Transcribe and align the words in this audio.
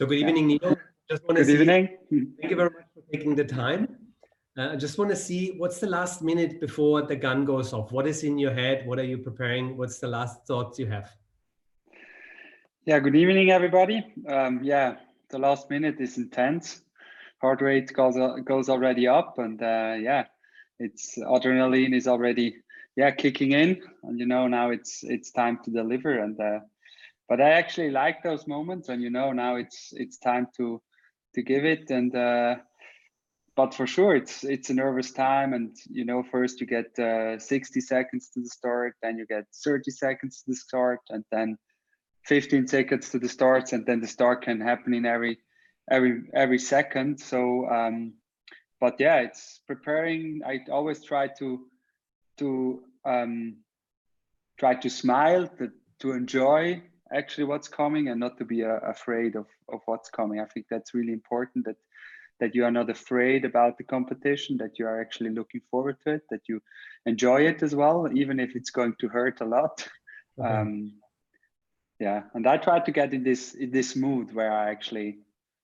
So 0.00 0.06
good 0.06 0.16
evening, 0.16 0.46
Nino. 0.46 0.78
Just 1.10 1.24
want 1.24 1.36
to 1.36 1.44
good 1.44 1.46
see, 1.46 1.60
evening. 1.60 1.88
Thank 2.40 2.50
you 2.50 2.56
very 2.56 2.70
much 2.70 2.86
for 2.94 3.02
taking 3.12 3.34
the 3.34 3.44
time. 3.44 3.98
Uh, 4.56 4.70
I 4.70 4.76
just 4.76 4.96
want 4.96 5.10
to 5.10 5.16
see 5.16 5.56
what's 5.58 5.78
the 5.78 5.88
last 5.88 6.22
minute 6.22 6.58
before 6.58 7.02
the 7.02 7.14
gun 7.14 7.44
goes 7.44 7.74
off. 7.74 7.92
What 7.92 8.06
is 8.06 8.24
in 8.24 8.38
your 8.38 8.54
head? 8.54 8.86
What 8.86 8.98
are 8.98 9.04
you 9.04 9.18
preparing? 9.18 9.76
What's 9.76 9.98
the 9.98 10.08
last 10.08 10.46
thoughts 10.46 10.78
you 10.78 10.86
have? 10.86 11.12
Yeah, 12.86 12.98
good 13.00 13.14
evening, 13.14 13.50
everybody. 13.50 14.02
Um, 14.26 14.60
yeah, 14.62 14.94
the 15.28 15.38
last 15.38 15.68
minute 15.68 16.00
is 16.00 16.16
intense. 16.16 16.80
Heart 17.42 17.60
rate 17.60 17.92
goes 17.92 18.16
goes 18.46 18.70
already 18.70 19.06
up, 19.06 19.38
and 19.38 19.62
uh, 19.62 19.96
yeah, 20.00 20.24
it's 20.78 21.18
adrenaline 21.18 21.94
is 21.94 22.08
already 22.08 22.56
yeah 22.96 23.10
kicking 23.10 23.52
in, 23.52 23.82
and 24.04 24.18
you 24.18 24.24
know 24.24 24.48
now 24.48 24.70
it's 24.70 25.04
it's 25.04 25.30
time 25.30 25.58
to 25.64 25.70
deliver. 25.70 26.20
And 26.20 26.40
uh, 26.40 26.60
but 27.30 27.40
I 27.40 27.50
actually 27.50 27.92
like 27.92 28.24
those 28.24 28.48
moments, 28.48 28.88
and 28.88 29.00
you 29.00 29.08
know 29.08 29.32
now 29.32 29.54
it's 29.54 29.92
it's 29.92 30.18
time 30.18 30.48
to 30.56 30.82
to 31.36 31.42
give 31.42 31.64
it. 31.64 31.88
And 31.88 32.14
uh, 32.14 32.56
but 33.54 33.72
for 33.72 33.86
sure 33.86 34.16
it's 34.16 34.42
it's 34.42 34.68
a 34.68 34.74
nervous 34.74 35.12
time, 35.12 35.54
and 35.54 35.74
you 35.88 36.04
know 36.04 36.24
first 36.24 36.60
you 36.60 36.66
get 36.66 36.98
uh, 36.98 37.38
60 37.38 37.80
seconds 37.80 38.30
to 38.34 38.40
the 38.40 38.48
start, 38.48 38.94
then 39.00 39.16
you 39.16 39.26
get 39.26 39.44
30 39.64 39.92
seconds 39.92 40.42
to 40.42 40.50
the 40.50 40.56
start, 40.56 40.98
and 41.08 41.24
then 41.30 41.56
15 42.26 42.66
seconds 42.66 43.10
to 43.10 43.18
the 43.18 43.28
starts 43.28 43.72
and 43.72 43.86
then 43.86 44.00
the 44.00 44.06
start 44.06 44.42
can 44.42 44.60
happen 44.60 44.92
in 44.92 45.06
every 45.06 45.38
every 45.90 46.22
every 46.34 46.58
second. 46.58 47.20
So 47.20 47.68
um 47.70 48.14
but 48.80 48.96
yeah 48.98 49.20
it's 49.20 49.60
preparing. 49.68 50.40
I 50.44 50.60
always 50.70 51.04
try 51.04 51.28
to 51.38 51.60
to 52.38 52.82
um 53.04 53.58
try 54.58 54.74
to 54.74 54.90
smile 54.90 55.46
to, 55.58 55.70
to 56.00 56.12
enjoy 56.12 56.82
actually 57.12 57.44
what's 57.44 57.68
coming 57.68 58.08
and 58.08 58.20
not 58.20 58.38
to 58.38 58.44
be 58.44 58.64
uh, 58.64 58.78
afraid 58.84 59.36
of 59.36 59.46
of 59.68 59.80
what's 59.86 60.10
coming. 60.10 60.40
I 60.40 60.46
think 60.46 60.66
that's 60.68 60.94
really 60.94 61.12
important 61.12 61.64
that 61.66 61.76
that 62.40 62.54
you 62.54 62.64
are 62.64 62.70
not 62.70 62.90
afraid 62.90 63.44
about 63.44 63.76
the 63.78 63.84
competition 63.84 64.56
that 64.56 64.78
you 64.78 64.86
are 64.86 65.00
actually 65.00 65.30
looking 65.30 65.60
forward 65.70 65.96
to 66.02 66.14
it 66.14 66.22
that 66.30 66.40
you 66.48 66.60
enjoy 67.06 67.42
it 67.42 67.62
as 67.62 67.74
well 67.74 68.08
even 68.14 68.40
if 68.40 68.56
it's 68.56 68.70
going 68.70 68.94
to 68.98 69.08
hurt 69.08 69.40
a 69.40 69.44
lot. 69.44 69.86
Okay. 70.38 70.48
um 70.48 70.92
yeah 71.98 72.22
and 72.34 72.46
i 72.46 72.56
try 72.56 72.78
to 72.80 72.90
get 72.90 73.12
in 73.12 73.22
this 73.22 73.54
in 73.54 73.70
this 73.70 73.94
mood 73.94 74.34
where 74.34 74.52
i 74.52 74.70
actually 74.70 75.18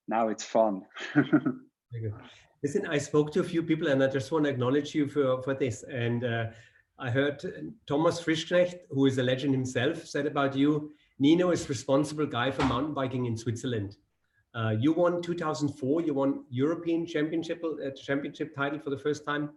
now 0.09 0.29
it's 0.29 0.45
fun. 0.45 0.83
Listen 2.63 2.87
i 2.87 2.99
spoke 2.99 3.33
to 3.33 3.41
a 3.41 3.49
few 3.53 3.63
people 3.63 3.89
and 3.89 4.03
i 4.03 4.07
just 4.07 4.31
want 4.33 4.45
to 4.45 4.51
acknowledge 4.51 4.95
you 4.95 5.09
for 5.09 5.43
for 5.43 5.55
this. 5.55 5.85
And 5.85 6.25
uh, 6.25 6.47
i 6.99 7.11
heard 7.11 7.39
thomas 7.87 8.21
frischknecht 8.21 8.79
who 8.91 9.07
is 9.07 9.19
a 9.19 9.23
legend 9.23 9.55
himself 9.55 10.07
said 10.07 10.27
about 10.27 10.55
you 10.57 10.93
nino 11.19 11.51
is 11.51 11.69
responsible 11.69 12.27
guy 12.27 12.51
for 12.51 12.65
mountain 12.65 12.95
biking 12.95 13.27
in 13.27 13.37
switzerland 13.37 13.97
uh, 14.55 14.71
you 14.79 14.93
won 14.93 15.21
2004 15.23 16.03
you 16.03 16.15
won 16.15 16.45
european 16.51 17.07
championship 17.07 17.63
uh, 17.65 17.91
championship 17.91 18.55
title 18.55 18.79
for 18.79 18.91
the 18.91 18.99
first 18.99 19.25
time 19.27 19.51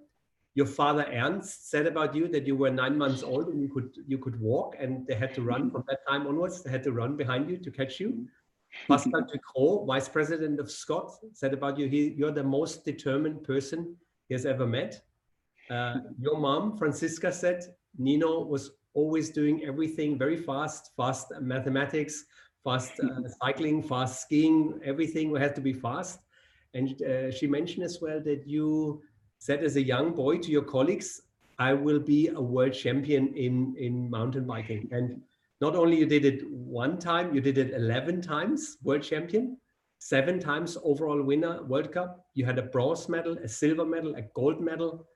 your 0.56 0.66
father 0.66 1.06
Ernst 1.14 1.70
said 1.70 1.86
about 1.86 2.16
you 2.16 2.28
that 2.28 2.48
you 2.48 2.56
were 2.56 2.70
nine 2.70 2.98
months 2.98 3.24
old 3.24 3.48
and 3.50 3.62
you 3.62 3.70
could 3.70 3.92
you 4.08 4.18
could 4.18 4.40
walk 4.40 4.76
and 4.80 5.06
they 5.08 5.16
had 5.16 5.34
to 5.36 5.42
run 5.42 5.70
from 5.72 5.84
that 5.88 6.00
time 6.08 6.28
onwards. 6.28 6.64
They 6.64 6.72
had 6.72 6.84
to 6.84 6.92
run 6.92 7.16
behind 7.16 7.50
you 7.50 7.58
to 7.58 7.72
catch 7.72 8.00
you. 8.00 8.28
Pascal 8.88 9.22
Ducrot, 9.22 9.88
vice 9.88 10.10
president 10.10 10.60
of 10.60 10.70
Scott, 10.70 11.12
said 11.34 11.54
about 11.54 11.80
you, 11.80 11.88
he, 11.88 12.14
you're 12.18 12.32
the 12.32 12.44
most 12.44 12.86
determined 12.86 13.44
person 13.44 13.96
he 14.28 14.34
has 14.36 14.46
ever 14.46 14.68
met. 14.68 15.02
Uh, 15.70 15.96
your 16.20 16.38
mom, 16.38 16.78
Francisca, 16.78 17.32
said 17.32 17.64
Nino 17.98 18.44
was 18.44 18.72
always 18.94 19.30
doing 19.30 19.64
everything 19.64 20.18
very 20.18 20.38
fast, 20.38 20.92
fast 20.96 21.32
mathematics, 21.42 22.26
fast 22.64 22.92
uh, 23.00 23.28
cycling, 23.44 23.82
fast 23.82 24.22
skiing, 24.22 24.80
everything 24.84 25.36
had 25.36 25.56
to 25.56 25.62
be 25.62 25.74
fast. 25.74 26.20
And 26.74 27.02
uh, 27.02 27.32
she 27.32 27.48
mentioned 27.48 27.84
as 27.84 28.00
well 28.02 28.20
that 28.22 28.48
you 28.48 29.02
said 29.40 29.64
as 29.64 29.76
a 29.76 29.82
young 29.82 30.14
boy 30.14 30.38
to 30.38 30.52
your 30.52 30.64
colleagues, 30.64 31.22
I 31.58 31.74
will 31.74 32.00
be 32.00 32.28
a 32.28 32.42
world 32.42 32.74
champion 32.74 33.34
in, 33.36 33.76
in 33.78 34.10
mountain 34.10 34.46
biking. 34.46 34.88
And 34.92 35.22
not 35.62 35.76
only 35.76 35.98
you 35.98 36.06
did 36.06 36.26
it 36.26 36.50
one 36.50 37.00
time, 37.00 37.34
you 37.34 37.42
did 37.42 37.58
it 37.58 37.74
11 37.74 38.22
times 38.22 38.78
world 38.84 39.04
champion, 39.04 39.58
seven 40.00 40.40
times 40.40 40.78
overall 40.84 41.22
winner 41.22 41.64
World 41.64 41.92
Cup. 41.92 42.26
You 42.34 42.46
had 42.46 42.58
a 42.58 42.64
bronze 42.64 43.10
medal, 43.10 43.38
a 43.38 43.48
silver 43.48 43.86
medal, 43.86 44.16
a 44.16 44.22
gold 44.34 44.62
medal, 44.62 45.08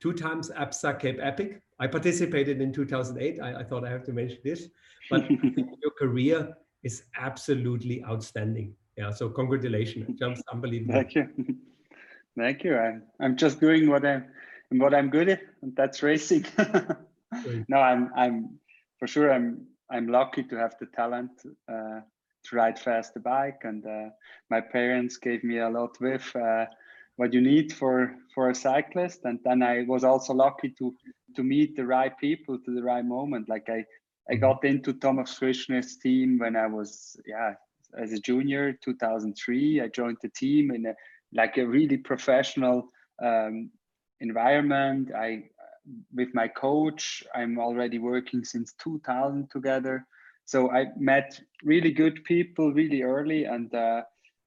two 0.00 0.14
times 0.14 0.50
ABSA 0.50 0.98
Cape 0.98 1.18
Epic. 1.20 1.60
I 1.80 1.86
participated 1.86 2.60
in 2.60 2.72
2008. 2.72 3.40
I, 3.40 3.60
I 3.60 3.64
thought 3.64 3.84
I 3.84 3.90
have 3.90 4.04
to 4.04 4.12
mention 4.12 4.38
this, 4.44 4.68
but 5.10 5.28
your 5.30 5.92
career 5.98 6.54
is 6.84 7.04
absolutely 7.18 8.04
outstanding. 8.04 8.74
Yeah, 8.96 9.10
so 9.10 9.30
congratulations. 9.30 10.18
Just 10.18 10.42
unbelievable. 10.52 10.94
Thank 10.94 11.14
you. 11.14 11.28
Thank 12.38 12.64
you. 12.64 12.76
I'm 12.76 13.02
I'm 13.20 13.36
just 13.36 13.60
doing 13.60 13.88
what 13.88 14.04
I'm 14.04 14.26
what 14.70 14.94
I'm 14.94 15.10
good 15.10 15.28
at, 15.30 15.40
and 15.62 15.74
that's 15.74 16.02
racing. 16.02 16.44
no, 17.68 17.78
I'm 17.78 18.10
I'm 18.14 18.58
for 18.98 19.08
sure 19.08 19.32
I'm 19.32 19.66
I'm 19.90 20.06
lucky 20.06 20.42
to 20.44 20.56
have 20.56 20.74
the 20.78 20.86
talent 20.86 21.30
uh, 21.68 22.00
to 22.44 22.56
ride 22.56 22.78
fast 22.78 23.14
the 23.14 23.20
bike, 23.20 23.60
and 23.64 23.84
uh, 23.86 24.10
my 24.50 24.60
parents 24.60 25.16
gave 25.16 25.42
me 25.42 25.58
a 25.58 25.68
lot 25.68 25.98
with 26.00 26.30
uh, 26.36 26.66
what 27.16 27.32
you 27.32 27.40
need 27.40 27.72
for 27.72 28.14
for 28.34 28.50
a 28.50 28.54
cyclist, 28.54 29.20
and 29.24 29.38
then 29.44 29.62
I 29.62 29.84
was 29.88 30.04
also 30.04 30.32
lucky 30.34 30.74
to 30.78 30.94
to 31.36 31.42
meet 31.42 31.76
the 31.76 31.86
right 31.86 32.16
people 32.18 32.58
to 32.58 32.74
the 32.74 32.82
right 32.82 33.04
moment. 33.04 33.48
Like 33.48 33.68
I 33.68 33.84
I 34.28 34.34
mm-hmm. 34.34 34.40
got 34.40 34.64
into 34.64 34.92
Thomas 34.92 35.38
Frischknecht's 35.38 35.96
team 35.96 36.38
when 36.38 36.56
I 36.56 36.66
was 36.66 37.16
yeah 37.26 37.54
as 37.98 38.12
a 38.12 38.20
junior 38.20 38.72
2003 38.84 39.80
i 39.80 39.88
joined 39.88 40.16
the 40.22 40.28
team 40.28 40.70
in 40.70 40.86
a 40.86 40.94
like 41.32 41.58
a 41.58 41.66
really 41.66 41.96
professional 41.96 42.88
um, 43.22 43.70
environment. 44.20 45.12
I, 45.14 45.44
with 46.14 46.28
my 46.34 46.48
coach, 46.48 47.22
I'm 47.34 47.58
already 47.58 47.98
working 47.98 48.44
since 48.44 48.74
2000 48.82 49.50
together. 49.50 50.06
So 50.44 50.70
I 50.70 50.86
met 50.98 51.40
really 51.62 51.92
good 51.92 52.22
people 52.24 52.72
really 52.72 53.02
early, 53.02 53.44
and 53.44 53.72
uh, 53.74 54.02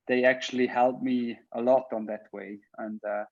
they 0.08 0.26
actually 0.26 0.68
helped 0.68 1.02
me 1.02 1.38
a 1.54 1.62
lot 1.62 1.86
on 1.94 2.06
that 2.08 2.26
way. 2.34 2.60
And 2.78 3.00
uh, 3.08 3.24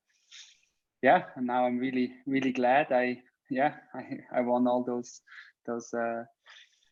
yeah, 1.01 1.23
and 1.35 1.47
now 1.47 1.65
I'm 1.65 1.77
really 1.77 2.13
really 2.25 2.53
glad 2.53 2.91
I 2.91 3.21
yeah 3.51 3.73
I, 3.93 4.19
I 4.33 4.41
won 4.41 4.67
all 4.67 4.83
those 4.83 5.21
those 5.67 5.93
uh, 5.93 6.23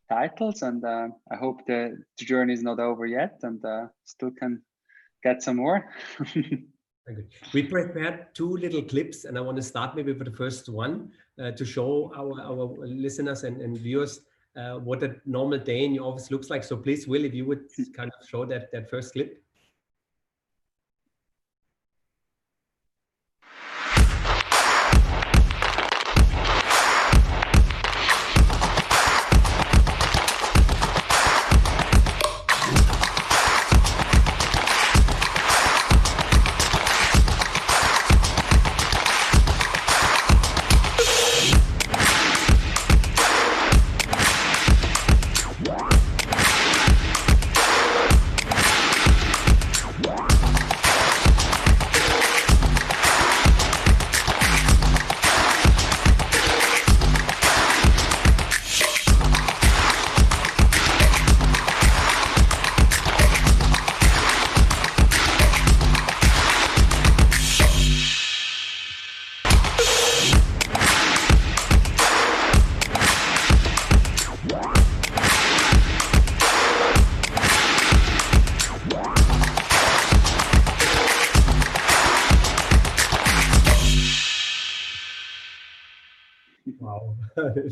titles, 0.09 0.61
and 0.61 0.83
uh, 0.83 1.07
I 1.31 1.35
hope 1.35 1.65
the, 1.65 1.97
the 2.17 2.25
journey 2.25 2.53
is 2.53 2.63
not 2.63 2.79
over 2.79 3.05
yet, 3.05 3.39
and 3.43 3.63
uh, 3.63 3.87
still 4.05 4.31
can 4.31 4.61
get 5.23 5.41
some 5.43 5.57
more. 5.57 5.85
We 7.55 7.63
prepared 7.63 8.27
two 8.35 8.55
little 8.57 8.83
clips, 8.83 9.25
and 9.25 9.35
I 9.35 9.41
want 9.41 9.57
to 9.57 9.63
start 9.63 9.95
maybe 9.95 10.13
with 10.13 10.25
the 10.25 10.37
first 10.37 10.69
one 10.69 11.11
uh, 11.41 11.49
to 11.51 11.65
show 11.65 12.11
our, 12.15 12.39
our 12.39 12.67
listeners 12.85 13.45
and, 13.45 13.59
and 13.63 13.75
viewers 13.75 14.21
uh, 14.55 14.75
what 14.75 15.01
a 15.01 15.15
normal 15.25 15.57
day 15.57 15.85
in 15.85 15.95
your 15.95 16.05
office 16.05 16.29
looks 16.29 16.51
like. 16.51 16.63
So 16.63 16.77
please, 16.77 17.07
Will, 17.07 17.25
if 17.25 17.33
you 17.33 17.47
would 17.47 17.63
kind 17.95 18.11
of 18.11 18.27
show 18.29 18.45
that, 18.45 18.71
that 18.73 18.91
first 18.91 19.13
clip. 19.13 19.41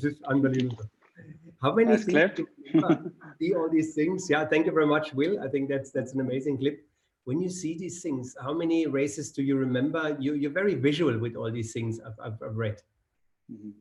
This 0.01 0.13
is 0.13 0.21
unbelievable. 0.23 0.89
How 1.61 1.73
many 1.73 1.91
Nice 1.91 2.05
things 2.05 2.41
see 3.39 3.53
all 3.55 3.69
these 3.69 3.95
things? 3.95 4.29
Yeah, 4.29 4.45
thank 4.45 4.65
you 4.65 4.71
very 4.71 4.85
much, 4.85 5.13
Will. 5.13 5.39
I 5.43 5.47
think 5.47 5.69
that's 5.69 5.91
that's 5.91 6.13
an 6.13 6.21
amazing 6.21 6.57
clip. 6.57 6.85
When 7.25 7.39
you 7.41 7.49
see 7.49 7.77
these 7.77 8.01
things, 8.01 8.35
how 8.41 8.53
many 8.53 8.87
races 8.87 9.31
do 9.31 9.43
you 9.43 9.57
remember? 9.57 10.15
You 10.19 10.35
you're 10.35 10.51
very 10.51 10.75
visual 10.75 11.17
with 11.17 11.35
all 11.35 11.51
these 11.51 11.73
things 11.73 11.99
I've, 11.99 12.19
I've, 12.23 12.41
I've 12.43 12.55
read. 12.55 12.81
Mhm. 13.51 13.73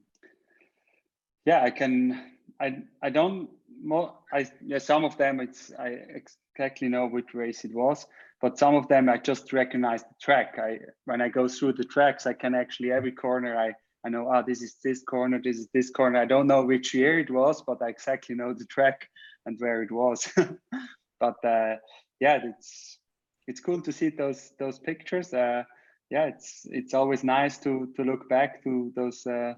Yeah, 1.44 1.62
I 1.62 1.70
can. 1.70 2.32
I 2.60 2.82
I 3.02 3.10
don't. 3.10 3.50
More. 3.82 4.14
I 4.32 4.46
yeah. 4.64 4.78
Some 4.78 5.04
of 5.04 5.16
them, 5.18 5.40
it's 5.40 5.72
I 5.78 5.98
exactly 6.20 6.88
know 6.88 7.06
which 7.06 7.34
race 7.34 7.64
it 7.64 7.74
was, 7.74 8.06
but 8.40 8.58
some 8.58 8.74
of 8.74 8.88
them 8.88 9.08
I 9.08 9.18
just 9.18 9.52
recognize 9.52 10.02
the 10.02 10.16
track. 10.20 10.58
I 10.58 10.78
when 11.04 11.20
I 11.20 11.28
go 11.28 11.46
through 11.46 11.74
the 11.74 11.84
tracks, 11.84 12.26
I 12.26 12.32
can 12.32 12.54
actually 12.54 12.90
every 12.90 13.12
corner 13.12 13.56
I 13.56 13.74
I 14.06 14.08
know. 14.08 14.30
Ah, 14.32 14.42
this 14.42 14.62
is 14.62 14.76
this 14.84 15.02
corner. 15.02 15.40
This 15.42 15.58
is 15.58 15.68
this 15.74 15.90
corner. 15.90 16.20
I 16.20 16.26
don't 16.26 16.46
know 16.46 16.64
which 16.64 16.94
year 16.94 17.18
it 17.18 17.30
was, 17.30 17.62
but 17.62 17.82
I 17.82 17.88
exactly 17.88 18.36
know 18.36 18.54
the 18.54 18.66
track 18.66 19.08
and 19.46 19.56
where 19.58 19.82
it 19.82 19.90
was. 19.90 20.32
but 21.20 21.44
uh, 21.44 21.74
yeah, 22.20 22.38
it's 22.44 23.00
it's 23.48 23.60
cool 23.60 23.80
to 23.82 23.92
see 23.92 24.10
those 24.10 24.52
those 24.60 24.78
pictures. 24.78 25.34
Uh, 25.34 25.64
yeah, 26.08 26.26
it's 26.26 26.66
it's 26.66 26.94
always 26.94 27.24
nice 27.24 27.58
to 27.58 27.92
to 27.96 28.04
look 28.04 28.28
back 28.28 28.62
to 28.62 28.92
those. 28.94 29.26
Uh, 29.26 29.54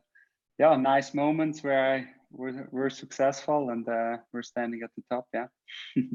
yeah, 0.59 0.77
nice 0.77 1.13
moments 1.13 1.63
where 1.63 1.95
I 1.95 2.07
were, 2.33 2.69
were 2.73 2.91
successful 2.91 3.71
and 3.71 3.89
uh, 3.89 4.17
we're 4.33 4.43
standing 4.43 4.81
at 4.83 4.91
the 4.97 5.03
top. 5.11 5.27
Yeah. 5.33 5.47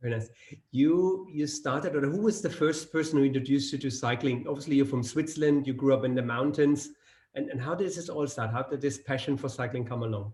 Very 0.00 0.14
nice. 0.14 0.28
You 0.70 1.26
you 1.30 1.46
started, 1.46 1.96
or 1.96 2.00
who 2.00 2.22
was 2.22 2.40
the 2.40 2.50
first 2.50 2.92
person 2.92 3.18
who 3.18 3.24
introduced 3.24 3.72
you 3.72 3.78
to 3.78 3.90
cycling? 3.90 4.46
Obviously, 4.48 4.76
you're 4.76 4.86
from 4.86 5.02
Switzerland. 5.02 5.66
You 5.66 5.74
grew 5.74 5.92
up 5.92 6.04
in 6.04 6.14
the 6.14 6.22
mountains, 6.22 6.90
and 7.34 7.50
and 7.50 7.60
how 7.60 7.74
did 7.74 7.88
this 7.88 8.08
all 8.08 8.26
start? 8.26 8.50
How 8.50 8.62
did 8.62 8.80
this 8.80 8.98
passion 8.98 9.36
for 9.36 9.48
cycling 9.48 9.84
come 9.84 10.02
along? 10.02 10.32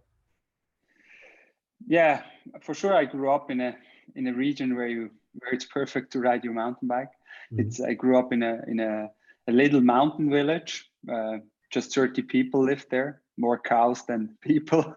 Yeah, 1.86 2.22
for 2.60 2.74
sure. 2.74 2.94
I 2.94 3.04
grew 3.04 3.30
up 3.30 3.50
in 3.50 3.60
a 3.60 3.76
in 4.14 4.26
a 4.26 4.32
region 4.32 4.74
where 4.76 4.88
you 4.88 5.10
where 5.38 5.52
it's 5.52 5.64
perfect 5.64 6.12
to 6.12 6.20
ride 6.20 6.44
your 6.44 6.54
mountain 6.54 6.88
bike. 6.88 7.10
Mhm. 7.52 7.60
It's 7.60 7.80
I 7.80 7.94
grew 7.94 8.18
up 8.18 8.32
in 8.32 8.42
a 8.42 8.60
in 8.66 8.80
a, 8.80 9.10
a 9.48 9.52
little 9.52 9.80
mountain 9.80 10.30
village. 10.30 10.90
Uh, 11.10 11.38
just 11.70 11.92
30 11.94 12.22
people 12.22 12.62
lived 12.64 12.88
there, 12.90 13.20
more 13.36 13.58
cows 13.58 14.06
than 14.06 14.38
people. 14.40 14.96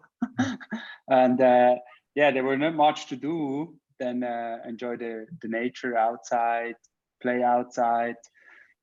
and 1.09 1.41
uh, 1.41 1.75
yeah, 2.15 2.31
there 2.31 2.43
were 2.43 2.57
not 2.57 2.75
much 2.75 3.07
to 3.07 3.15
do 3.15 3.75
than 3.99 4.23
uh, 4.23 4.59
enjoy 4.67 4.95
the, 4.95 5.25
the 5.41 5.47
nature 5.47 5.97
outside, 5.97 6.75
play 7.21 7.41
outside. 7.43 8.15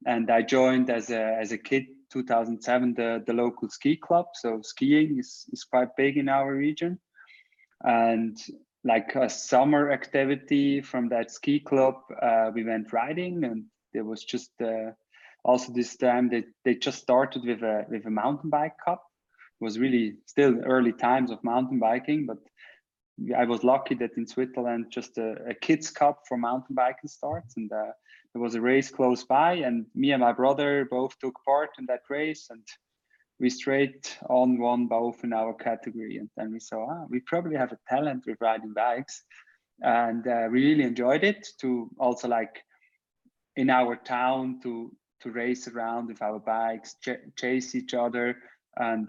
And 0.07 0.31
I 0.31 0.43
joined 0.43 0.91
as 0.91 1.11
a 1.11 1.37
as 1.41 1.53
a 1.53 1.59
kid, 1.59 1.87
2007, 2.15 2.95
the, 2.95 3.23
the 3.27 3.33
local 3.35 3.69
ski 3.69 3.97
club. 3.97 4.27
So 4.35 4.61
skiing 4.63 5.19
is, 5.19 5.45
is 5.53 5.65
quite 5.65 5.89
big 5.97 6.17
in 6.17 6.31
our 6.31 6.55
region. 6.55 6.99
And 7.83 8.39
like 8.85 9.15
a 9.15 9.29
summer 9.29 9.91
activity 9.91 10.81
from 10.81 11.11
that 11.11 11.31
ski 11.31 11.61
club, 11.61 11.97
uh, 12.23 12.51
we 12.55 12.65
went 12.65 12.93
riding 12.93 13.45
and 13.45 13.65
there 13.93 14.05
was 14.05 14.25
just 14.25 14.51
uh, 14.63 14.93
also 15.45 15.73
this 15.73 15.97
time 15.97 16.29
they, 16.29 16.45
they 16.65 16.75
just 16.75 17.01
started 17.03 17.45
with 17.45 17.63
a 17.63 17.85
with 17.89 18.05
a 18.07 18.11
mountain 18.11 18.51
bike 18.51 18.77
cup 18.85 19.03
it 19.61 19.65
was 19.65 19.79
really 19.79 20.15
still 20.27 20.59
early 20.65 20.93
times 20.93 21.31
of 21.31 21.43
mountain 21.45 21.79
biking 21.79 22.27
but 22.27 22.39
i 23.37 23.45
was 23.45 23.65
lucky 23.65 23.95
that 23.95 24.17
in 24.17 24.27
switzerland 24.27 24.87
just 24.91 25.19
a, 25.19 25.37
a 25.49 25.55
kids 25.55 25.91
cup 25.91 26.23
for 26.29 26.37
mountain 26.37 26.75
biking 26.75 27.09
starts 27.09 27.57
and 27.57 27.73
uh, 27.73 27.93
there 28.33 28.43
was 28.43 28.55
a 28.55 28.61
race 28.61 28.91
close 28.91 29.25
by 29.25 29.53
and 29.55 29.87
me 29.95 30.13
and 30.13 30.21
my 30.21 30.33
brother 30.33 30.87
both 30.91 31.17
took 31.21 31.37
part 31.45 31.71
in 31.79 31.87
that 31.87 32.03
race 32.11 32.49
and 32.51 32.63
we 33.41 33.51
straight 33.51 34.17
on 34.29 34.59
won 34.59 34.87
both 34.87 35.25
in 35.25 35.33
our 35.33 35.55
category. 35.55 36.19
And 36.19 36.31
then 36.37 36.53
we 36.53 36.61
saw 36.61 36.87
ah, 36.89 37.05
we 37.09 37.21
probably 37.21 37.57
have 37.57 37.73
a 37.73 37.79
talent 37.89 38.25
with 38.27 38.39
riding 38.41 38.73
bikes. 38.73 39.23
And 39.81 40.27
uh, 40.27 40.49
we 40.51 40.65
really 40.65 40.85
enjoyed 40.85 41.25
it 41.25 41.49
to 41.61 41.91
also 41.99 42.29
like 42.29 42.63
in 43.57 43.71
our 43.71 43.97
town 43.97 44.61
to 44.63 44.93
to 45.23 45.31
race 45.31 45.67
around 45.69 46.09
with 46.09 46.23
our 46.23 46.39
bikes, 46.39 46.97
ch 47.03 47.09
chase 47.37 47.75
each 47.75 47.95
other, 47.95 48.37
and 48.77 49.09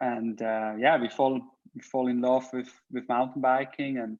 and 0.00 0.42
uh, 0.42 0.74
yeah, 0.78 0.98
we 1.00 1.08
fall 1.08 1.40
fall 1.80 2.08
in 2.08 2.20
love 2.20 2.46
with 2.52 2.70
with 2.90 3.08
mountain 3.08 3.40
biking, 3.40 3.98
and 3.98 4.18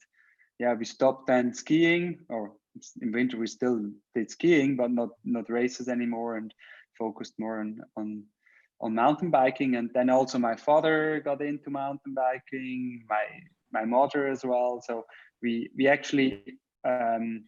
yeah, 0.59 0.75
we 0.75 0.85
stopped 0.85 1.27
then 1.27 1.53
skiing, 1.55 2.21
or 2.29 2.53
in 3.01 3.13
winter 3.13 3.37
we 3.37 3.47
still 3.47 3.91
did 4.15 4.31
skiing, 4.31 4.77
but 4.77 4.91
not 4.91 5.11
not 5.25 5.51
races 5.51 5.89
anymore, 5.89 6.37
and 6.37 6.55
focused 6.99 7.35
more 7.39 7.61
on 7.61 7.81
on 7.97 8.25
on 8.81 8.95
mountain 8.95 9.31
biking. 9.31 9.77
And 9.77 9.91
then 9.95 10.11
also 10.11 10.39
my 10.39 10.57
father 10.57 11.21
got 11.25 11.43
into 11.43 11.71
mountain 11.71 12.15
biking, 12.15 13.05
my 13.09 13.25
my 13.73 13.85
mother 13.85 14.29
as 14.29 14.45
well. 14.45 14.83
So 14.87 15.05
we 15.43 15.71
we 15.77 15.89
actually 15.89 16.59
um, 16.85 17.45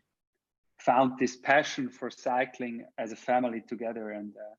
found 0.81 1.19
this 1.19 1.37
passion 1.37 1.89
for 1.89 2.11
cycling 2.11 2.85
as 2.99 3.13
a 3.13 3.17
family 3.17 3.63
together 3.67 4.11
and 4.11 4.35
uh, 4.37 4.55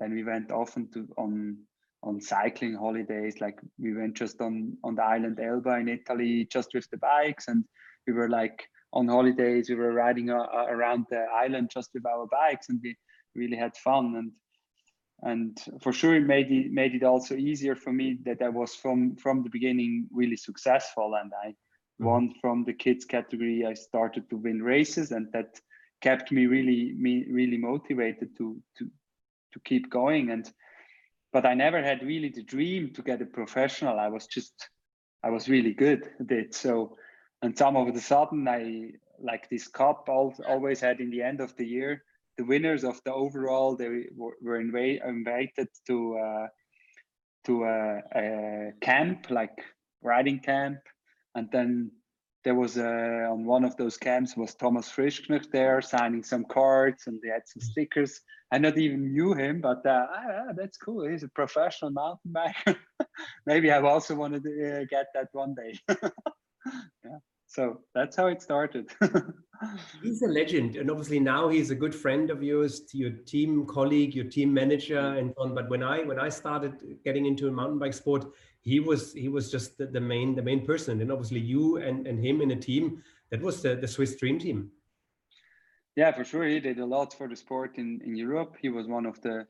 then 0.00 0.14
we 0.14 0.24
went 0.24 0.50
often 0.50 0.88
to 0.92 1.06
on 1.16 1.58
on 2.02 2.20
cycling 2.20 2.74
holidays 2.74 3.40
like 3.40 3.58
we 3.78 3.94
went 3.94 4.16
just 4.16 4.40
on 4.40 4.76
on 4.84 4.94
the 4.94 5.02
island 5.02 5.38
elba 5.38 5.74
in 5.74 5.88
italy 5.88 6.46
just 6.50 6.72
with 6.74 6.88
the 6.90 6.96
bikes 6.96 7.48
and 7.48 7.64
we 8.06 8.12
were 8.12 8.28
like 8.28 8.66
on 8.92 9.08
holidays 9.08 9.68
we 9.68 9.74
were 9.74 9.92
riding 9.92 10.30
uh, 10.30 10.46
around 10.68 11.04
the 11.10 11.24
island 11.34 11.70
just 11.72 11.90
with 11.94 12.06
our 12.06 12.26
bikes 12.26 12.68
and 12.68 12.80
we 12.82 12.96
really 13.34 13.56
had 13.56 13.76
fun 13.76 14.14
and 14.16 14.32
and 15.22 15.82
for 15.82 15.92
sure 15.92 16.16
it 16.16 16.26
made 16.26 16.50
it 16.50 16.72
made 16.72 16.94
it 16.94 17.02
also 17.02 17.36
easier 17.36 17.76
for 17.76 17.92
me 17.92 18.18
that 18.24 18.40
i 18.40 18.48
was 18.48 18.74
from 18.74 19.14
from 19.16 19.42
the 19.42 19.50
beginning 19.50 20.08
really 20.10 20.36
successful 20.36 21.14
and 21.20 21.32
i 21.44 21.54
won 22.00 22.32
from 22.40 22.64
the 22.64 22.72
kids 22.72 23.04
category. 23.04 23.64
I 23.64 23.74
started 23.74 24.28
to 24.30 24.36
win 24.36 24.62
races 24.62 25.12
and 25.12 25.28
that 25.32 25.60
kept 26.00 26.32
me 26.32 26.46
really 26.46 26.94
me 26.96 27.26
really 27.30 27.58
motivated 27.58 28.36
to 28.38 28.60
to 28.78 28.90
to 29.52 29.60
keep 29.64 29.90
going 29.90 30.30
and 30.30 30.50
but 31.32 31.46
i 31.46 31.54
never 31.54 31.82
had 31.82 32.02
really 32.02 32.28
the 32.28 32.42
dream 32.42 32.92
to 32.94 33.02
get 33.02 33.22
a 33.22 33.26
professional. 33.26 33.98
I 33.98 34.08
was 34.08 34.26
just 34.26 34.68
i 35.22 35.30
was 35.30 35.48
really 35.48 35.74
good 35.74 36.08
at 36.20 36.30
it. 36.30 36.54
So 36.54 36.96
and 37.42 37.56
some 37.56 37.76
of 37.76 37.94
the 37.94 38.00
sudden 38.00 38.48
i 38.48 38.90
like 39.22 39.48
this 39.50 39.68
cup 39.68 40.08
always 40.08 40.80
had 40.80 41.00
in 41.00 41.10
the 41.10 41.22
end 41.22 41.40
of 41.40 41.54
the 41.56 41.66
year 41.66 42.02
the 42.38 42.44
winners 42.44 42.84
of 42.84 43.00
the 43.04 43.12
overall 43.12 43.76
they 43.76 44.06
were, 44.16 44.36
were 44.40 44.60
invited 44.60 45.68
to 45.86 46.18
uh, 46.18 46.46
to 47.44 47.64
a, 47.64 48.00
a 48.14 48.72
camp 48.80 49.30
like 49.30 49.58
riding 50.02 50.40
camp. 50.40 50.78
And 51.34 51.48
then 51.52 51.92
there 52.44 52.54
was 52.54 52.76
a, 52.76 53.26
on 53.30 53.44
one 53.44 53.64
of 53.64 53.76
those 53.76 53.96
camps 53.96 54.36
was 54.36 54.54
Thomas 54.54 54.90
Frischknecht 54.90 55.50
there 55.52 55.80
signing 55.82 56.22
some 56.22 56.44
cards 56.44 57.06
and 57.06 57.20
they 57.22 57.28
had 57.28 57.46
some 57.46 57.60
stickers. 57.60 58.20
I 58.52 58.58
not 58.58 58.78
even 58.78 59.12
knew 59.12 59.34
him, 59.34 59.60
but 59.60 59.84
uh, 59.86 60.06
ah, 60.12 60.52
that's 60.56 60.76
cool. 60.76 61.06
He's 61.08 61.22
a 61.22 61.28
professional 61.28 61.90
mountain 61.90 62.32
biker. 62.32 62.76
Maybe 63.46 63.70
I 63.70 63.80
also 63.80 64.14
wanted 64.14 64.42
to 64.44 64.80
uh, 64.80 64.84
get 64.88 65.06
that 65.14 65.28
one 65.32 65.54
day. 65.54 65.78
yeah. 67.04 67.18
So 67.50 67.80
that's 67.96 68.14
how 68.14 68.28
it 68.28 68.40
started. 68.40 68.90
he's 70.04 70.22
a 70.22 70.28
legend, 70.28 70.76
and 70.76 70.88
obviously 70.88 71.18
now 71.18 71.48
he's 71.48 71.72
a 71.72 71.74
good 71.74 71.92
friend 71.92 72.30
of 72.30 72.44
yours, 72.44 72.82
your 72.92 73.10
team 73.10 73.66
colleague, 73.66 74.14
your 74.14 74.26
team 74.26 74.54
manager, 74.54 75.00
mm-hmm. 75.00 75.18
and 75.18 75.34
so 75.36 75.42
on. 75.42 75.54
But 75.56 75.68
when 75.68 75.82
I 75.82 76.04
when 76.04 76.20
I 76.20 76.28
started 76.28 76.74
getting 77.04 77.26
into 77.26 77.48
a 77.48 77.50
mountain 77.50 77.80
bike 77.80 77.94
sport, 77.94 78.26
he 78.60 78.78
was 78.78 79.12
he 79.12 79.28
was 79.28 79.50
just 79.50 79.76
the, 79.78 79.86
the 79.86 80.00
main 80.00 80.36
the 80.36 80.42
main 80.42 80.64
person, 80.64 81.00
and 81.00 81.10
obviously 81.10 81.40
you 81.40 81.78
and 81.78 82.06
and 82.06 82.24
him 82.24 82.40
in 82.40 82.52
a 82.52 82.56
team. 82.56 83.02
That 83.32 83.42
was 83.42 83.62
the 83.62 83.74
the 83.74 83.88
Swiss 83.88 84.14
Dream 84.14 84.38
Team. 84.38 84.70
Yeah, 85.96 86.12
for 86.12 86.22
sure. 86.22 86.44
He 86.44 86.60
did 86.60 86.78
a 86.78 86.86
lot 86.86 87.12
for 87.14 87.26
the 87.26 87.34
sport 87.34 87.78
in 87.78 88.00
in 88.04 88.14
Europe. 88.14 88.58
He 88.62 88.68
was 88.68 88.86
one 88.86 89.06
of 89.06 89.20
the 89.22 89.48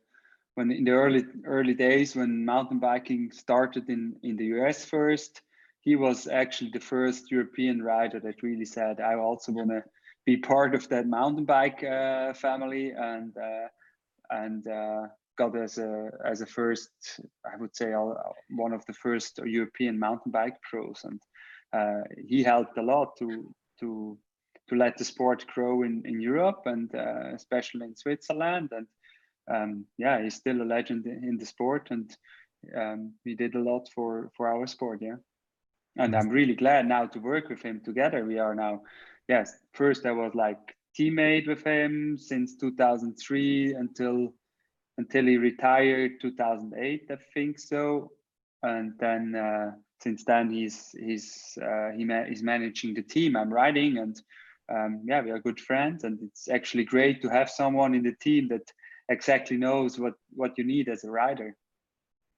when 0.55 0.71
in 0.71 0.85
the 0.85 0.93
early 0.93 1.27
early 1.45 1.75
days 1.75 2.17
when 2.17 2.47
mountain 2.47 2.79
biking 2.79 3.31
started 3.31 3.91
in 3.91 4.17
in 4.23 4.37
the 4.37 4.47
US 4.57 4.87
first 4.87 5.43
he 5.81 5.97
was 5.97 6.27
actually 6.27 6.71
the 6.71 6.81
first 6.81 7.31
European 7.31 7.83
rider 7.83 8.21
that 8.21 8.43
really 8.43 8.67
said, 8.67 9.01
I 9.01 9.15
also 9.15 9.53
want 9.53 9.71
to 9.71 9.83
be 10.27 10.37
part 10.37 10.75
of 10.75 10.89
that 10.91 11.07
mountain 11.07 11.45
bike 11.45 11.83
uh, 11.83 12.35
family 12.35 12.91
and 12.91 13.35
uh, 13.37 13.69
and 14.31 14.67
uh, 14.69 15.07
got 15.39 15.57
as 15.57 15.79
a 15.79 16.11
as 16.25 16.43
a 16.43 16.47
first, 16.47 16.91
I 17.51 17.57
would 17.57 17.75
say, 17.75 17.93
one 18.51 18.73
of 18.73 18.85
the 18.87 18.93
first 18.93 19.41
European 19.45 19.99
mountain 19.99 20.31
bike 20.31 20.61
pros, 20.63 21.01
and 21.05 21.21
uh, 21.73 22.03
he 22.29 22.43
helped 22.43 22.77
a 22.77 22.83
lot 22.83 23.17
to 23.19 23.55
to 23.81 24.19
to 24.69 24.77
let 24.77 24.99
the 24.99 25.05
sport 25.05 25.47
grow 25.47 25.83
in 25.83 26.03
in 26.05 26.21
Europe 26.21 26.63
and 26.67 26.95
uh, 26.95 27.35
especially 27.35 27.87
in 27.87 27.97
Switzerland, 27.97 28.69
and 28.73 28.87
um, 29.51 29.87
yeah, 29.97 30.23
he's 30.23 30.35
still 30.35 30.61
a 30.61 30.73
legend 30.77 31.07
in 31.07 31.39
the 31.39 31.47
sport, 31.47 31.89
and 31.91 32.15
um, 32.77 33.15
he 33.25 33.35
did 33.35 33.55
a 33.55 33.65
lot 33.71 33.89
for 33.95 34.31
for 34.37 34.47
our 34.47 34.67
sport, 34.67 35.01
yeah 35.01 35.17
and 35.97 36.15
I'm 36.15 36.29
really 36.29 36.55
glad 36.55 36.87
now 36.87 37.07
to 37.07 37.19
work 37.19 37.49
with 37.49 37.63
him 37.63 37.81
together. 37.85 38.25
We 38.25 38.39
are 38.39 38.55
now, 38.55 38.83
yes, 39.29 39.53
first 39.73 40.07
I 40.07 40.13
was 40.13 40.33
like 40.35 40.59
teammate 40.99 41.49
with 41.49 41.65
him 41.65 42.17
since 42.19 42.57
2003 42.57 43.75
until 43.75 44.33
until 44.99 45.25
he 45.25 45.39
retired 45.39 46.21
2008, 46.21 47.07
I 47.11 47.17
think 47.35 47.59
so. 47.59 48.11
and 48.63 48.93
then 48.99 49.35
uh, 49.35 49.73
since 50.03 50.25
then 50.25 50.51
he's 50.51 50.91
he's 50.99 51.59
uh, 51.63 51.91
he 51.97 52.05
ma- 52.05 52.25
he's 52.25 52.43
managing 52.43 52.95
the 52.95 53.03
team 53.03 53.37
I'm 53.37 53.53
riding, 53.53 53.99
and 53.99 54.21
um, 54.71 55.03
yeah, 55.05 55.23
we 55.23 55.31
are 55.31 55.39
good 55.39 55.61
friends, 55.61 56.05
and 56.05 56.19
it's 56.23 56.49
actually 56.49 56.85
great 56.85 57.23
to 57.23 57.29
have 57.29 57.51
someone 57.51 57.95
in 57.95 58.03
the 58.03 58.15
team 58.21 58.49
that 58.49 58.71
exactly 59.09 59.57
knows 59.57 59.99
what 59.99 60.15
what 60.35 60.57
you 60.59 60.65
need 60.65 60.89
as 60.89 61.05
a 61.05 61.11
rider. 61.11 61.57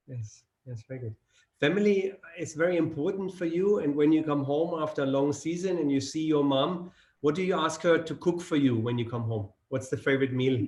Yes, 0.06 0.44
yes, 0.66 0.82
very 0.88 1.00
good. 1.00 1.16
Family 1.62 2.12
is 2.36 2.54
very 2.54 2.76
important 2.76 3.32
for 3.32 3.44
you, 3.44 3.78
and 3.78 3.94
when 3.94 4.10
you 4.10 4.24
come 4.24 4.42
home 4.42 4.82
after 4.82 5.04
a 5.04 5.06
long 5.06 5.32
season 5.32 5.78
and 5.78 5.92
you 5.92 6.00
see 6.00 6.24
your 6.24 6.42
mom, 6.42 6.90
what 7.20 7.36
do 7.36 7.42
you 7.44 7.54
ask 7.54 7.82
her 7.82 7.98
to 7.98 8.14
cook 8.16 8.40
for 8.40 8.56
you 8.56 8.74
when 8.76 8.98
you 8.98 9.08
come 9.08 9.22
home? 9.22 9.48
What's 9.68 9.88
the 9.88 9.96
favorite 9.96 10.32
meal? 10.32 10.66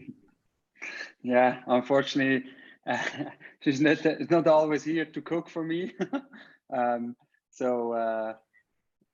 Yeah, 1.24 1.62
unfortunately, 1.66 2.48
uh, 2.86 3.02
she's 3.60 3.80
not 3.80 4.06
not 4.30 4.46
always 4.46 4.84
here 4.84 5.04
to 5.04 5.20
cook 5.20 5.48
for 5.48 5.64
me. 5.64 5.94
um, 6.72 7.16
so 7.50 7.92
uh, 7.92 8.34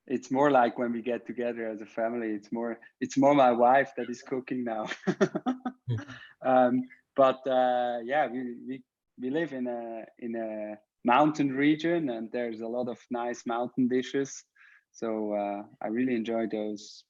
it's 0.06 0.30
more 0.30 0.50
like 0.50 0.78
when 0.78 0.92
we 0.92 1.00
get 1.00 1.26
together 1.26 1.66
as 1.66 1.80
a 1.80 1.86
family. 1.86 2.28
It's 2.28 2.52
more 2.52 2.78
it's 3.00 3.16
more 3.16 3.34
my 3.34 3.52
wife 3.52 3.92
that 3.96 4.10
is 4.10 4.20
cooking 4.20 4.64
now. 4.64 4.86
um, 6.42 6.82
but 7.16 7.40
uh, 7.46 8.00
yeah, 8.04 8.26
we, 8.26 8.56
we 8.68 8.82
we 9.18 9.30
live 9.30 9.54
in 9.54 9.66
a 9.66 10.04
in 10.18 10.36
a 10.36 10.76
mountain 11.04 11.52
region, 11.52 12.10
and 12.10 12.30
there's 12.32 12.60
a 12.60 12.66
lot 12.66 12.88
of 12.88 12.98
nice 13.10 13.46
mountain 13.46 13.88
dishes. 13.88 14.44
So 14.92 15.34
uh, 15.34 15.62
I 15.82 15.88
really 15.88 16.14
enjoy 16.14 16.46
those. 16.46 17.04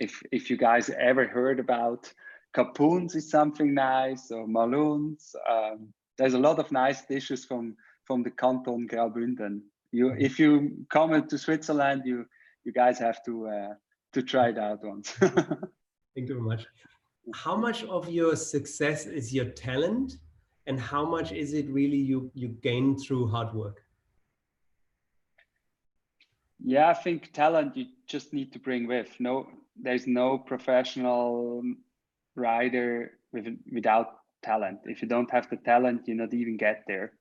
If 0.00 0.22
if 0.32 0.50
you 0.50 0.56
guys 0.56 0.90
ever 0.90 1.26
heard 1.26 1.58
about 1.60 2.12
capuns 2.54 3.14
is 3.14 3.30
something 3.30 3.74
nice 3.74 4.30
or 4.30 4.46
maluns. 4.46 5.34
Um, 5.48 5.92
there's 6.18 6.34
a 6.34 6.38
lot 6.38 6.58
of 6.58 6.70
nice 6.72 7.02
dishes 7.06 7.44
from 7.44 7.76
from 8.04 8.22
the 8.22 8.30
canton 8.30 8.86
Graubünden. 8.88 9.60
You, 9.92 10.06
Mm-hmm. 10.10 10.20
if 10.20 10.38
you 10.38 10.70
come 10.88 11.26
to 11.26 11.38
Switzerland, 11.38 12.02
you 12.04 12.26
you 12.64 12.72
guys 12.72 12.98
have 12.98 13.24
to 13.24 13.48
uh, 13.48 13.74
to 14.12 14.22
try 14.22 14.48
it 14.50 14.58
out 14.58 14.84
once. 14.84 15.10
Thank 15.20 16.28
you 16.28 16.34
very 16.34 16.40
much. 16.40 16.66
How 17.34 17.56
much 17.56 17.84
of 17.84 18.08
your 18.08 18.34
success 18.36 19.06
is 19.06 19.32
your 19.32 19.46
talent, 19.46 20.14
and 20.70 20.80
how 20.80 21.04
much 21.04 21.32
is 21.32 21.52
it 21.52 21.66
really 21.68 22.02
you 22.10 22.30
you 22.34 22.48
gain 22.68 22.96
through 22.96 23.24
hard 23.28 23.52
work? 23.54 23.84
yeah, 26.62 26.88
I 26.88 26.94
think 26.94 27.32
talent 27.32 27.76
you 27.76 27.86
just 28.06 28.32
need 28.32 28.52
to 28.52 28.58
bring 28.58 28.86
with. 28.86 29.08
No, 29.18 29.46
there's 29.80 30.06
no 30.06 30.38
professional 30.38 31.62
rider 32.34 33.12
with, 33.32 33.46
without 33.72 34.08
talent. 34.42 34.80
If 34.84 35.02
you 35.02 35.08
don't 35.08 35.30
have 35.30 35.48
the 35.48 35.56
talent, 35.56 36.06
you 36.06 36.14
not 36.14 36.34
even 36.34 36.56
get 36.56 36.84
there. 36.86 37.12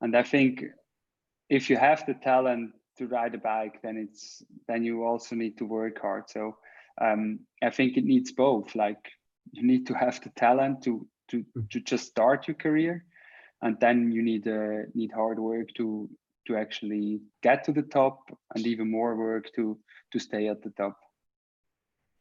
And 0.00 0.16
I 0.16 0.22
think 0.22 0.64
if 1.48 1.70
you 1.70 1.76
have 1.76 2.04
the 2.06 2.14
talent 2.14 2.72
to 2.98 3.06
ride 3.06 3.34
a 3.34 3.38
bike, 3.38 3.80
then 3.82 3.96
it's 3.96 4.42
then 4.66 4.84
you 4.84 5.04
also 5.04 5.34
need 5.34 5.56
to 5.58 5.64
work 5.64 6.00
hard. 6.00 6.24
So 6.28 6.56
um, 7.00 7.40
I 7.62 7.70
think 7.70 7.96
it 7.96 8.04
needs 8.04 8.32
both. 8.32 8.74
Like 8.74 9.02
you 9.52 9.66
need 9.66 9.86
to 9.86 9.94
have 9.94 10.20
the 10.22 10.30
talent 10.30 10.82
to 10.82 11.06
to 11.28 11.44
to 11.70 11.80
just 11.80 12.06
start 12.06 12.48
your 12.48 12.56
career, 12.56 13.04
and 13.62 13.78
then 13.80 14.12
you 14.12 14.22
need 14.22 14.46
uh, 14.46 14.82
need 14.94 15.12
hard 15.12 15.38
work 15.38 15.68
to 15.76 16.08
to 16.46 16.56
actually 16.56 17.20
get 17.42 17.64
to 17.64 17.72
the 17.72 17.82
top, 17.82 18.20
and 18.54 18.66
even 18.66 18.90
more 18.90 19.16
work 19.16 19.46
to 19.54 19.78
to 20.12 20.18
stay 20.18 20.48
at 20.48 20.62
the 20.62 20.70
top. 20.70 20.98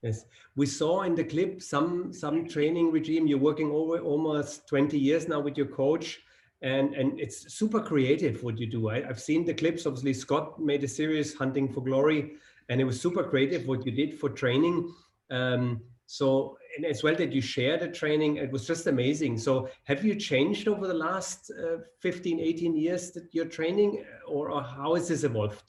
Yes, 0.04 0.26
we 0.56 0.66
saw 0.68 1.04
in 1.04 1.16
the 1.16 1.24
clip 1.24 1.62
some 1.62 2.14
some 2.14 2.48
training 2.48 2.92
regime. 2.92 3.26
You're 3.28 3.40
working 3.40 3.72
over 3.72 4.00
almost 4.00 4.68
20 4.68 4.98
years 4.98 5.28
now 5.28 5.40
with 5.40 5.58
your 5.58 5.68
coach, 5.68 6.20
and 6.62 6.94
and 6.94 7.20
it's 7.20 7.54
super 7.54 7.82
creative 7.82 8.44
what 8.44 8.60
you 8.60 8.68
do. 8.68 8.90
I, 8.90 9.08
I've 9.08 9.20
seen 9.20 9.46
the 9.46 9.54
clips. 9.54 9.86
Obviously, 9.86 10.14
Scott 10.14 10.60
made 10.62 10.84
a 10.84 10.88
series 10.88 11.34
hunting 11.34 11.74
for 11.74 11.82
glory, 11.82 12.34
and 12.70 12.80
it 12.80 12.84
was 12.84 13.02
super 13.02 13.24
creative 13.24 13.68
what 13.68 13.86
you 13.86 13.92
did 13.92 14.20
for 14.20 14.30
training. 14.30 14.94
Um, 15.32 15.82
so 16.06 16.58
and 16.78 16.86
as 16.86 17.02
well 17.02 17.16
that 17.16 17.34
you 17.34 17.42
share 17.42 17.78
the 17.78 17.88
training, 17.88 18.38
it 18.38 18.52
was 18.52 18.68
just 18.68 18.86
amazing. 18.86 19.40
So 19.40 19.68
have 19.86 20.06
you 20.06 20.14
changed 20.16 20.68
over 20.68 20.88
the 20.88 20.94
last 20.94 21.52
uh, 21.52 21.78
15, 22.02 22.40
18 22.40 22.78
years 22.78 23.12
that 23.12 23.28
you're 23.32 23.46
training, 23.46 24.06
or, 24.28 24.52
or 24.52 24.62
how 24.62 24.94
has 24.94 25.08
this 25.08 25.24
evolved? 25.24 25.64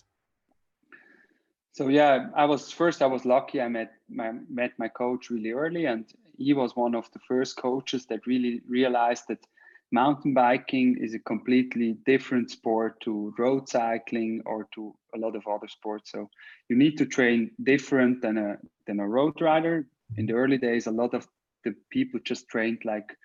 So 1.73 1.89
yeah, 1.89 2.27
I 2.37 2.45
was 2.45 2.71
first. 2.71 3.01
I 3.01 3.07
was 3.07 3.25
lucky. 3.25 3.61
I 3.63 3.69
met 3.69 3.93
my 4.11 4.33
met 4.51 4.73
my 4.79 4.89
coach 4.89 5.31
really 5.31 5.53
early, 5.53 5.87
and 5.87 6.05
he 6.37 6.53
was 6.53 6.77
one 6.77 6.95
of 6.95 7.11
the 7.13 7.21
first 7.21 7.57
coaches 7.57 8.05
that 8.07 8.27
really 8.27 8.61
realized 8.69 9.25
that 9.29 9.47
mountain 9.91 10.35
biking 10.35 10.99
is 11.01 11.15
a 11.15 11.21
completely 11.21 11.97
different 12.05 12.51
sport 12.51 13.01
to 13.01 13.33
road 13.39 13.69
cycling 13.69 14.43
or 14.45 14.69
to 14.75 14.95
a 15.15 15.19
lot 15.19 15.37
of 15.37 15.47
other 15.47 15.69
sports. 15.69 16.11
So 16.11 16.29
you 16.69 16.77
need 16.77 16.99
to 16.99 17.07
train 17.07 17.53
different 17.63 18.21
than 18.21 18.37
a 18.37 18.59
than 18.87 19.01
a 19.01 19.09
road 19.09 19.41
rider. 19.41 19.87
In 20.17 20.27
the 20.27 20.35
early 20.35 20.59
days, 20.59 20.87
a 20.87 20.91
lot 20.93 21.15
of 21.15 21.27
the 21.65 21.75
people 21.91 22.21
just 22.25 22.49
trained 22.49 22.83
like 22.85 23.17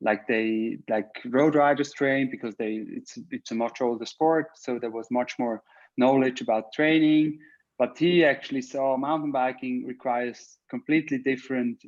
like 0.00 0.26
they 0.26 0.78
like 0.88 1.10
road 1.26 1.54
riders 1.54 1.92
train 1.92 2.28
because 2.30 2.54
they 2.56 2.84
it's 2.88 3.18
it's 3.30 3.50
a 3.50 3.54
much 3.54 3.80
older 3.80 4.06
sport. 4.06 4.46
So 4.56 4.78
there 4.78 4.90
was 4.90 5.08
much 5.10 5.38
more 5.38 5.62
knowledge 5.98 6.40
about 6.40 6.72
training 6.72 7.38
but 7.78 7.98
he 7.98 8.24
actually 8.24 8.62
saw 8.62 8.96
mountain 8.96 9.32
biking 9.32 9.84
requires 9.86 10.58
completely 10.70 11.18
different 11.18 11.82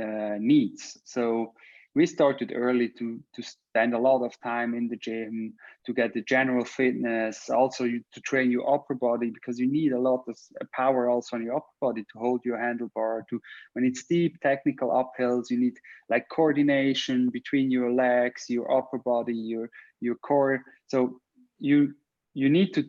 uh, 0.00 0.36
needs 0.38 1.00
so 1.04 1.52
we 1.94 2.06
started 2.06 2.52
early 2.54 2.88
to 2.98 3.20
to 3.34 3.42
spend 3.42 3.94
a 3.94 3.98
lot 3.98 4.24
of 4.24 4.38
time 4.40 4.74
in 4.74 4.88
the 4.88 4.96
gym 4.96 5.52
to 5.84 5.92
get 5.92 6.12
the 6.14 6.22
general 6.22 6.64
fitness 6.64 7.50
also 7.50 7.84
you, 7.84 8.02
to 8.12 8.20
train 8.20 8.50
your 8.50 8.72
upper 8.72 8.94
body 8.94 9.30
because 9.30 9.58
you 9.58 9.70
need 9.70 9.92
a 9.92 9.98
lot 9.98 10.22
of 10.28 10.36
power 10.74 11.10
also 11.10 11.36
on 11.36 11.44
your 11.44 11.56
upper 11.56 11.76
body 11.80 12.02
to 12.02 12.18
hold 12.18 12.40
your 12.44 12.58
handlebar 12.58 13.22
to 13.28 13.40
when 13.74 13.84
it's 13.84 14.00
steep 14.00 14.40
technical 14.40 14.88
uphills 14.90 15.50
you 15.50 15.58
need 15.58 15.74
like 16.08 16.26
coordination 16.30 17.28
between 17.30 17.70
your 17.70 17.92
legs 17.92 18.46
your 18.48 18.70
upper 18.76 18.98
body 18.98 19.34
your 19.34 19.68
your 20.02 20.16
core. 20.16 20.62
So 20.88 21.20
you 21.58 21.94
you 22.34 22.50
need 22.50 22.74
to 22.74 22.84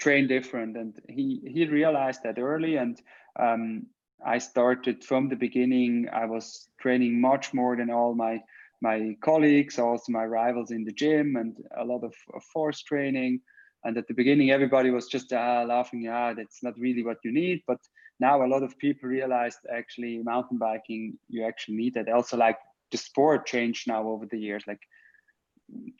train 0.00 0.26
different 0.26 0.76
and 0.76 0.98
he 1.08 1.40
he 1.46 1.66
realized 1.66 2.22
that 2.24 2.38
early 2.38 2.76
and 2.76 3.00
um, 3.38 3.86
i 4.24 4.38
started 4.38 5.04
from 5.04 5.28
the 5.28 5.36
beginning 5.36 6.08
i 6.12 6.24
was 6.24 6.68
training 6.80 7.20
much 7.20 7.52
more 7.52 7.76
than 7.76 7.90
all 7.90 8.14
my 8.14 8.40
my 8.82 9.16
colleagues 9.22 9.78
also 9.78 10.12
my 10.12 10.24
rivals 10.24 10.70
in 10.70 10.84
the 10.84 10.92
gym 10.92 11.36
and 11.36 11.56
a 11.76 11.84
lot 11.84 12.04
of, 12.04 12.14
of 12.34 12.42
force 12.52 12.82
training. 12.82 13.40
And 13.84 13.96
at 13.96 14.06
the 14.08 14.14
beginning 14.14 14.50
everybody 14.50 14.90
was 14.90 15.06
just 15.06 15.32
uh, 15.32 15.64
laughing 15.66 16.02
yeah 16.02 16.34
that's 16.34 16.62
not 16.62 16.78
really 16.78 17.04
what 17.04 17.18
you 17.24 17.32
need. 17.32 17.62
But 17.66 17.78
now 18.20 18.44
a 18.44 18.48
lot 18.48 18.62
of 18.62 18.78
people 18.78 19.08
realized 19.08 19.58
actually 19.72 20.22
mountain 20.22 20.58
biking 20.58 21.18
you 21.28 21.44
actually 21.44 21.76
need 21.76 21.94
that. 21.94 22.08
Also 22.08 22.36
like 22.36 22.58
the 22.90 22.98
sport 22.98 23.46
changed 23.46 23.86
now 23.88 24.06
over 24.08 24.26
the 24.26 24.38
years. 24.38 24.64
Like 24.66 24.80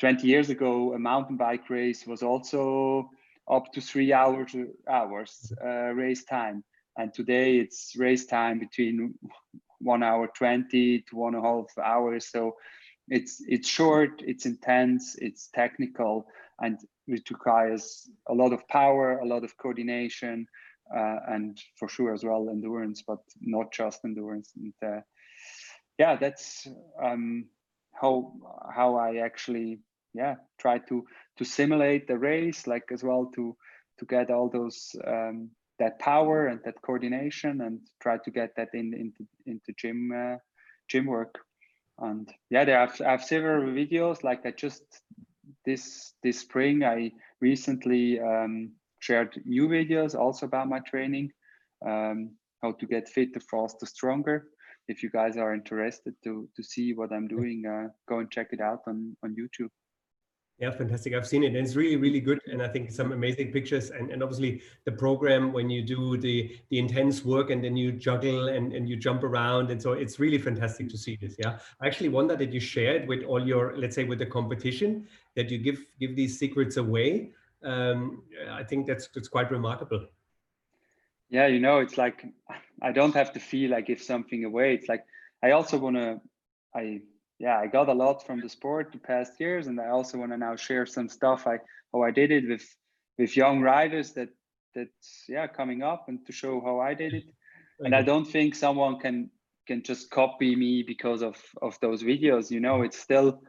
20 0.01 0.27
years 0.27 0.51
ago 0.51 0.95
a 0.95 0.99
mountain 0.99 1.37
bike 1.37 1.69
race 1.71 2.07
was 2.07 2.23
also 2.23 3.09
up 3.51 3.73
to 3.73 3.81
three 3.81 4.13
hours 4.13 4.55
hours 4.89 5.53
uh, 5.65 5.91
race 5.93 6.25
time 6.25 6.65
and 6.97 7.13
today 7.13 7.59
it's 7.59 7.95
race 7.97 8.27
time 8.27 8.59
between 8.59 9.15
one 9.81 10.03
hour 10.03 10.29
20 10.37 11.05
to 11.09 11.17
one 11.17 11.35
and 11.35 11.45
a 11.45 11.49
half 11.49 11.67
hours. 11.83 12.27
So 12.31 12.57
it's 13.09 13.43
it's 13.47 13.69
short 13.69 14.23
it's 14.27 14.47
intense 14.47 15.15
it's 15.19 15.49
technical 15.55 16.27
and 16.61 16.79
it 17.07 17.31
requires 17.31 18.11
a 18.29 18.35
lot 18.35 18.53
of 18.53 18.67
power 18.67 19.19
a 19.19 19.25
lot 19.25 19.45
of 19.45 19.57
coordination 19.59 20.47
uh, 20.97 21.19
and 21.29 21.61
for 21.79 21.89
sure 21.89 22.13
as 22.13 22.25
well 22.25 22.49
endurance 22.49 23.03
but 23.07 23.19
not 23.41 23.73
just 23.73 24.05
endurance. 24.05 24.53
And 24.57 24.75
uh, 24.85 25.01
yeah 25.99 26.17
that's 26.17 26.67
um, 27.03 27.47
how 27.93 28.33
how 28.75 28.97
i 28.97 29.17
actually 29.17 29.79
yeah 30.15 30.35
try 30.59 30.79
to 30.79 31.05
to 31.39 31.45
simulate 31.45 32.07
the 32.07 32.19
race 32.19 32.67
like 32.67 32.91
as 32.93 33.03
well 33.03 33.31
to 33.35 33.57
to 33.99 34.05
get 34.05 34.31
all 34.31 34.49
those 34.49 34.95
um, 35.07 35.51
that 35.79 35.99
power 35.99 36.47
and 36.47 36.61
that 36.65 36.81
coordination 36.83 37.61
and 37.61 37.81
try 38.01 38.19
to 38.19 38.31
get 38.31 38.55
that 38.57 38.69
in 38.73 38.95
into 38.95 39.27
into 39.47 39.73
gym 39.79 40.13
uh, 40.13 40.37
gym 40.89 41.07
work. 41.07 41.35
And 41.99 42.31
yeah 42.51 42.65
there 42.65 42.81
I've, 42.81 43.01
I 43.01 43.13
have 43.13 43.25
several 43.25 43.63
videos 43.73 44.23
like 44.23 44.45
i 44.45 44.51
just 44.51 44.83
this 45.65 46.13
this 46.23 46.41
spring 46.41 46.85
i 46.85 47.11
recently 47.41 48.21
um, 48.21 48.73
shared 49.01 49.41
new 49.45 49.67
videos 49.69 50.15
also 50.15 50.47
about 50.47 50.69
my 50.69 50.81
training 50.81 51.31
um, 51.87 52.31
how 52.63 52.73
to 52.73 52.87
get 52.87 53.09
fitter 53.09 53.41
faster 53.41 53.87
stronger. 53.87 54.47
If 54.89 55.03
you 55.03 55.11
guys 55.11 55.37
are 55.37 55.55
interested 55.55 56.15
to 56.25 56.49
to 56.55 56.63
see 56.63 56.93
what 56.95 57.13
i'm 57.13 57.27
doing 57.27 57.65
uh, 57.67 57.89
go 58.09 58.21
and 58.21 58.31
check 58.31 58.49
it 58.53 58.61
out 58.61 58.81
on 58.87 59.17
on 59.25 59.35
youtube 59.35 59.71
Yeah, 60.59 60.71
fantastic. 60.71 61.13
I've 61.13 61.27
seen 61.27 61.45
it 61.45 61.49
and 61.49 61.59
it's 61.59 61.77
really, 61.77 61.97
really 61.97 62.21
good. 62.21 62.41
And 62.51 62.63
I 62.63 62.69
think 62.69 62.91
some 62.91 63.13
amazing 63.13 63.53
pictures 63.53 63.91
and, 63.91 64.11
and 64.11 64.23
obviously 64.23 64.63
the 64.87 64.93
program 64.93 65.53
when 65.53 65.69
you 65.69 65.83
do 65.83 66.17
the 66.17 66.59
the 66.71 66.79
intense 66.79 67.27
work 67.27 67.51
and 67.51 67.63
then 67.63 67.77
you 67.77 67.93
juggle 67.93 68.49
and, 68.49 68.73
and 68.73 68.89
you 68.89 68.97
jump 68.97 69.23
around. 69.23 69.71
And 69.71 69.81
so 69.81 69.93
it's 69.93 70.19
really 70.19 70.39
fantastic 70.39 70.89
to 70.89 70.97
see 70.97 71.19
this. 71.21 71.37
Yeah. 71.39 71.59
I 71.83 71.87
actually 71.87 72.09
wonder 72.09 72.37
that 72.37 72.55
you 72.55 72.61
shared 72.61 73.07
with 73.07 73.23
all 73.25 73.47
your, 73.47 73.77
let's 73.77 73.95
say 73.95 74.05
with 74.05 74.19
the 74.19 74.27
competition, 74.27 75.07
that 75.35 75.51
you 75.51 75.59
give 75.59 75.79
give 76.01 76.17
these 76.17 76.39
secrets 76.39 76.79
away. 76.79 77.33
Um, 77.63 78.23
I 78.51 78.65
think 78.65 78.87
that's 78.87 79.09
that's 79.09 79.29
quite 79.29 79.51
remarkable. 79.51 80.07
Yeah, 81.29 81.49
you 81.49 81.61
know, 81.61 81.81
it's 81.81 81.99
like 81.99 82.25
I 82.81 82.93
don't 82.93 83.15
have 83.15 83.33
to 83.35 83.41
feel 83.41 83.73
like 83.73 83.87
give 83.87 84.01
something 84.01 84.45
away. 84.45 84.73
It's 84.75 84.89
like 84.89 85.05
I 85.43 85.51
also 85.51 85.77
wanna 85.77 86.23
I 86.75 87.03
yeah, 87.39 87.59
I 87.59 87.67
got 87.67 87.89
a 87.89 87.95
lot 87.95 88.25
from 88.27 88.41
the 88.41 88.49
sport 88.49 88.93
the 88.93 88.99
past 88.99 89.39
years, 89.39 89.67
and 89.67 89.81
I 89.81 89.89
also 89.89 90.19
want 90.19 90.33
to 90.33 90.39
now 90.39 90.57
share 90.57 90.87
some 90.87 91.09
stuff 91.09 91.47
I 91.47 91.59
how 91.93 92.03
I 92.03 92.11
did 92.11 92.31
it 92.31 92.49
with 92.49 92.67
with 93.19 93.37
young 93.37 93.61
riders 93.61 94.13
that 94.15 94.29
that's 94.75 95.25
yeah 95.29 95.47
coming 95.47 95.83
up 95.83 96.07
and 96.09 96.25
to 96.27 96.33
show 96.33 96.61
how 96.61 96.81
I 96.81 96.95
did 96.95 97.15
it. 97.15 97.25
And 97.79 97.95
I 97.95 98.01
don't 98.01 98.25
think 98.25 98.55
someone 98.55 98.99
can 98.99 99.31
can 99.67 99.83
just 99.83 100.11
copy 100.11 100.57
me 100.57 100.83
because 100.83 101.23
of 101.23 101.37
of 101.61 101.79
those 101.81 102.03
videos. 102.03 102.51
You 102.51 102.61
know, 102.61 102.81
it's 102.81 102.99
still 102.99 103.43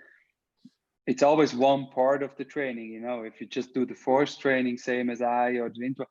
it's 1.06 1.24
always 1.24 1.54
one 1.54 1.88
part 1.88 2.24
of 2.24 2.36
the 2.36 2.44
training. 2.44 2.92
You 2.92 3.00
know, 3.00 3.24
if 3.24 3.40
you 3.40 3.48
just 3.48 3.74
do 3.74 3.86
the 3.86 3.96
force 3.96 4.36
training, 4.36 4.80
same 4.80 5.10
as 5.10 5.22
I 5.22 5.52
or 5.62 5.70
the 5.70 5.86
intro, 5.86 6.08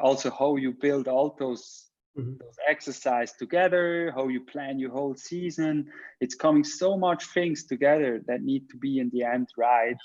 also 0.00 0.30
how 0.30 0.56
you 0.56 0.72
build 0.72 1.08
all 1.08 1.36
those 1.38 1.87
mm-hmm. 2.18 2.32
those 2.40 2.56
exercise 2.68 3.32
together, 3.32 4.12
how 4.14 4.28
you 4.28 4.40
plan 4.40 4.78
your 4.78 4.90
whole 4.90 5.14
season. 5.14 5.86
It's 6.20 6.34
coming 6.34 6.64
so 6.64 6.96
much 6.96 7.24
things 7.26 7.64
together 7.64 8.22
that 8.26 8.42
need 8.42 8.68
to 8.70 8.76
be 8.76 8.98
in 8.98 9.10
the 9.10 9.24
end 9.24 9.48
right 9.56 9.96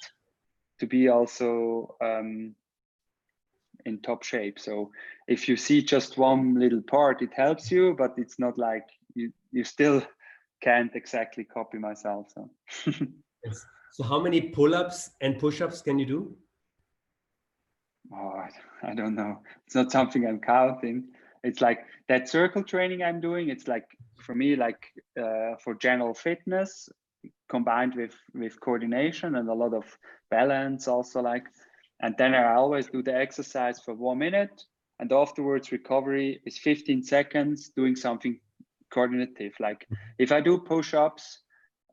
to 0.80 0.88
be 0.88 1.10
also 1.10 1.96
um, 2.04 2.56
in 3.86 4.00
top 4.02 4.24
shape. 4.24 4.60
So 4.60 4.92
if 5.28 5.48
you 5.48 5.58
see 5.58 5.82
just 5.82 6.18
one 6.18 6.60
little 6.60 6.82
part, 6.82 7.22
it 7.22 7.34
helps 7.34 7.72
you, 7.72 7.96
but 7.98 8.14
it's 8.18 8.40
not 8.40 8.58
like 8.58 8.86
you 9.16 9.32
you 9.52 9.64
still 9.64 10.02
can't 10.62 10.96
exactly 10.96 11.44
copy 11.44 11.78
myself. 11.78 12.28
So. 12.34 12.50
yes. 13.46 13.66
So 13.92 14.04
how 14.04 14.20
many 14.20 14.42
pull-ups 14.42 15.12
and 15.22 15.38
push-ups 15.38 15.84
can 15.84 16.00
you 16.00 16.08
do? 16.08 16.36
Oh, 18.12 18.44
I 18.82 18.96
don't 18.96 19.14
know. 19.14 19.44
It's 19.66 19.76
not 19.76 19.92
something 19.92 20.26
I'm 20.26 20.40
counting 20.40 21.10
it's 21.44 21.62
like 21.62 21.86
that 22.08 22.28
circle 22.28 22.64
training 22.64 23.04
i'm 23.04 23.20
doing 23.20 23.50
it's 23.50 23.68
like 23.68 23.86
for 24.18 24.34
me 24.34 24.56
like 24.56 24.92
uh, 25.20 25.56
for 25.64 25.76
general 25.76 26.14
fitness 26.14 26.90
combined 27.50 27.96
with 27.96 28.16
with 28.34 28.60
coordination 28.60 29.36
and 29.36 29.50
a 29.50 29.54
lot 29.54 29.74
of 29.74 29.86
balance 30.32 30.88
also 30.88 31.22
like 31.22 31.46
and 32.02 32.16
then 32.18 32.34
i 32.34 32.54
always 32.54 32.88
do 32.88 33.04
the 33.04 33.16
exercise 33.16 33.80
for 33.80 33.94
one 33.94 34.18
minute 34.18 34.64
and 35.00 35.12
afterwards 35.12 35.72
recovery 35.72 36.42
is 36.46 36.58
15 36.58 37.04
seconds 37.04 37.70
doing 37.76 37.96
something 37.96 38.40
coordinative 38.92 39.54
like 39.60 39.88
if 40.18 40.32
i 40.32 40.40
do 40.40 40.58
push-ups 40.58 41.40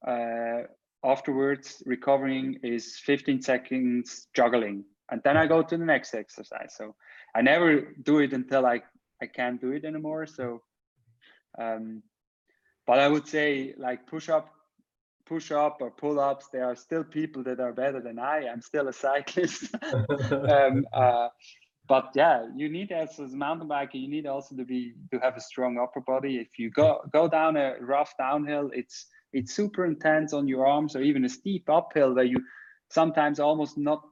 uh, 0.07 0.63
afterwards 1.05 1.83
recovering 1.87 2.59
is 2.63 2.99
15 3.05 3.43
seconds 3.43 4.29
juggling 4.35 4.85
and 5.11 5.21
then 5.25 5.37
i 5.37 5.47
go 5.47 5.63
to 5.63 5.77
the 5.77 5.85
next 5.85 6.15
exercise 6.15 6.75
so 6.77 6.95
i 7.35 7.41
never 7.43 7.93
do 8.03 8.19
it 8.19 8.33
until 8.33 8.67
i 8.67 8.81
I 9.23 9.27
can't 9.27 9.61
do 9.61 9.73
it 9.73 9.85
anymore. 9.85 10.27
So, 10.27 10.63
um, 11.59 12.03
but 12.87 12.99
I 12.99 13.09
would 13.09 13.27
say 13.27 13.75
like 13.77 14.07
push 14.07 14.29
up, 14.29 14.51
push 15.27 15.51
up 15.53 15.79
or 15.81 15.91
pull 15.91 16.19
ups. 16.19 16.49
There 16.53 16.65
are 16.65 16.77
still 16.77 17.05
people 17.05 17.43
that 17.45 17.61
are 17.61 17.73
better 17.73 18.01
than 18.01 18.19
I. 18.19 18.49
I'm 18.49 18.63
still 18.63 18.89
a 18.89 18.93
cyclist. 18.93 19.75
um, 20.33 20.87
uh, 20.93 21.29
but 21.89 22.11
yeah, 22.15 22.47
you 22.57 22.69
need 22.69 22.93
as 22.93 23.19
a 23.19 23.27
mountain 23.29 23.69
biker, 23.69 23.95
you 23.95 24.09
need 24.09 24.27
also 24.27 24.55
to 24.55 24.65
be 24.65 24.95
to 25.13 25.19
have 25.19 25.37
a 25.37 25.41
strong 25.41 25.77
upper 25.77 26.01
body. 26.01 26.37
If 26.37 26.59
you 26.59 26.71
go 26.71 27.01
go 27.13 27.29
down 27.29 27.57
a 27.57 27.75
rough 27.81 28.15
downhill, 28.17 28.71
it's 28.73 29.07
it's 29.33 29.55
super 29.55 29.85
intense 29.85 30.33
on 30.33 30.47
your 30.47 30.67
arms, 30.67 30.95
or 30.95 31.03
even 31.03 31.25
a 31.25 31.29
steep 31.29 31.69
uphill 31.69 32.15
where 32.15 32.25
you 32.25 32.39
sometimes 32.91 33.41
almost 33.41 33.77
not 33.77 34.03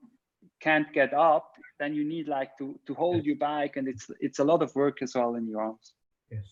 can't 0.61 0.93
get 0.93 1.15
up 1.15 1.53
then 1.79 1.95
you 1.95 2.05
need 2.05 2.29
like 2.29 2.57
to 2.59 2.79
to 2.87 2.95
hold 2.95 3.25
your 3.25 3.37
bike 3.37 3.77
and 3.77 3.89
it's 3.89 4.11
it's 4.21 4.39
a 4.39 4.45
lot 4.45 4.63
of 4.63 4.75
work 4.75 5.03
as 5.03 5.15
well 5.15 5.35
in 5.37 5.47
your 5.47 5.61
arms 5.61 5.95
yes. 6.31 6.47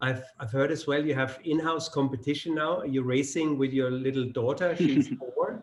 I've 0.00 0.22
i've 0.40 0.50
heard 0.50 0.70
as 0.70 0.86
well 0.86 1.04
you 1.04 1.14
have 1.14 1.38
in-house 1.44 1.88
competition 1.88 2.54
now. 2.54 2.82
You're 2.82 3.04
racing 3.04 3.58
with 3.58 3.72
your 3.72 3.90
little 3.90 4.28
daughter? 4.40 4.76
She's 4.76 5.08
four 5.18 5.62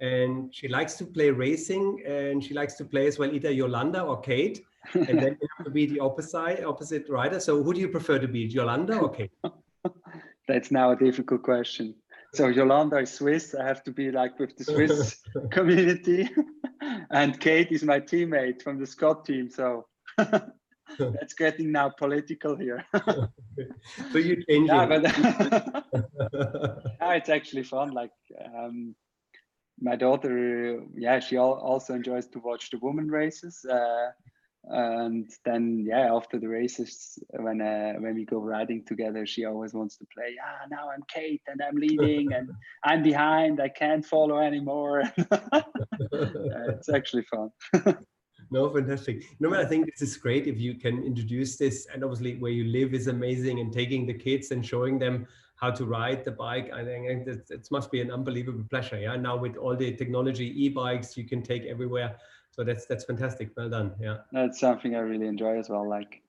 and 0.00 0.54
she 0.54 0.68
likes 0.68 0.94
to 0.94 1.06
play 1.06 1.30
racing 1.30 2.02
and 2.06 2.44
she 2.44 2.52
likes 2.52 2.74
to 2.74 2.84
play 2.84 3.06
as 3.06 3.18
well 3.18 3.32
either 3.32 3.50
yolanda 3.50 4.02
or 4.02 4.20
kate 4.20 4.64
and 4.94 5.18
then 5.18 5.38
you 5.40 5.48
have 5.56 5.64
to 5.64 5.70
be 5.70 5.86
the 5.86 6.00
opposite 6.00 6.64
opposite 6.64 7.08
rider. 7.08 7.40
So 7.40 7.62
who 7.62 7.72
do 7.72 7.80
you 7.80 7.88
prefer 7.88 8.18
to 8.18 8.28
be 8.28 8.40
yolanda 8.40 8.98
or 8.98 9.10
kate? 9.10 9.32
That's 10.48 10.70
now 10.70 10.92
a 10.92 10.96
difficult 10.96 11.42
question 11.42 11.94
so 12.36 12.48
Yolanda 12.48 12.98
is 12.98 13.12
Swiss. 13.12 13.54
I 13.54 13.64
have 13.64 13.82
to 13.84 13.92
be 13.92 14.10
like 14.10 14.38
with 14.38 14.56
the 14.56 14.64
Swiss 14.64 15.22
community. 15.50 16.28
and 17.10 17.40
Kate 17.40 17.72
is 17.72 17.82
my 17.82 17.98
teammate 17.98 18.62
from 18.62 18.78
the 18.78 18.86
Scott 18.86 19.24
team. 19.24 19.48
So 19.50 19.86
that's 20.18 21.34
getting 21.34 21.72
now 21.72 21.88
political 21.88 22.56
here. 22.56 22.84
so 24.12 24.18
you 24.18 24.42
change 24.48 24.68
yeah, 24.68 24.86
but 24.86 25.02
yeah, 27.00 27.12
it's 27.14 27.30
actually 27.30 27.62
fun. 27.62 27.92
Like 27.92 28.12
um, 28.54 28.94
my 29.80 29.96
daughter, 29.96 30.80
yeah, 30.94 31.20
she 31.20 31.38
also 31.38 31.94
enjoys 31.94 32.26
to 32.28 32.38
watch 32.40 32.70
the 32.70 32.78
women 32.82 33.08
races. 33.08 33.64
Uh, 33.64 34.10
and 34.68 35.30
then 35.44 35.84
yeah 35.86 36.12
after 36.12 36.40
the 36.40 36.48
races 36.48 37.18
when 37.30 37.60
uh, 37.60 37.92
when 37.98 38.14
we 38.14 38.24
go 38.24 38.38
riding 38.38 38.84
together 38.84 39.24
she 39.24 39.44
always 39.44 39.72
wants 39.72 39.96
to 39.96 40.04
play 40.12 40.34
ah 40.44 40.66
now 40.70 40.90
i'm 40.90 41.02
kate 41.12 41.42
and 41.46 41.60
i'm 41.62 41.76
leading 41.76 42.32
and 42.32 42.50
i'm 42.84 43.02
behind. 43.02 43.60
I 43.60 43.68
can't 43.68 44.04
follow 44.04 44.38
anymore. 44.38 45.02
Uh, 46.12 46.72
it's 46.72 46.88
actually 46.88 47.24
fun. 47.24 47.50
No 48.50 48.70
fantastic. 48.70 49.24
No 49.40 49.52
i 49.54 49.64
think 49.64 49.86
this 49.86 50.02
is 50.08 50.16
great 50.16 50.46
if 50.46 50.58
you 50.58 50.74
can 50.74 51.02
introduce 51.02 51.56
this. 51.56 51.86
And 51.92 52.04
obviously 52.04 52.36
where 52.36 52.52
you 52.52 52.64
live 52.64 52.94
is 52.94 53.08
amazing 53.08 53.60
and 53.60 53.72
taking 53.72 54.06
the 54.06 54.14
kids 54.14 54.50
and 54.52 54.64
showing 54.64 54.98
them 54.98 55.26
how 55.56 55.70
to 55.70 55.86
ride 55.86 56.22
the 56.24 56.30
bike 56.30 56.70
i 56.72 56.84
think 56.84 57.26
it 57.26 57.68
must 57.70 57.90
be 57.90 58.00
an 58.00 58.10
unbelievable 58.10 58.64
pleasure 58.70 58.98
yeah? 58.98 59.16
Now 59.16 59.36
with 59.36 59.56
all 59.56 59.74
the 59.74 59.96
technology 59.96 60.48
e-bikes 60.64 61.16
you 61.16 61.24
can 61.24 61.42
take 61.42 61.64
everywhere 61.64 62.16
so 62.56 62.64
that's 62.64 62.86
that's 62.86 63.04
fantastic. 63.04 63.50
Well 63.56 63.68
done. 63.68 63.94
Yeah. 64.00 64.18
That's 64.32 64.58
something 64.58 64.96
i 64.96 64.98
really 64.98 65.26
enjoy 65.26 65.58
as 65.58 65.68
well 65.68 65.88
like 65.88 66.22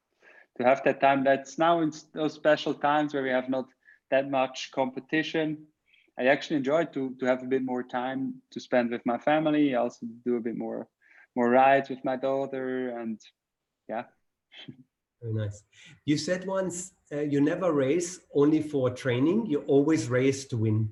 to 0.57 0.63
have 0.63 0.83
that 0.83 0.99
time 0.99 1.23
that's 1.23 1.57
now 1.57 1.81
in 1.81 1.91
those 2.13 2.33
special 2.33 2.73
times 2.73 3.13
where 3.13 3.23
we 3.23 3.29
have 3.29 3.49
not 3.49 3.65
that 4.09 4.29
much 4.29 4.71
competition. 4.71 5.65
I 6.19 6.25
actually 6.27 6.57
enjoy 6.57 6.85
to 6.85 7.15
to 7.19 7.25
have 7.25 7.43
a 7.43 7.47
bit 7.47 7.63
more 7.63 7.83
time 7.83 8.41
to 8.51 8.59
spend 8.59 8.91
with 8.91 9.05
my 9.05 9.17
family. 9.17 9.75
I 9.75 9.79
also 9.79 10.05
do 10.25 10.35
a 10.37 10.41
bit 10.41 10.57
more 10.57 10.87
more 11.35 11.49
rides 11.49 11.89
with 11.89 12.03
my 12.03 12.15
daughter 12.15 12.99
and 12.99 13.19
yeah. 13.87 14.03
Very 15.21 15.33
nice. 15.33 15.63
You 16.05 16.17
said 16.17 16.45
once 16.45 16.93
uh, 17.11 17.21
you 17.21 17.41
never 17.41 17.71
race 17.71 18.19
only 18.33 18.61
for 18.61 18.89
training. 18.89 19.45
You 19.45 19.61
always 19.67 20.09
race 20.09 20.45
to 20.47 20.57
win 20.57 20.91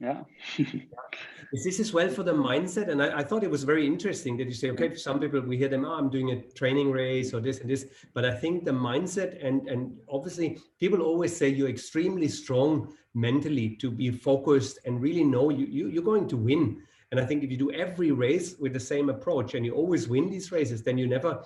yeah. 0.00 0.22
Is 1.52 1.64
this 1.64 1.80
as 1.80 1.92
well 1.92 2.08
for 2.08 2.22
the 2.22 2.32
mindset? 2.32 2.88
And 2.88 3.02
I, 3.02 3.18
I, 3.18 3.22
thought 3.24 3.42
it 3.42 3.50
was 3.50 3.64
very 3.64 3.86
interesting 3.86 4.36
that 4.38 4.46
you 4.46 4.54
say 4.54 4.70
okay 4.70 4.88
for 4.88 4.96
some 4.96 5.20
people 5.20 5.40
we 5.40 5.58
hear 5.58 5.68
them 5.68 5.84
oh, 5.84 5.92
i'm 5.92 6.08
doing 6.08 6.30
a 6.30 6.40
training 6.52 6.90
race 6.90 7.34
or 7.34 7.40
this 7.40 7.60
and 7.60 7.68
this. 7.68 7.86
But 8.14 8.24
i 8.24 8.34
think 8.34 8.64
the 8.64 8.70
mindset 8.70 9.44
and 9.44 9.68
and 9.68 9.98
obviously 10.08 10.58
people 10.78 11.02
always 11.02 11.36
say 11.36 11.48
you're 11.48 11.68
extremely 11.68 12.28
strong 12.28 12.94
mentally 13.14 13.76
to 13.76 13.90
be 13.90 14.10
focused 14.10 14.78
and 14.84 15.02
really 15.02 15.24
know 15.24 15.50
you, 15.50 15.66
you 15.66 15.88
you're 15.88 16.02
going 16.02 16.28
to 16.28 16.36
win. 16.36 16.82
And 17.10 17.20
i 17.20 17.26
think 17.26 17.42
if 17.42 17.50
you 17.50 17.56
do 17.56 17.70
every 17.72 18.12
race 18.12 18.56
with 18.58 18.72
the 18.72 18.80
same 18.80 19.10
approach 19.10 19.54
and 19.54 19.66
you 19.66 19.74
always 19.74 20.08
win 20.08 20.30
these 20.30 20.52
races 20.52 20.82
then 20.82 20.96
you 20.96 21.06
never 21.06 21.42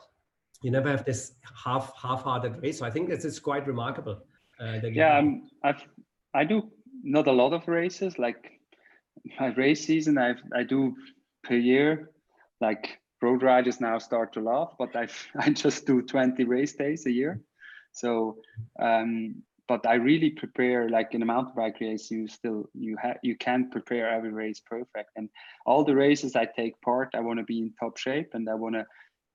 you 0.63 0.71
never 0.71 0.91
have 0.91 1.05
this 1.05 1.33
half 1.65 1.93
half-hearted 2.01 2.63
race. 2.63 2.79
So 2.79 2.87
i 2.87 2.91
think 2.91 3.09
this 3.09 3.25
is 3.25 3.41
quite 3.41 3.67
remarkable 3.67 4.23
uh, 4.61 4.79
yeah 4.93 5.19
um, 5.19 5.49
I've, 5.65 5.83
i 6.35 6.45
do 6.45 6.71
not 7.05 7.29
a 7.29 7.33
lot 7.33 7.53
of 7.53 7.69
races. 7.69 8.19
Like 8.19 8.51
my 9.39 9.49
race 9.55 9.87
season, 9.87 10.19
I 10.19 10.35
I 10.55 10.65
do 10.65 10.97
per 11.45 11.55
year. 11.55 12.11
Like 12.61 12.99
road 13.23 13.43
riders 13.43 13.81
now 13.81 13.99
start 13.99 14.33
to 14.33 14.41
laugh, 14.41 14.75
but 14.79 14.97
I 14.97 15.07
I 15.39 15.51
just 15.51 15.87
do 15.87 16.03
20 16.03 16.45
race 16.45 16.75
days 16.75 17.07
a 17.07 17.13
year. 17.13 17.41
So, 17.93 18.39
um, 18.81 19.43
but 19.69 19.87
I 19.87 19.95
really 19.95 20.31
prepare. 20.31 20.89
Like 20.89 21.15
in 21.15 21.23
a 21.23 21.27
mountain 21.27 21.55
bike 21.57 21.81
race, 21.81 22.11
you 22.11 22.27
still 22.27 22.65
you 22.75 22.97
have 23.01 23.19
you 23.23 23.37
can't 23.37 23.71
prepare 23.71 24.09
every 24.09 24.33
race 24.33 24.61
perfect. 24.61 25.11
And 25.17 25.29
all 25.67 25.85
the 25.85 25.95
races 25.95 26.35
I 26.35 26.47
take 26.47 26.81
part, 26.81 27.11
I 27.15 27.21
want 27.21 27.39
to 27.39 27.45
be 27.45 27.59
in 27.59 27.73
top 27.79 27.97
shape, 27.99 28.31
and 28.35 28.49
I 28.49 28.55
want 28.55 28.75
to 28.75 28.87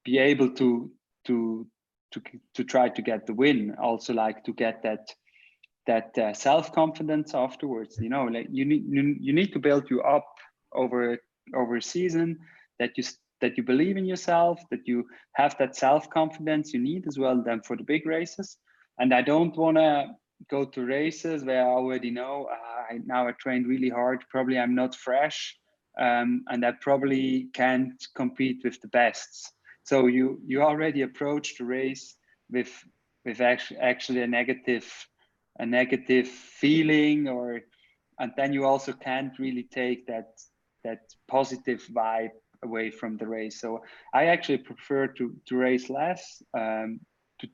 be 0.04 0.18
able 0.18 0.50
to 0.56 0.92
to 1.26 1.68
to 2.12 2.22
to 2.56 2.64
try 2.64 2.90
to 2.90 3.02
get 3.02 3.26
the 3.26 3.34
win. 3.34 3.76
Also, 3.82 4.14
like 4.14 4.44
to 4.44 4.54
get 4.54 4.84
that 4.84 5.14
that 5.90 6.16
uh, 6.20 6.34
self 6.34 6.72
confidence 6.72 7.34
afterwards. 7.34 7.98
You 8.00 8.10
know, 8.10 8.26
like 8.26 8.48
you 8.52 8.64
need 8.64 8.86
you, 8.88 9.34
need 9.34 9.52
to 9.54 9.60
build 9.60 9.90
you 9.90 10.02
up 10.02 10.28
over 10.74 11.18
over 11.56 11.76
a 11.78 11.82
season 11.82 12.38
that 12.78 12.92
you 12.98 13.04
that 13.42 13.58
you 13.58 13.64
believe 13.64 13.98
in 13.98 14.06
yourself 14.06 14.62
that 14.70 14.86
you 14.86 15.06
have 15.34 15.58
that 15.58 15.76
self-confidence 15.76 16.74
you 16.74 16.80
need 16.80 17.08
as 17.08 17.18
well 17.18 17.42
then 17.44 17.62
for 17.62 17.76
the 17.76 17.84
big 17.84 18.06
races 18.06 18.58
and 19.00 19.14
i 19.14 19.22
don't 19.22 19.56
want 19.58 19.78
to 19.78 20.08
go 20.50 20.66
to 20.66 20.86
races 20.86 21.44
where 21.44 21.66
i 21.66 21.70
already 21.80 22.12
know 22.12 22.48
uh, 22.52 22.94
I, 22.94 23.00
now 23.06 23.28
i 23.28 23.32
trained 23.32 23.66
really 23.66 23.90
hard 23.90 24.24
probably 24.30 24.60
i'm 24.60 24.76
not 24.76 24.94
fresh 24.94 25.56
um, 26.00 26.44
and 26.50 26.66
i 26.66 26.74
probably 26.82 27.48
can't 27.54 28.02
compete 28.16 28.62
with 28.64 28.80
the 28.82 28.90
bests 28.90 29.52
so 29.84 30.08
you 30.08 30.40
you 30.46 30.62
already 30.62 31.02
approach 31.02 31.58
the 31.58 31.66
race 31.66 32.16
with 32.52 32.72
with 33.26 33.42
actually 33.42 33.80
actually 33.80 34.22
a 34.22 34.28
negative 34.28 34.86
a 35.60 35.66
negative 35.66 36.28
feeling 36.28 37.28
or 37.28 37.62
and 38.20 38.34
then 38.36 38.52
you 38.54 38.66
also 38.66 38.92
can't 38.94 39.38
really 39.40 39.64
take 39.64 40.06
that 40.08 40.28
that 40.84 41.00
positive 41.28 41.86
vibe 41.94 42.32
away 42.64 42.92
from 42.92 43.18
the 43.18 43.28
race. 43.28 43.60
So 43.62 43.82
i 44.14 44.26
actually 44.26 44.60
prefer 44.60 45.08
to 45.08 45.36
to 45.48 45.58
race 45.58 45.90
less 45.90 46.42
um, 46.58 47.00
to 47.40 47.48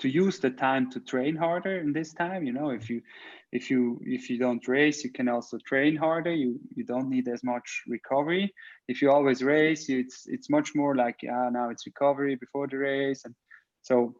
to 0.00 0.08
use 0.08 0.38
the 0.38 0.50
time 0.50 0.90
to 0.92 1.00
train 1.00 1.36
harder 1.36 1.78
in 1.80 1.92
this 1.92 2.12
time 2.12 2.44
you 2.44 2.52
know. 2.52 2.70
If 2.70 2.88
you 2.90 3.02
if 3.52 3.70
you 3.70 4.00
if 4.04 4.28
you 4.30 4.38
don't 4.38 4.66
race 4.68 5.04
you 5.04 5.10
can 5.10 5.28
also 5.28 5.58
train 5.66 5.96
harder. 5.96 6.34
You 6.34 6.60
you 6.76 6.84
don't 6.84 7.10
need 7.10 7.28
as 7.28 7.42
much 7.42 7.82
recovery. 7.86 8.52
If 8.88 9.02
you 9.02 9.10
always 9.10 9.42
race 9.42 9.88
you, 9.88 10.00
it's 10.00 10.24
it's 10.26 10.50
much 10.50 10.74
more 10.74 10.94
like 10.94 11.16
yeah 11.22 11.48
now 11.50 11.70
it's 11.70 11.86
recovery 11.86 12.36
before 12.36 12.68
the 12.68 12.78
race. 12.78 13.24
And 13.24 13.34
so 13.82 14.14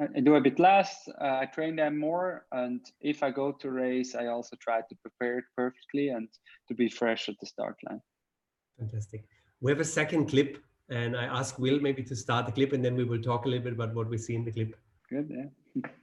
I 0.00 0.20
do 0.20 0.36
a 0.36 0.40
bit 0.40 0.58
less. 0.58 1.06
Uh, 1.20 1.40
I 1.42 1.46
train 1.46 1.76
them 1.76 1.98
more, 1.98 2.46
and 2.52 2.80
if 3.00 3.22
I 3.22 3.30
go 3.30 3.52
to 3.52 3.70
race, 3.70 4.14
I 4.14 4.26
also 4.26 4.56
try 4.56 4.80
to 4.80 4.94
prepare 5.02 5.38
it 5.38 5.44
perfectly 5.54 6.08
and 6.08 6.28
to 6.68 6.74
be 6.74 6.88
fresh 6.88 7.28
at 7.28 7.34
the 7.40 7.46
start 7.46 7.76
line. 7.88 8.00
Fantastic. 8.78 9.24
We 9.60 9.70
have 9.70 9.80
a 9.80 9.84
second 9.84 10.26
clip, 10.26 10.58
and 10.88 11.16
I 11.16 11.24
ask 11.24 11.58
Will 11.58 11.78
maybe 11.80 12.02
to 12.04 12.16
start 12.16 12.46
the 12.46 12.52
clip, 12.52 12.72
and 12.72 12.82
then 12.82 12.96
we 12.96 13.04
will 13.04 13.20
talk 13.20 13.44
a 13.44 13.48
little 13.48 13.64
bit 13.64 13.74
about 13.74 13.94
what 13.94 14.08
we 14.08 14.16
see 14.16 14.34
in 14.34 14.44
the 14.44 14.52
clip. 14.52 14.74
Good. 15.10 15.30
Yeah. 15.30 15.90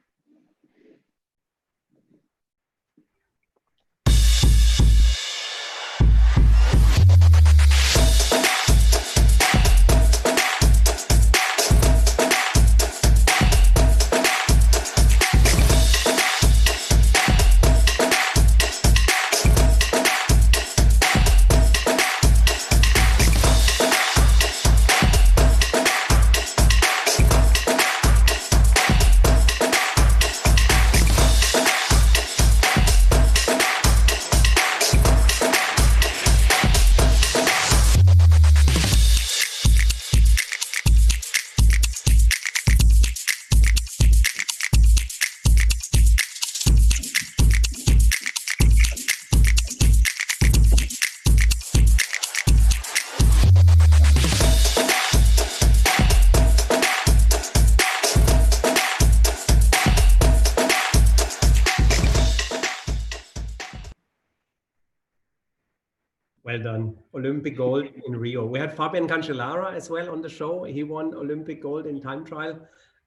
Well 66.59 66.73
done. 66.73 66.97
Olympic 67.15 67.55
gold 67.55 67.87
in 68.05 68.15
Rio. 68.15 68.45
We 68.45 68.59
had 68.59 68.75
Fabian 68.75 69.07
Cancellara 69.07 69.73
as 69.73 69.89
well 69.89 70.09
on 70.09 70.21
the 70.21 70.27
show. 70.27 70.63
He 70.63 70.83
won 70.83 71.13
Olympic 71.13 71.61
gold 71.61 71.85
in 71.85 72.01
time 72.01 72.25
trial. 72.25 72.59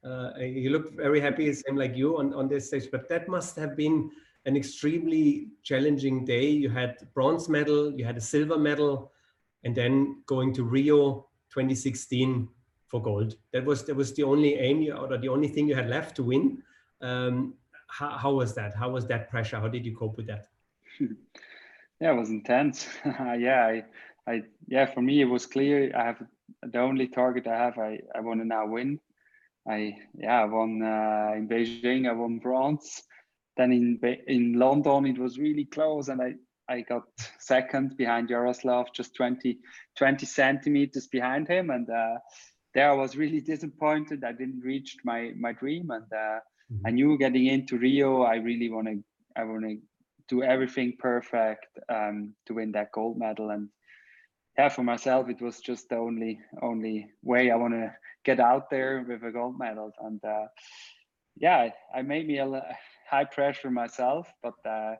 Uh, 0.02 0.32
he 0.38 0.70
looked 0.70 0.96
very 0.96 1.20
happy, 1.20 1.52
same 1.52 1.76
like 1.76 1.94
you 1.94 2.18
on, 2.18 2.32
on 2.32 2.48
this 2.48 2.68
stage, 2.68 2.88
but 2.90 3.10
that 3.10 3.28
must 3.28 3.54
have 3.56 3.76
been 3.76 4.10
an 4.46 4.56
extremely 4.56 5.48
challenging 5.62 6.24
day. 6.24 6.48
You 6.48 6.70
had 6.70 6.96
bronze 7.12 7.48
medal, 7.50 7.92
you 7.92 8.04
had 8.06 8.16
a 8.16 8.20
silver 8.22 8.58
medal, 8.58 9.12
and 9.64 9.74
then 9.74 10.22
going 10.26 10.54
to 10.54 10.64
Rio 10.64 11.26
2016 11.50 12.48
for 12.88 13.02
gold. 13.02 13.36
That 13.52 13.66
was 13.66 13.84
that 13.84 13.94
was 13.94 14.14
the 14.14 14.22
only 14.22 14.54
aim 14.54 14.80
you, 14.80 14.94
or 14.94 15.18
the 15.18 15.28
only 15.28 15.48
thing 15.48 15.68
you 15.68 15.74
had 15.74 15.90
left 15.90 16.16
to 16.16 16.22
win. 16.22 16.62
Um, 17.02 17.54
how, 17.86 18.16
how 18.16 18.32
was 18.32 18.54
that? 18.54 18.74
How 18.74 18.88
was 18.88 19.06
that 19.08 19.28
pressure? 19.28 19.60
How 19.60 19.68
did 19.68 19.84
you 19.84 19.94
cope 19.94 20.16
with 20.16 20.26
that? 20.26 20.46
yeah 22.02 22.12
it 22.12 22.18
was 22.18 22.30
intense. 22.30 22.88
Yeah 23.46 23.64
I, 23.72 23.84
I 24.30 24.42
yeah 24.66 24.86
for 24.86 25.00
me 25.00 25.22
it 25.22 25.30
was 25.36 25.46
clear. 25.46 25.96
I 25.96 26.04
have 26.06 26.22
the 26.62 26.80
only 26.80 27.06
target 27.08 27.46
i 27.46 27.56
have 27.56 27.78
i 27.78 28.00
i 28.14 28.20
want 28.20 28.40
to 28.40 28.46
now 28.46 28.66
win. 28.66 28.98
I 29.68 29.96
yeah 30.14 30.42
i 30.42 30.44
won 30.44 30.82
uh, 30.82 31.32
in 31.36 31.48
beijing 31.48 32.08
i 32.08 32.12
won 32.12 32.38
bronze. 32.38 33.02
Then 33.56 33.72
in 33.72 33.86
in 34.26 34.54
london 34.64 35.06
it 35.06 35.18
was 35.18 35.38
really 35.38 35.66
close 35.66 36.08
and 36.08 36.20
i 36.22 36.34
i 36.68 36.80
got 36.80 37.04
second 37.38 37.96
behind 37.96 38.28
jaroslav 38.30 38.86
just 38.94 39.14
20 39.14 39.58
20 39.98 40.26
centimeters 40.26 41.06
behind 41.06 41.46
him 41.48 41.70
and 41.70 41.88
uh, 41.90 42.16
there 42.74 42.90
i 42.90 42.94
was 42.94 43.16
really 43.16 43.40
disappointed. 43.40 44.24
I 44.24 44.32
didn't 44.32 44.62
reach 44.64 44.96
my 45.04 45.32
my 45.36 45.52
dream 45.52 45.90
and 45.90 46.10
uh, 46.12 46.38
mm-hmm. 46.38 46.86
i 46.86 46.90
knew 46.90 47.18
getting 47.18 47.46
into 47.46 47.78
rio 47.78 48.22
i 48.22 48.36
really 48.36 48.70
want 48.70 48.88
to 48.88 48.96
i 49.36 49.44
want 49.44 49.64
to 49.64 49.76
do 50.28 50.42
everything 50.42 50.94
perfect 50.98 51.66
um, 51.88 52.34
to 52.46 52.54
win 52.54 52.72
that 52.72 52.92
gold 52.92 53.18
medal. 53.18 53.50
And 53.50 53.68
yeah, 54.58 54.68
for 54.68 54.82
myself, 54.82 55.28
it 55.28 55.40
was 55.40 55.60
just 55.60 55.88
the 55.88 55.96
only 55.96 56.40
only 56.60 57.08
way 57.22 57.50
I 57.50 57.56
want 57.56 57.74
to 57.74 57.94
get 58.24 58.40
out 58.40 58.70
there 58.70 59.04
with 59.06 59.22
a 59.22 59.30
gold 59.30 59.58
medal. 59.58 59.92
And 60.00 60.22
uh, 60.24 60.46
yeah, 61.36 61.70
I 61.94 62.02
made 62.02 62.26
me 62.26 62.38
a 62.38 62.76
high 63.10 63.24
pressure 63.24 63.70
myself, 63.70 64.30
but 64.42 64.54
uh, 64.66 64.94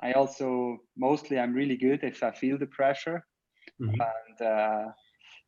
I 0.00 0.12
also 0.12 0.78
mostly 0.96 1.38
I'm 1.38 1.54
really 1.54 1.76
good 1.76 2.02
if 2.02 2.22
I 2.22 2.32
feel 2.32 2.58
the 2.58 2.66
pressure. 2.66 3.24
Mm-hmm. 3.80 4.00
And 4.00 4.48
uh, 4.48 4.92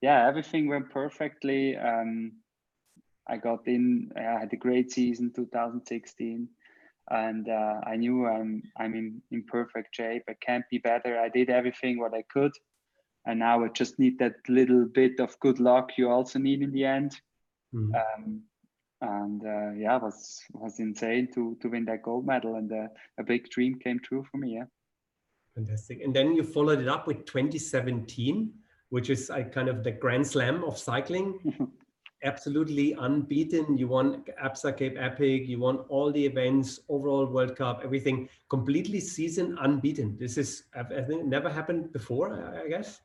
yeah, 0.00 0.26
everything 0.26 0.68
went 0.68 0.90
perfectly. 0.90 1.76
Um, 1.76 2.32
I 3.28 3.38
got 3.38 3.66
in. 3.66 4.10
I 4.16 4.40
had 4.40 4.52
a 4.52 4.56
great 4.56 4.92
season 4.92 5.32
2016 5.34 6.48
and 7.10 7.48
uh, 7.48 7.80
I 7.86 7.96
knew 7.96 8.26
I'm 8.26 8.62
I'm 8.78 8.94
in, 8.94 9.22
in 9.30 9.44
perfect 9.44 9.94
shape. 9.94 10.22
I 10.28 10.34
can't 10.40 10.64
be 10.70 10.78
better. 10.78 11.18
I 11.18 11.28
did 11.28 11.50
everything 11.50 11.98
what 11.98 12.14
I 12.14 12.22
could, 12.22 12.52
and 13.26 13.38
now 13.38 13.64
I 13.64 13.68
just 13.68 13.98
need 13.98 14.18
that 14.18 14.36
little 14.48 14.86
bit 14.86 15.20
of 15.20 15.38
good 15.40 15.60
luck 15.60 15.90
you 15.96 16.10
also 16.10 16.38
need 16.38 16.62
in 16.62 16.72
the 16.72 16.84
end. 16.84 17.20
Mm-hmm. 17.74 17.94
Um, 17.94 18.42
and 19.00 19.42
uh, 19.44 19.72
yeah, 19.76 19.98
was 19.98 20.42
was 20.52 20.80
insane 20.80 21.28
to 21.34 21.56
to 21.60 21.68
win 21.68 21.84
that 21.86 22.02
gold 22.02 22.26
medal, 22.26 22.56
and 22.56 22.72
uh, 22.72 22.88
a 23.18 23.22
big 23.22 23.50
dream 23.50 23.78
came 23.78 24.00
true 24.00 24.24
for 24.30 24.38
me. 24.38 24.54
Yeah, 24.54 24.64
fantastic. 25.54 26.00
And 26.02 26.14
then 26.14 26.34
you 26.34 26.42
followed 26.42 26.80
it 26.80 26.88
up 26.88 27.06
with 27.06 27.26
2017, 27.26 28.52
which 28.88 29.10
is 29.10 29.30
uh, 29.30 29.42
kind 29.52 29.68
of 29.68 29.84
the 29.84 29.92
grand 29.92 30.26
slam 30.26 30.64
of 30.64 30.78
cycling. 30.78 31.68
absolutely 32.24 32.94
unbeaten. 32.98 33.78
You 33.78 33.88
won 33.88 34.24
ABSA 34.42 34.76
Cape 34.76 34.96
Epic, 34.98 35.46
you 35.46 35.58
won 35.58 35.78
all 35.88 36.10
the 36.10 36.24
events, 36.24 36.80
overall 36.88 37.26
World 37.26 37.56
Cup, 37.56 37.82
everything 37.84 38.28
completely 38.48 39.00
season 39.00 39.56
unbeaten. 39.60 40.16
This 40.18 40.36
is, 40.38 40.64
I 40.74 40.82
think, 40.82 41.26
never 41.26 41.50
happened 41.50 41.92
before, 41.92 42.32
I 42.62 42.68
guess. 42.68 43.00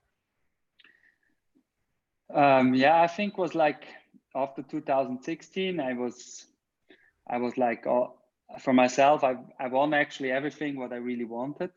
Um, 2.34 2.74
yeah, 2.74 3.02
I 3.02 3.08
think 3.08 3.38
was 3.38 3.56
like 3.56 3.88
after 4.36 4.62
2016, 4.62 5.80
I 5.80 5.94
was, 5.94 6.46
I 7.28 7.38
was 7.38 7.58
like, 7.58 7.88
oh, 7.88 8.20
for 8.58 8.74
myself, 8.74 9.24
I 9.24 9.38
I 9.60 9.68
won 9.68 9.94
actually 9.94 10.32
everything 10.32 10.76
what 10.76 10.92
I 10.92 10.98
really 10.98 11.26
wanted. 11.26 11.72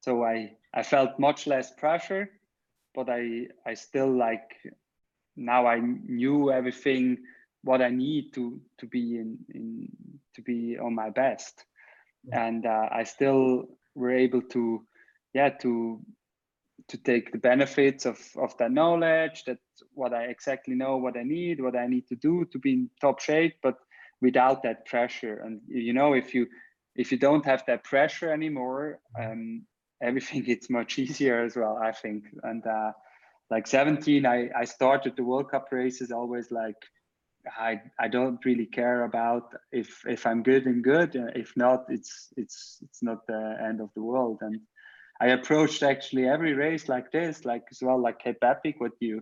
So 0.00 0.24
I 0.24 0.56
I 0.72 0.82
felt 0.82 1.18
much 1.18 1.46
less 1.46 1.72
pressure, 1.72 2.30
but 2.94 3.08
I 3.08 3.48
I 3.66 3.74
still 3.74 4.10
like 4.10 4.56
now 5.36 5.66
I 5.66 5.80
knew 5.80 6.50
everything 6.50 7.18
what 7.64 7.80
I 7.80 7.90
need 7.90 8.34
to 8.34 8.60
to 8.78 8.86
be 8.86 9.18
in, 9.18 9.38
in 9.54 9.88
to 10.34 10.42
be 10.42 10.78
on 10.78 10.94
my 10.94 11.10
best, 11.10 11.64
yeah. 12.24 12.46
and 12.46 12.66
uh, 12.66 12.88
I 12.90 13.04
still 13.04 13.68
were 13.94 14.12
able 14.12 14.42
to, 14.42 14.84
yeah, 15.34 15.50
to 15.60 16.00
to 16.88 16.98
take 16.98 17.32
the 17.32 17.38
benefits 17.38 18.06
of 18.06 18.18
of 18.36 18.56
that 18.58 18.72
knowledge, 18.72 19.44
that 19.44 19.58
what 19.94 20.12
I 20.12 20.24
exactly 20.24 20.74
know, 20.74 20.96
what 20.96 21.16
I 21.16 21.22
need, 21.22 21.60
what 21.60 21.76
I 21.76 21.86
need 21.86 22.08
to 22.08 22.16
do 22.16 22.44
to 22.52 22.58
be 22.58 22.72
in 22.72 22.90
top 23.00 23.20
shape, 23.20 23.56
but 23.62 23.76
without 24.20 24.62
that 24.62 24.86
pressure. 24.86 25.40
And 25.44 25.60
you 25.68 25.92
know, 25.92 26.14
if 26.14 26.34
you 26.34 26.46
if 26.96 27.12
you 27.12 27.18
don't 27.18 27.44
have 27.46 27.64
that 27.66 27.84
pressure 27.84 28.32
anymore, 28.32 28.98
um, 29.20 29.64
everything 30.02 30.42
gets 30.50 30.68
much 30.68 30.98
easier 30.98 31.44
as 31.44 31.56
well. 31.56 31.78
I 31.82 31.92
think, 31.92 32.24
and 32.42 32.66
uh, 32.66 32.92
like 33.52 33.66
17, 33.66 34.24
I 34.24 34.48
I 34.56 34.64
started 34.64 35.12
the 35.14 35.24
World 35.24 35.50
Cup 35.50 35.66
races 35.70 36.10
always 36.10 36.50
like 36.50 36.80
I 37.46 37.80
I 38.00 38.08
don't 38.08 38.42
really 38.46 38.66
care 38.66 39.04
about 39.04 39.52
if 39.72 39.88
if 40.06 40.26
I'm 40.26 40.42
good 40.42 40.64
and 40.66 40.82
good. 40.82 41.10
If 41.34 41.52
not, 41.56 41.84
it's 41.88 42.32
it's 42.36 42.78
it's 42.82 43.02
not 43.02 43.26
the 43.26 43.56
end 43.68 43.80
of 43.80 43.90
the 43.94 44.02
world. 44.02 44.38
And 44.40 44.60
I 45.20 45.26
approached 45.38 45.82
actually 45.82 46.26
every 46.26 46.54
race 46.54 46.88
like 46.88 47.12
this, 47.12 47.44
like 47.44 47.64
as 47.70 47.80
well, 47.82 48.00
like 48.00 48.20
Cape 48.20 48.42
Epic. 48.42 48.76
What 48.78 48.92
you, 49.00 49.20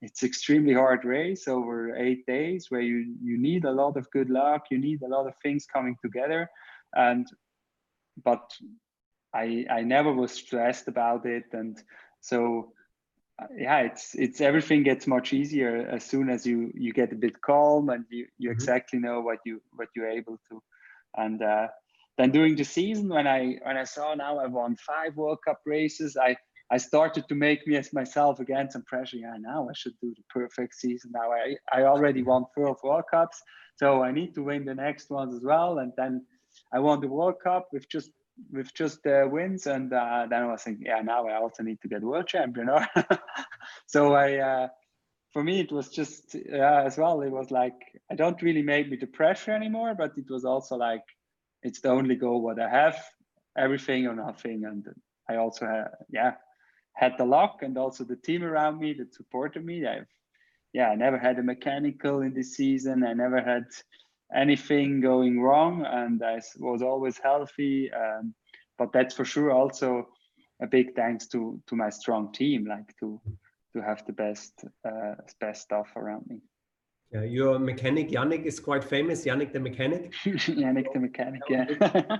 it's 0.00 0.22
extremely 0.22 0.74
hard 0.74 1.04
race 1.04 1.48
over 1.48 1.96
eight 1.96 2.24
days 2.26 2.66
where 2.68 2.86
you 2.90 3.16
you 3.20 3.36
need 3.48 3.64
a 3.64 3.76
lot 3.82 3.96
of 3.96 4.10
good 4.12 4.30
luck. 4.30 4.62
You 4.70 4.78
need 4.78 5.02
a 5.02 5.08
lot 5.16 5.26
of 5.26 5.34
things 5.42 5.66
coming 5.66 5.96
together, 6.04 6.48
and 6.94 7.26
but 8.24 8.44
I 9.34 9.66
I 9.78 9.80
never 9.82 10.12
was 10.12 10.32
stressed 10.32 10.86
about 10.86 11.26
it, 11.26 11.46
and 11.52 11.82
so 12.20 12.72
yeah 13.56 13.80
it's 13.80 14.14
it's 14.14 14.40
everything 14.40 14.82
gets 14.82 15.06
much 15.06 15.32
easier 15.32 15.88
as 15.90 16.04
soon 16.04 16.28
as 16.28 16.46
you 16.46 16.70
you 16.74 16.92
get 16.92 17.12
a 17.12 17.16
bit 17.16 17.40
calm 17.40 17.88
and 17.88 18.04
you 18.10 18.26
you 18.38 18.48
mm-hmm. 18.48 18.54
exactly 18.54 18.98
know 18.98 19.20
what 19.20 19.38
you 19.44 19.60
what 19.76 19.88
you're 19.94 20.10
able 20.10 20.38
to. 20.50 20.62
And 21.16 21.42
uh, 21.42 21.68
then 22.18 22.30
during 22.30 22.56
the 22.56 22.64
season 22.64 23.08
when 23.08 23.26
i 23.26 23.56
when 23.62 23.76
i 23.76 23.84
saw 23.84 24.14
now 24.14 24.38
i 24.38 24.46
won 24.46 24.76
five 24.76 25.16
world 25.16 25.38
cup 25.46 25.60
races 25.66 26.16
i 26.16 26.36
i 26.70 26.76
started 26.76 27.26
to 27.28 27.34
make 27.34 27.66
me 27.66 27.76
as 27.76 27.92
myself 27.92 28.40
again 28.40 28.70
some 28.70 28.84
pressure. 28.84 29.16
Yeah 29.16 29.36
now 29.38 29.68
i 29.68 29.72
should 29.74 29.94
do 30.00 30.14
the 30.16 30.24
perfect 30.30 30.74
season. 30.74 31.10
Now 31.12 31.32
i 31.32 31.56
i 31.72 31.82
already 31.82 32.22
won 32.22 32.44
four 32.54 32.76
world 32.82 33.04
cups 33.10 33.42
so 33.76 34.02
i 34.02 34.12
need 34.12 34.34
to 34.34 34.42
win 34.42 34.64
the 34.64 34.74
next 34.74 35.10
ones 35.10 35.34
as 35.34 35.42
well. 35.42 35.78
And 35.78 35.92
then 35.96 36.24
i 36.72 36.78
won 36.78 37.00
the 37.00 37.08
world 37.08 37.36
cup 37.42 37.68
with 37.72 37.88
just 37.88 38.10
with 38.50 38.72
just 38.74 39.02
the 39.02 39.28
wins 39.30 39.66
and 39.66 39.92
uh, 39.92 40.26
then 40.28 40.42
I 40.42 40.46
was 40.46 40.62
thinking, 40.62 40.86
yeah, 40.86 41.00
now 41.02 41.26
I 41.26 41.36
also 41.36 41.62
need 41.62 41.80
to 41.82 41.88
get 41.88 42.02
world 42.02 42.26
champion. 42.26 42.68
Or 42.68 42.86
so 43.86 44.14
I, 44.14 44.36
uh, 44.36 44.68
for 45.32 45.42
me, 45.42 45.60
it 45.60 45.72
was 45.72 45.88
just 45.88 46.34
as 46.34 46.98
well. 46.98 47.22
It 47.22 47.30
was 47.30 47.50
like 47.50 47.74
I 48.10 48.14
don't 48.14 48.40
really 48.42 48.62
make 48.62 48.90
me 48.90 48.96
the 48.96 49.06
pressure 49.06 49.52
anymore, 49.52 49.94
but 49.94 50.12
it 50.16 50.26
was 50.28 50.44
also 50.44 50.76
like 50.76 51.04
it's 51.62 51.80
the 51.80 51.90
only 51.90 52.16
goal 52.16 52.42
what 52.42 52.60
I 52.60 52.68
have, 52.68 53.02
everything 53.56 54.06
or 54.06 54.14
nothing. 54.14 54.64
And 54.64 54.86
I 55.28 55.36
also 55.36 55.66
had, 55.66 55.88
yeah, 56.10 56.34
had 56.94 57.14
the 57.18 57.24
luck 57.24 57.60
and 57.62 57.78
also 57.78 58.04
the 58.04 58.16
team 58.16 58.42
around 58.42 58.78
me 58.78 58.94
that 58.94 59.14
supported 59.14 59.64
me. 59.64 59.86
I've, 59.86 60.06
yeah, 60.72 60.88
I 60.88 60.94
never 60.94 61.18
had 61.18 61.38
a 61.38 61.42
mechanical 61.42 62.20
in 62.20 62.34
this 62.34 62.54
season. 62.54 63.04
I 63.04 63.12
never 63.14 63.40
had 63.40 63.64
anything 64.34 65.00
going 65.00 65.40
wrong 65.40 65.84
and 65.86 66.22
I 66.22 66.40
was 66.58 66.82
always 66.82 67.18
healthy. 67.18 67.90
Um, 67.92 68.34
but 68.78 68.92
that's 68.92 69.14
for 69.14 69.24
sure 69.24 69.50
also 69.50 70.08
a 70.62 70.66
big 70.66 70.94
thanks 70.94 71.26
to 71.28 71.60
to 71.66 71.76
my 71.76 71.90
strong 71.90 72.32
team, 72.32 72.66
like 72.66 72.96
to 73.00 73.20
to 73.74 73.82
have 73.82 74.04
the 74.06 74.12
best 74.12 74.64
uh, 74.86 75.14
best 75.40 75.62
stuff 75.62 75.88
around 75.96 76.26
me. 76.26 76.40
Yeah, 77.12 77.24
your 77.24 77.58
mechanic 77.58 78.10
Yannick 78.10 78.44
is 78.46 78.58
quite 78.58 78.82
famous. 78.82 79.24
Yannick 79.26 79.52
the 79.52 79.60
mechanic. 79.60 80.12
Yannick 80.24 80.92
the 80.94 81.00
mechanic. 81.00 81.42
Yeah. 81.48 81.66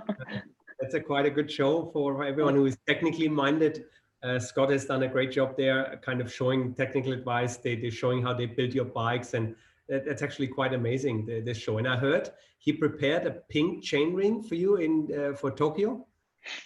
That's 0.79 0.93
a 0.93 0.99
quite 0.99 1.25
a 1.25 1.31
good 1.31 1.51
show 1.51 1.89
for 1.91 2.23
everyone 2.23 2.55
who 2.55 2.65
is 2.65 2.77
technically 2.87 3.27
minded. 3.27 3.85
Uh, 4.21 4.39
Scott 4.39 4.69
has 4.69 4.85
done 4.85 5.03
a 5.03 5.07
great 5.07 5.31
job 5.31 5.57
there, 5.57 5.99
kind 6.03 6.21
of 6.21 6.31
showing 6.31 6.73
technical 6.73 7.11
advice. 7.11 7.57
They, 7.57 7.75
they're 7.75 7.91
showing 7.91 8.21
how 8.21 8.33
they 8.33 8.45
build 8.45 8.73
your 8.73 8.85
bikes 8.85 9.33
and 9.33 9.55
that's 9.89 10.21
actually 10.21 10.47
quite 10.47 10.73
amazing 10.73 11.25
the, 11.25 11.41
this 11.41 11.57
show. 11.57 11.77
And 11.77 11.87
i 11.87 11.97
heard 11.97 12.29
he 12.59 12.73
prepared 12.73 13.25
a 13.25 13.31
pink 13.49 13.83
chain 13.83 14.13
ring 14.13 14.41
for 14.41 14.55
you 14.55 14.77
in 14.77 15.09
uh, 15.17 15.35
for 15.35 15.51
tokyo. 15.51 16.05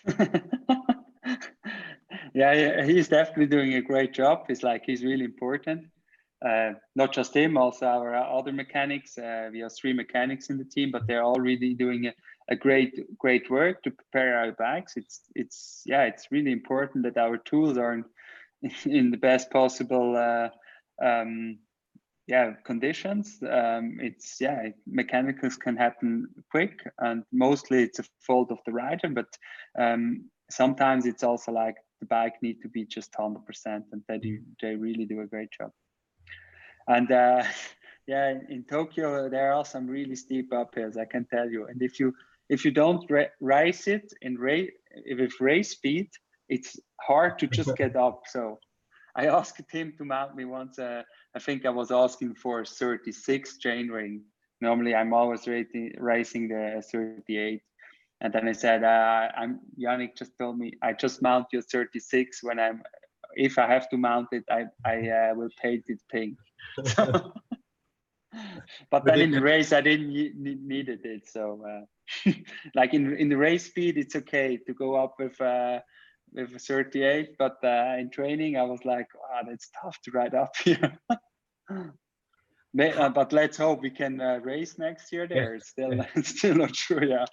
Yeah 2.38 2.86
he's 2.86 3.08
definitely 3.08 3.48
doing 3.48 3.74
a 3.74 3.82
great 3.82 4.14
job. 4.14 4.46
It's 4.50 4.62
like 4.62 4.84
he's 4.86 5.04
really 5.04 5.26
important. 5.26 5.88
Uh, 6.46 6.74
not 6.96 7.12
just 7.12 7.36
him 7.36 7.58
also 7.58 7.88
our 7.88 8.14
other 8.16 8.52
mechanics 8.52 9.18
uh, 9.18 9.50
we 9.52 9.60
have 9.62 9.72
three 9.74 9.92
mechanics 9.92 10.52
in 10.52 10.58
the 10.60 10.66
team 10.66 10.92
but 10.92 11.08
they're 11.08 11.24
all 11.24 11.40
really 11.40 11.74
doing 11.74 12.06
a, 12.06 12.14
a 12.52 12.56
great 12.56 12.94
great 13.18 13.50
work 13.50 13.82
to 13.82 13.90
prepare 13.90 14.38
our 14.38 14.52
bikes. 14.52 14.98
It's 14.98 15.22
it's 15.34 15.82
yeah 15.86 16.04
it's 16.04 16.28
really 16.32 16.52
important 16.52 17.06
that 17.06 17.18
our 17.18 17.38
tools 17.38 17.76
are 17.80 17.94
in, 17.96 18.06
in 18.86 19.10
the 19.10 19.18
best 19.18 19.50
possible 19.50 20.16
uh, 20.16 20.50
um, 21.04 21.58
yeah 22.28 22.52
conditions 22.66 23.40
um, 23.50 23.98
it's 24.02 24.38
yeah 24.40 24.70
mechanicals 24.86 25.56
can 25.56 25.76
happen 25.76 26.28
quick 26.52 26.80
and 27.00 27.24
mostly 27.32 27.84
it's 27.84 28.00
a 28.00 28.04
fault 28.26 28.52
of 28.52 28.60
the 28.66 28.72
rider 28.72 29.10
but 29.10 29.28
um, 29.80 30.30
sometimes 30.52 31.06
it's 31.06 31.24
also 31.24 31.52
like 31.52 31.76
the 32.00 32.06
bike 32.06 32.36
need 32.42 32.62
to 32.62 32.70
be 32.70 32.86
just 32.86 33.12
100% 33.14 33.38
and 33.66 34.02
they 34.08 34.18
do 34.18 34.40
they 34.62 34.76
really 34.76 35.06
do 35.06 35.22
a 35.22 35.26
great 35.26 35.50
job. 35.52 35.72
And 36.88 37.12
uh, 37.12 37.44
yeah 38.08 38.36
in 38.50 38.64
tokyo 38.70 39.30
there 39.30 39.52
are 39.52 39.66
some 39.66 39.86
really 39.86 40.16
steep 40.16 40.50
uphills 40.52 40.98
i 40.98 41.06
can 41.06 41.26
tell 41.26 41.50
you. 41.50 41.68
And 41.68 41.82
if 41.82 42.00
you 42.00 42.14
if 42.50 42.64
you 42.64 42.72
don't 42.72 43.10
race 43.42 43.88
it 43.88 44.14
in 44.22 44.36
race 44.36 44.72
with 45.18 45.34
race 45.40 45.72
speed 45.72 46.10
it's 46.50 46.78
hard 47.02 47.40
to 47.40 47.48
just 47.48 47.76
get 47.82 47.96
up. 47.96 48.22
So 48.28 48.60
I 49.18 49.26
asked 49.26 49.72
him 49.72 49.94
to 49.98 50.06
mount 50.06 50.36
me 50.36 50.46
once. 50.46 50.78
Uh, 50.78 51.02
I 51.36 51.40
think 51.40 51.66
I 51.66 51.72
was 51.72 51.92
asking 51.92 52.36
for 52.36 52.62
a 52.62 52.66
36 52.66 53.58
chain 53.58 53.90
ring. 53.90 54.22
Normally, 54.62 54.94
I'm 54.94 55.12
always 55.12 55.48
rating, 55.48 55.94
racing 55.98 56.50
the 56.50 56.84
38. 56.92 57.62
And 58.22 58.32
then 58.34 58.48
I 58.48 58.52
said, 58.52 58.84
uh, 58.84 59.30
"I'm 59.36 59.60
Yannick 59.80 60.16
just 60.16 60.38
told 60.40 60.58
me 60.58 60.74
I 60.82 60.94
just 60.94 61.22
mount 61.22 61.48
your 61.52 61.64
36 61.64 62.44
when 62.44 62.60
I'm. 62.60 62.84
If 63.36 63.58
I 63.60 63.68
have 63.68 63.90
to 63.90 63.98
mount 63.98 64.30
it, 64.32 64.44
I 64.50 64.66
I 64.86 65.10
uh, 65.10 65.34
will 65.36 65.50
paint 65.62 65.86
it 65.88 66.00
pink." 66.12 66.38
but 68.90 69.04
then 69.06 69.22
in 69.22 69.32
the 69.32 69.42
race, 69.42 69.72
I 69.72 69.82
didn't 69.82 70.10
need, 70.10 70.66
needed 70.66 71.06
it. 71.06 71.28
So, 71.28 71.64
uh, 71.72 72.32
like 72.76 72.96
in 72.96 73.16
in 73.18 73.30
the 73.30 73.38
race 73.38 73.66
speed, 73.66 73.98
it's 73.98 74.16
okay 74.16 74.58
to 74.66 74.74
go 74.74 74.96
up 74.96 75.14
with 75.20 75.40
uh, 75.40 75.80
with 76.34 76.62
38, 76.62 77.38
but 77.38 77.58
uh, 77.64 77.96
in 77.98 78.10
training 78.12 78.58
I 78.58 78.64
was 78.64 78.80
like, 78.86 79.08
wow, 79.16 79.42
that's 79.48 79.70
tough 79.82 80.00
to 80.04 80.12
ride 80.12 80.36
up 80.36 80.56
here. 80.64 80.98
uh, 81.70 83.10
but 83.10 83.34
let's 83.34 83.58
hope 83.58 83.82
we 83.82 83.90
can 83.90 84.22
uh, 84.22 84.40
race 84.44 84.78
next 84.78 85.12
year 85.12 85.28
there. 85.28 85.56
Yeah. 85.56 85.62
Still, 85.64 85.94
yeah. 85.94 86.06
still 86.24 86.56
not 86.56 86.76
sure. 86.76 87.04
Yeah. 87.04 87.26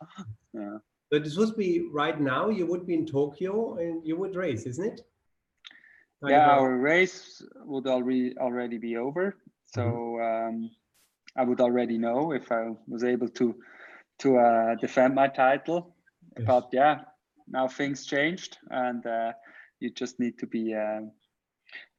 yeah. 0.53 0.79
So 1.13 1.19
this 1.19 1.37
would 1.37 1.57
be 1.57 1.89
right 1.93 2.21
now. 2.21 2.49
You 2.49 2.67
would 2.67 2.87
be 2.87 2.95
in 2.95 3.07
Tokyo 3.07 3.77
and 3.77 4.05
you 4.07 4.17
would 4.17 4.35
race, 4.37 4.67
isn't 4.67 4.85
it? 4.85 5.01
yeah, 6.27 6.51
our 6.51 6.77
race 6.77 7.43
would 7.65 7.87
already 7.87 8.37
already 8.39 8.79
be 8.79 8.97
over. 8.97 9.37
So 9.67 9.83
mm-hmm. 9.83 10.49
um, 10.49 10.71
I 11.37 11.45
would 11.45 11.61
already 11.61 11.99
know 11.99 12.33
if 12.33 12.51
I 12.51 12.71
was 12.87 13.05
able 13.05 13.29
to 13.29 13.55
to 14.21 14.39
uh, 14.39 14.75
defend 14.77 15.15
my 15.15 15.29
title. 15.29 15.95
Yes. 16.37 16.47
But 16.47 16.69
yeah, 16.73 17.01
now 17.49 17.69
things 17.69 18.07
changed 18.07 18.59
and 18.71 19.07
uh, 19.07 19.33
you 19.81 19.91
just 19.91 20.19
need 20.21 20.39
to 20.39 20.47
be 20.47 20.75
uh, 20.75 21.01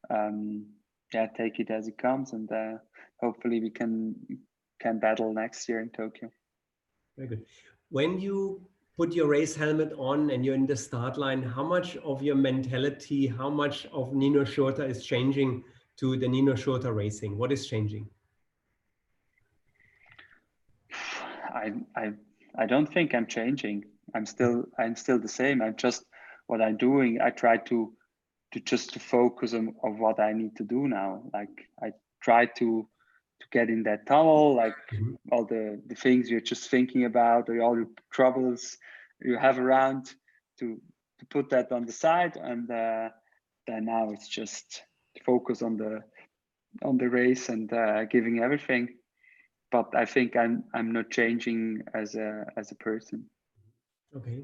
um, 0.09 0.65
yeah 1.13 1.27
take 1.37 1.59
it 1.59 1.69
as 1.69 1.87
it 1.87 1.97
comes 1.97 2.33
and 2.33 2.51
uh, 2.51 2.73
hopefully 3.19 3.59
we 3.59 3.69
can 3.69 4.15
can 4.81 4.99
battle 4.99 5.33
next 5.33 5.69
year 5.69 5.79
in 5.79 5.89
tokyo. 5.89 6.29
Very 7.17 7.29
good. 7.29 7.45
When 7.89 8.19
you 8.19 8.67
put 8.97 9.13
your 9.13 9.27
race 9.27 9.55
helmet 9.55 9.93
on 9.97 10.29
and 10.31 10.45
you're 10.45 10.55
in 10.55 10.65
the 10.65 10.75
start 10.75 11.17
line 11.17 11.43
how 11.43 11.63
much 11.63 11.97
of 11.97 12.21
your 12.21 12.35
mentality 12.35 13.27
how 13.27 13.49
much 13.49 13.85
of 13.87 14.13
nino 14.13 14.43
schurter 14.43 14.89
is 14.89 15.05
changing 15.05 15.63
to 15.97 16.17
the 16.17 16.27
nino 16.27 16.53
schurter 16.53 16.93
racing? 16.93 17.37
What 17.37 17.51
is 17.51 17.67
changing? 17.67 18.07
I 21.53 21.73
i 21.95 22.11
i 22.57 22.65
don't 22.65 22.91
think 22.93 23.13
i'm 23.15 23.27
changing 23.27 23.85
I'm 24.15 24.25
still 24.25 24.65
I'm 24.79 24.95
still 24.95 25.19
the 25.19 25.27
same. 25.27 25.61
I'm 25.61 25.75
just 25.75 26.05
what 26.47 26.61
I'm 26.61 26.77
doing. 26.77 27.19
I 27.21 27.29
try 27.29 27.57
to 27.57 27.93
to 28.53 28.59
just 28.61 28.93
to 28.93 28.99
focus 28.99 29.53
on 29.53 29.75
of 29.83 29.99
what 29.99 30.19
I 30.19 30.33
need 30.33 30.55
to 30.57 30.63
do 30.63 30.87
now. 30.87 31.23
Like 31.33 31.69
I 31.83 31.91
try 32.21 32.45
to 32.59 32.87
to 33.41 33.47
get 33.51 33.69
in 33.69 33.83
that 33.83 34.07
tunnel, 34.07 34.55
like 34.55 34.75
mm-hmm. 34.93 35.15
all 35.31 35.45
the 35.45 35.81
the 35.87 35.95
things 35.95 36.29
you're 36.29 36.39
just 36.53 36.69
thinking 36.69 37.05
about, 37.05 37.49
or 37.49 37.61
all 37.61 37.75
the 37.75 37.89
troubles 38.11 38.77
you 39.21 39.37
have 39.37 39.59
around, 39.59 40.13
to 40.59 40.81
to 41.19 41.25
put 41.25 41.49
that 41.49 41.71
on 41.71 41.85
the 41.85 41.91
side, 41.91 42.37
and 42.37 42.69
uh, 42.71 43.09
then 43.67 43.85
now 43.85 44.11
it's 44.11 44.29
just 44.29 44.83
focus 45.25 45.61
on 45.61 45.77
the 45.77 46.03
on 46.83 46.97
the 46.97 47.09
race 47.09 47.49
and 47.49 47.71
uh, 47.73 48.05
giving 48.05 48.39
everything. 48.39 48.89
But 49.71 49.95
I 49.95 50.05
think 50.05 50.35
I'm 50.35 50.63
I'm 50.73 50.91
not 50.91 51.11
changing 51.11 51.83
as 51.93 52.15
a 52.15 52.45
as 52.55 52.71
a 52.71 52.75
person. 52.75 53.29
Okay. 54.15 54.43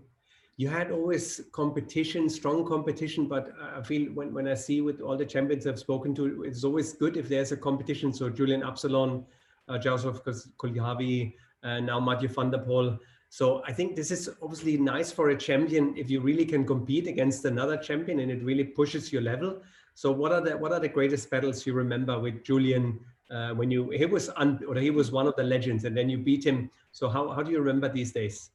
You 0.58 0.68
had 0.68 0.92
always 0.92 1.42
competition, 1.54 2.30
strong 2.30 2.68
competition, 2.68 3.28
but 3.28 3.52
I 3.76 3.82
feel 3.82 4.12
when, 4.12 4.34
when 4.34 4.48
I 4.48 4.54
see 4.54 4.82
with 4.82 5.02
all 5.02 5.18
the 5.18 5.26
champions 5.26 5.66
I've 5.66 5.80
spoken 5.80 6.14
to, 6.16 6.44
it's 6.44 6.64
always 6.64 6.94
good 6.94 7.18
if 7.18 7.30
there's 7.30 7.52
a 7.52 7.58
competition. 7.58 8.14
So 8.14 8.30
Julien 8.30 8.62
Absalon, 8.62 9.26
uh, 9.70 9.78
Joseph 9.78 10.22
Kulhavý, 10.24 11.34
and 11.64 11.86
now 11.86 12.00
Mathieu 12.00 12.28
van 12.28 12.52
der 12.52 12.60
Poel. 12.60 13.00
So 13.30 13.64
I 13.66 13.72
think 13.72 13.96
this 13.96 14.12
is 14.12 14.30
obviously 14.42 14.78
nice 14.78 15.12
for 15.12 15.30
a 15.30 15.38
champion 15.38 15.96
if 15.96 16.10
you 16.10 16.20
really 16.20 16.46
can 16.46 16.66
compete 16.66 17.08
against 17.08 17.46
another 17.46 17.78
champion 17.78 18.20
and 18.20 18.30
it 18.30 18.44
really 18.44 18.66
pushes 18.66 19.14
your 19.14 19.22
level. 19.22 19.62
So 19.96 20.12
what 20.12 20.34
are 20.34 20.42
the 20.42 20.58
what 20.58 20.74
are 20.74 20.80
the 20.80 20.90
greatest 20.90 21.30
battles 21.30 21.66
you 21.66 21.74
remember 21.74 22.20
with 22.20 22.44
Julien 22.44 23.00
uh, 23.30 23.52
when 23.52 23.72
you 23.72 23.90
he 23.92 24.06
was 24.06 24.30
un, 24.36 24.60
or 24.68 24.76
he 24.76 24.90
was 24.90 25.12
one 25.12 25.28
of 25.28 25.36
the 25.38 25.44
legends 25.44 25.86
and 25.86 25.96
then 25.96 26.10
you 26.10 26.18
beat 26.18 26.46
him? 26.46 26.70
So 26.92 27.08
how 27.08 27.30
how 27.30 27.42
do 27.42 27.52
you 27.52 27.60
remember 27.60 27.88
these 27.88 28.12
days? 28.12 28.50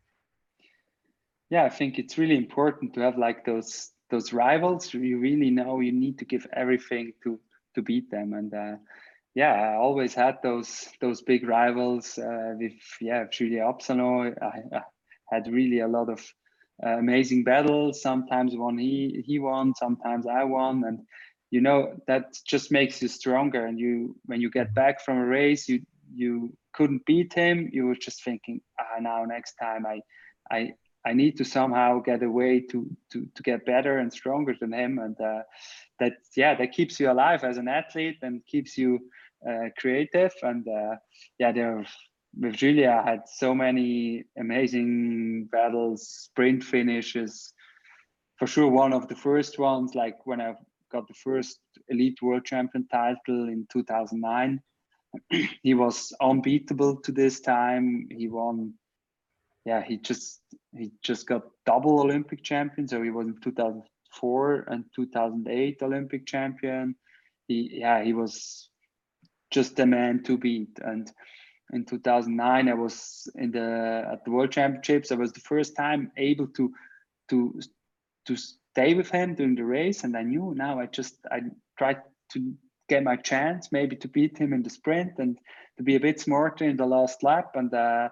Yeah, 1.51 1.65
I 1.65 1.69
think 1.69 1.99
it's 1.99 2.19
really 2.19 2.37
important 2.37 2.95
to 2.95 3.01
have 3.01 3.19
like 3.19 3.45
those 3.45 3.91
those 4.11 4.33
rivals. 4.33 4.93
You 4.93 5.19
really 5.19 5.51
know 5.51 5.81
you 5.81 5.93
need 5.93 6.19
to 6.19 6.25
give 6.25 6.47
everything 6.53 7.13
to 7.25 7.39
to 7.75 7.83
beat 7.83 8.11
them 8.11 8.33
and. 8.33 8.53
Uh, 8.53 8.77
yeah, 9.37 9.53
I 9.53 9.75
always 9.77 10.15
had 10.15 10.39
those 10.43 10.89
those 11.03 11.21
big 11.21 11.47
rivals 11.47 12.19
uh, 12.19 12.55
with 12.59 12.73
yeah 13.03 13.25
Julien 13.31 13.69
Absalon. 13.69 14.35
I, 14.41 14.77
I, 14.77 14.81
had 15.31 15.47
really 15.49 15.81
a 15.81 15.89
lot 15.89 16.09
of 16.09 16.21
uh, 16.85 16.97
amazing 16.99 17.45
battles. 17.45 18.01
Sometimes 18.01 18.57
one 18.57 18.79
he 18.79 19.23
he 19.27 19.39
won, 19.39 19.75
sometimes 19.75 20.27
I 20.27 20.45
won, 20.45 20.85
and 20.85 21.01
you 21.51 21.61
know 21.61 21.97
that 22.07 22.33
just 22.47 22.73
makes 22.73 23.03
you 23.03 23.09
stronger. 23.09 23.67
And 23.67 23.79
you 23.79 24.17
when 24.25 24.41
you 24.41 24.51
get 24.51 24.75
back 24.75 25.05
from 25.05 25.19
a 25.19 25.27
race, 25.27 25.69
you 25.69 25.83
you 26.15 26.57
couldn't 26.73 27.05
beat 27.05 27.35
him. 27.35 27.69
You 27.71 27.87
were 27.89 27.97
just 27.97 28.25
thinking, 28.25 28.63
ah, 28.81 29.01
now 29.01 29.25
next 29.27 29.57
time 29.61 29.85
I 29.85 30.01
I 30.51 30.73
I 31.07 31.13
need 31.13 31.37
to 31.37 31.45
somehow 31.45 32.01
get 32.01 32.23
a 32.23 32.31
way 32.31 32.61
to 32.71 32.91
to 33.13 33.27
to 33.35 33.43
get 33.43 33.65
better 33.65 33.99
and 33.99 34.13
stronger 34.13 34.55
than 34.61 34.73
him, 34.73 34.99
and 34.99 35.17
uh, 35.21 35.43
that 36.01 36.15
yeah 36.37 36.55
that 36.57 36.73
keeps 36.73 36.99
you 36.99 37.11
alive 37.11 37.45
as 37.45 37.59
an 37.59 37.69
athlete 37.69 38.19
and 38.23 38.45
keeps 38.47 38.77
you 38.77 38.99
uh, 39.49 39.69
creative. 39.79 40.33
And 40.43 40.67
uh, 40.67 40.97
yeah 41.39 41.53
there 41.53 41.87
with 42.39 42.57
Julien 42.57 42.91
I 42.91 43.11
had 43.11 43.23
so 43.27 43.55
many 43.55 44.25
amazing 44.37 45.49
battles 45.53 46.09
sprint 46.09 46.65
finishes. 46.65 47.53
For 48.39 48.47
sure 48.47 48.69
one 48.69 48.93
of 48.93 49.09
the 49.09 49.17
first 49.17 49.59
ones 49.59 49.95
like 49.95 50.27
when 50.27 50.41
I 50.41 50.55
got 50.93 51.07
the 51.09 51.15
first 51.15 51.59
elite 51.89 52.21
world 52.21 52.45
champion 52.45 52.87
title 52.89 53.49
in 53.49 53.67
2009 53.73 54.61
he 55.63 55.75
was 55.75 56.13
unbeatable 56.21 56.97
to 57.03 57.13
this 57.13 57.41
time. 57.41 58.09
He 58.11 58.29
won 58.29 58.75
yeah 59.67 59.83
he 59.83 59.99
just 59.99 60.41
he 60.75 60.91
just 61.03 61.27
got 61.27 61.43
double 61.67 62.01
olympic 62.01 62.43
champion 62.43 62.89
so 62.89 63.03
he 63.03 63.11
was 63.11 63.27
in 63.27 63.37
2004 63.43 64.65
and 64.69 64.85
2008 64.95 65.83
olympic 65.83 66.27
champion 66.27 66.95
he 67.49 67.69
yeah 67.81 68.03
he 68.03 68.15
was 68.15 68.71
just 69.51 69.77
the 69.77 69.87
man 69.87 70.23
to 70.25 70.37
beat. 70.37 70.79
And 70.83 71.11
in 71.73 71.85
2009, 71.85 72.69
I 72.69 72.75
was 72.75 73.29
in 73.35 73.51
the 73.51 74.09
at 74.13 74.25
the 74.25 74.31
World 74.31 74.53
Championships. 74.53 75.13
I 75.13 75.17
was 75.17 75.33
the 75.33 75.41
first 75.41 75.77
time 75.77 76.13
able 76.17 76.49
to 76.49 76.73
to 77.31 77.61
to 78.27 78.37
stay 78.37 78.95
with 78.95 79.11
him 79.11 79.35
during 79.35 79.55
the 79.55 79.65
race, 79.65 80.05
and 80.05 80.17
I 80.17 80.23
knew 80.23 80.55
now 80.55 80.79
I 80.79 80.87
just 80.87 81.15
I 81.31 81.41
tried 81.79 82.03
to 82.33 82.55
get 82.89 83.03
my 83.03 83.17
chance, 83.17 83.73
maybe 83.73 83.97
to 83.97 84.09
beat 84.09 84.39
him 84.39 84.53
in 84.53 84.63
the 84.63 84.71
sprint 84.71 85.19
and 85.19 85.39
to 85.77 85.83
be 85.83 85.97
a 85.97 86.01
bit 86.01 86.21
smarter 86.21 86.65
in 86.65 86.77
the 86.77 86.87
last 86.87 87.23
lap. 87.25 87.57
And 87.57 87.73
uh, 87.75 88.11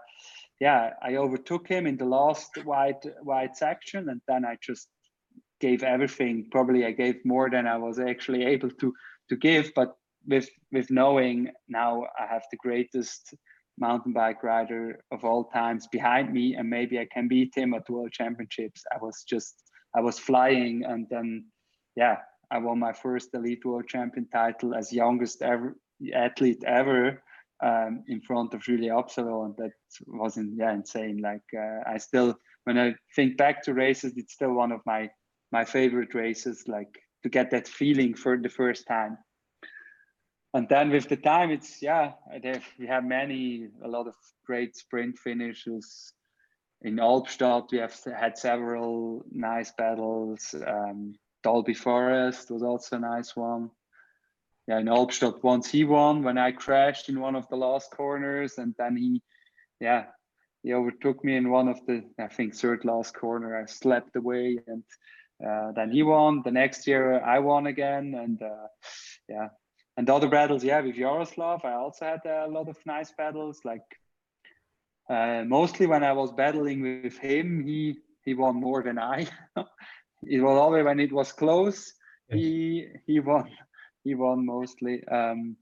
yeah, 0.61 0.90
I 1.03 1.17
overtook 1.17 1.69
him 1.69 1.87
in 1.87 1.97
the 1.97 2.05
last 2.05 2.64
wide 2.64 3.03
wide 3.23 3.57
section, 3.57 4.09
and 4.09 4.21
then 4.29 4.45
I 4.45 4.57
just 4.62 4.88
gave 5.61 5.83
everything. 5.83 6.49
Probably 6.51 6.85
I 6.85 6.93
gave 6.93 7.25
more 7.25 7.51
than 7.51 7.67
I 7.67 7.77
was 7.77 7.99
actually 7.99 8.45
able 8.45 8.71
to 8.71 8.93
to 9.29 9.37
give, 9.37 9.73
but 9.75 9.95
with 10.27 10.49
with 10.73 10.90
knowing 10.90 11.51
now 11.69 12.05
I 12.19 12.27
have 12.27 12.45
the 12.51 12.57
greatest 12.59 13.35
mountain 13.77 14.12
bike 14.12 14.43
rider 14.45 15.01
of 15.11 15.25
all 15.25 15.45
times 15.45 15.88
behind 15.88 16.33
me, 16.33 16.55
and 16.55 16.71
maybe 16.71 16.99
I 16.99 17.09
can 17.12 17.29
beat 17.29 17.53
him 17.57 17.75
at 17.75 17.90
World 17.90 18.12
Championships. 18.12 18.83
I 18.95 18.99
was 19.01 19.25
just 19.29 19.55
I 19.97 20.01
was 20.01 20.19
flying, 20.19 20.85
and 20.85 21.07
then 21.11 21.47
yeah, 21.97 22.19
I 22.51 22.59
won 22.59 22.79
my 22.79 22.93
first 22.93 23.31
elite 23.35 23.64
world 23.64 23.88
champion 23.88 24.29
title 24.29 24.75
as 24.75 24.93
youngest 24.93 25.43
ever 25.43 25.77
athlete 26.14 26.62
ever 26.67 27.23
um, 27.62 28.05
in 28.09 28.21
front 28.21 28.55
of 28.55 28.62
Julien 28.62 28.97
Absalon, 28.97 29.47
and 29.47 29.57
that 29.59 29.73
wasn't 30.07 30.55
yeah 30.57 30.73
insane. 30.73 31.19
Like 31.19 31.45
uh, 31.57 31.81
I 31.87 31.99
still 31.99 32.37
when 32.64 32.79
I 32.79 32.95
think 33.14 33.37
back 33.37 33.62
to 33.64 33.75
races, 33.75 34.14
it's 34.17 34.35
still 34.35 34.53
one 34.53 34.73
of 34.73 34.81
my 34.87 35.11
my 35.53 35.64
favorite 35.64 36.14
races. 36.14 36.64
Like 36.67 36.99
to 37.23 37.29
get 37.29 37.51
that 37.51 37.67
feeling 37.67 38.14
for 38.14 38.37
the 38.37 38.49
first 38.49 38.87
time 38.87 39.19
and 40.55 40.69
then 40.69 40.88
with 40.88 41.09
the 41.09 41.17
time 41.17 41.51
it's 41.51 41.83
yeah 41.83 42.12
we 42.79 42.87
have 42.87 43.05
many 43.05 43.69
a 43.85 43.88
lot 43.88 44.07
of 44.07 44.14
great 44.47 44.75
sprint 44.77 45.19
finishes 45.19 46.12
in 46.83 46.97
Albstadt 46.97 47.71
we 47.73 47.79
have 47.79 47.95
had 48.17 48.38
several 48.38 49.25
nice 49.31 49.73
battles 49.77 50.55
um, 50.67 51.14
Forest 51.77 52.51
was 52.51 52.62
also 52.62 52.97
a 52.97 53.01
nice 53.01 53.37
one 53.37 53.71
yeah 54.66 54.79
in 54.79 54.87
Albstadt 54.87 55.42
once 55.42 55.70
he 55.70 55.85
won 55.85 56.22
when 56.22 56.38
I 56.38 56.53
crashed 56.53 57.09
in 57.09 57.20
one 57.20 57.37
of 57.37 57.48
the 57.48 57.57
last 57.57 57.90
corners 57.90 58.59
and 58.59 58.74
then 58.79 58.96
he 58.96 59.22
yeah 59.81 60.07
he 60.62 60.72
overtook 60.72 61.22
me 61.24 61.37
in 61.37 61.50
one 61.50 61.68
of 61.68 61.85
the 61.87 62.05
I 62.18 62.29
think 62.29 62.55
third 62.55 62.85
last 62.85 63.14
corner 63.14 63.61
I 63.61 63.66
slept 63.66 64.16
away 64.16 64.59
and 64.66 64.83
uh, 65.44 65.72
then 65.72 65.90
he 65.90 66.03
won 66.03 66.42
the 66.44 66.50
next 66.50 66.87
year 66.87 67.20
I 67.20 67.38
won 67.40 67.66
again 67.66 68.14
and 68.14 68.42
uh, 68.42 68.68
yeah 69.29 69.48
and 69.96 70.11
other 70.11 70.29
battles, 70.29 70.64
yeah, 70.64 70.81
with 70.81 70.96
Jaroslav, 70.96 71.64
I 71.64 71.74
also 71.74 72.05
had 72.05 72.27
a 72.27 72.48
lot 72.48 72.68
of 72.68 72.77
nice 72.85 73.12
battles. 73.12 73.61
Like 73.64 73.85
uh, 75.09 75.44
mostly 75.46 75.87
when 75.87 76.03
I 76.03 76.12
was 76.12 76.33
battling 76.33 76.83
with 76.83 77.16
him, 77.18 77.62
he 77.64 77.98
he 78.24 78.35
won 78.35 78.57
more 78.57 78.83
than 78.83 78.98
I. 78.98 79.29
it 80.24 80.40
was 80.40 80.59
always 80.59 80.85
when 80.85 80.98
it 80.98 81.12
was 81.12 81.31
close, 81.31 81.92
yes. 82.29 82.38
he 82.38 82.87
he 83.07 83.20
won 83.20 83.50
he 84.05 84.14
won 84.14 84.47
mostly. 84.47 85.03
Um, 85.09 85.57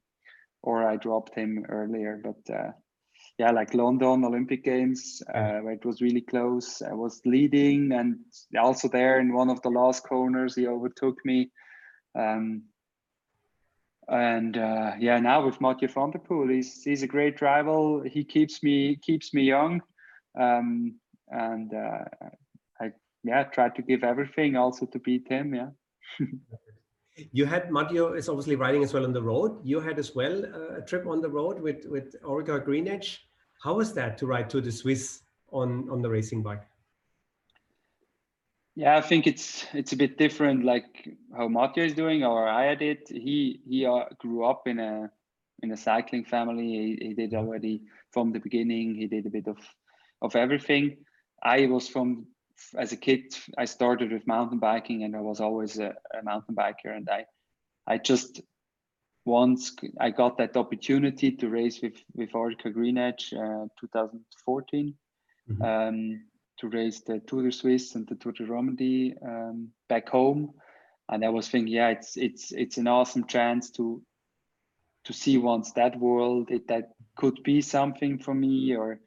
or 0.63 0.87
I 0.87 0.97
dropped 0.97 1.35
him 1.35 1.65
earlier, 1.69 2.21
but 2.23 2.55
uh, 2.55 2.71
yeah, 3.39 3.51
like 3.51 3.75
London 3.75 4.25
Olympic 4.25 4.65
Games, 4.65 5.23
uh, 5.35 5.59
where 5.59 5.73
it 5.73 5.85
was 5.85 6.01
really 6.01 6.21
close. 6.21 6.83
I 6.83 6.95
was 6.95 7.21
leading, 7.25 7.93
and 7.93 8.19
also 8.59 8.89
there 8.89 9.19
in 9.21 9.33
one 9.33 9.51
of 9.51 9.61
the 9.63 9.71
last 9.71 10.05
corners, 10.05 10.55
he 10.55 10.67
overtook 10.67 11.17
me. 11.25 11.51
Um, 12.19 12.63
and 14.09 14.57
uh, 14.57 14.93
yeah, 14.99 15.19
now 15.19 15.45
with 15.45 15.61
Mathieu 15.61 15.89
van 15.89 16.11
der 16.11 16.19
Poel, 16.19 16.53
he's 16.53 16.83
he's 16.83 17.03
a 17.03 17.07
great 17.07 17.41
rival. 17.41 18.03
He 18.03 18.25
keeps 18.25 18.63
me 18.63 18.97
keeps 18.97 19.33
me 19.33 19.43
young, 19.43 19.81
um, 20.39 20.99
and 21.29 21.73
uh, 21.73 22.05
I 22.81 22.93
yeah 23.25 23.45
try 23.45 23.71
to 23.71 23.83
give 23.83 24.05
everything 24.05 24.57
also 24.57 24.87
to 24.87 24.99
beat 24.99 25.29
him. 25.29 25.55
Yeah. 25.55 25.71
you 27.33 27.45
had 27.45 27.71
Mathieu 27.71 28.15
is 28.15 28.29
obviously 28.29 28.57
riding 28.57 28.83
as 28.83 28.93
well 28.93 29.05
on 29.05 29.13
the 29.13 29.23
road. 29.23 29.61
You 29.63 29.81
had 29.81 29.99
as 29.99 30.15
well 30.15 30.45
uh, 30.45 30.79
a 30.79 30.83
trip 30.83 31.07
on 31.07 31.21
the 31.21 31.29
road 31.29 31.61
with 31.61 31.85
with 31.87 32.21
Orica 32.23 32.65
Green 32.65 32.89
Edge. 32.89 33.27
How 33.63 33.75
was 33.75 33.93
that 33.95 34.19
to 34.19 34.27
ride 34.27 34.51
to 34.51 34.61
the 34.61 34.73
Swiss 34.73 35.23
on 35.51 35.89
on 35.91 36.03
the 36.03 36.11
racing 36.11 36.43
bike? 36.43 36.63
Yeah, 38.75 38.97
I 38.97 39.03
think 39.03 39.27
it's 39.27 39.67
it's 39.75 39.93
a 39.93 39.97
bit 39.97 40.17
different, 40.17 40.65
like 40.65 41.09
how 41.37 41.49
Mathieu 41.49 41.85
is 41.85 41.95
doing 41.95 42.25
or 42.25 42.49
I 42.49 42.75
did. 42.75 43.01
He 43.09 43.61
he 43.69 43.85
uh, 43.85 44.05
grew 44.19 44.45
up 44.45 44.67
in 44.67 44.81
a 44.81 45.11
in 45.63 45.73
a 45.73 45.77
cycling 45.77 46.25
family. 46.25 46.97
He, 46.99 47.09
he 47.09 47.15
did 47.15 47.35
already 47.35 47.83
from 48.11 48.33
the 48.33 48.41
beginning. 48.41 48.95
He 48.95 49.07
did 49.07 49.27
a 49.27 49.31
bit 49.31 49.47
of 49.47 49.59
of 50.23 50.35
everything. 50.35 50.97
I 51.43 51.67
was 51.67 51.89
from 51.89 52.27
as 52.77 52.93
a 52.93 52.97
kid. 52.97 53.35
I 53.59 53.65
started 53.65 54.13
with 54.13 54.27
mountain 54.27 54.59
biking, 54.59 55.05
and 55.05 55.17
I 55.17 55.21
was 55.21 55.41
always 55.41 55.79
a, 55.79 55.95
a 56.19 56.23
mountain 56.23 56.55
biker. 56.55 56.97
And 56.97 57.09
I 57.09 57.27
I 57.87 57.99
just 57.99 58.41
once 59.25 59.73
I 60.01 60.11
got 60.11 60.39
that 60.39 60.57
opportunity 60.57 61.33
to 61.33 61.49
race 61.49 61.81
with 61.83 62.03
with 62.15 62.33
Orica 62.33 62.73
Green 62.73 62.99
Edge, 62.99 63.33
uh, 63.33 63.67
2014. 63.81 64.95
Mm-hmm. 65.51 65.63
Um, 65.63 66.21
to 66.63 66.69
race 66.69 67.01
the 67.01 67.19
Tour 67.27 67.43
de 67.43 67.53
Suisse 67.53 67.97
and 67.97 68.07
the 68.07 68.15
Tour 68.15 68.33
de 68.33 68.45
Romandie 68.45 69.15
um, 69.27 69.69
back 69.89 70.09
home. 70.09 70.53
And 71.09 71.25
I 71.25 71.29
was 71.29 71.49
thinking, 71.49 71.75
yeah, 71.75 71.89
it's 71.89 72.17
it's 72.17 72.53
it's 72.53 72.79
an 72.79 72.87
awesome 72.87 73.27
chance 73.27 73.71
to 73.73 74.01
to 75.05 75.13
see 75.13 75.37
once 75.37 75.73
that 75.73 75.99
world. 75.99 76.51
It, 76.51 76.69
that 76.69 76.93
could 77.17 77.43
be 77.43 77.61
something 77.61 78.19
for 78.19 78.33
me, 78.33 78.77
or 78.77 79.01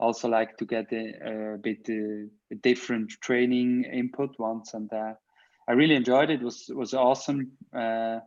also 0.00 0.28
like 0.28 0.56
to 0.56 0.64
get 0.64 0.90
a, 0.92 1.54
a 1.54 1.58
bit 1.58 1.86
uh, 1.88 2.28
different 2.62 3.10
training 3.20 3.84
input 3.84 4.38
once. 4.38 4.74
And 4.74 4.92
uh, 4.92 5.14
I 5.68 5.72
really 5.72 5.94
enjoyed 5.94 6.30
it. 6.30 6.40
it 6.40 6.44
was 6.44 6.70
was 6.74 6.94
awesome 6.94 7.52
uh, 7.74 8.20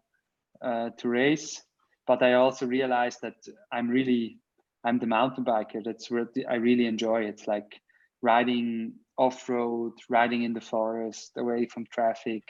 uh, 0.62 0.90
to 0.98 1.10
race, 1.10 1.62
but 2.08 2.24
I 2.24 2.34
also 2.34 2.66
realized 2.66 3.20
that 3.22 3.36
I'm 3.72 3.90
really 3.90 4.40
I'm 4.84 5.00
the 5.00 5.08
mountain 5.08 5.46
biker. 5.46 5.84
That's 5.84 6.10
what 6.12 6.30
I 6.50 6.56
really 6.56 6.86
enjoy. 6.86 7.24
It's 7.24 7.48
like 7.48 7.82
riding 8.22 8.94
off 9.18 9.50
road, 9.50 9.94
riding 10.10 10.44
in 10.44 10.54
the 10.54 10.62
forest, 10.62 11.32
away 11.38 11.66
from 11.66 11.86
traffic. 11.86 12.44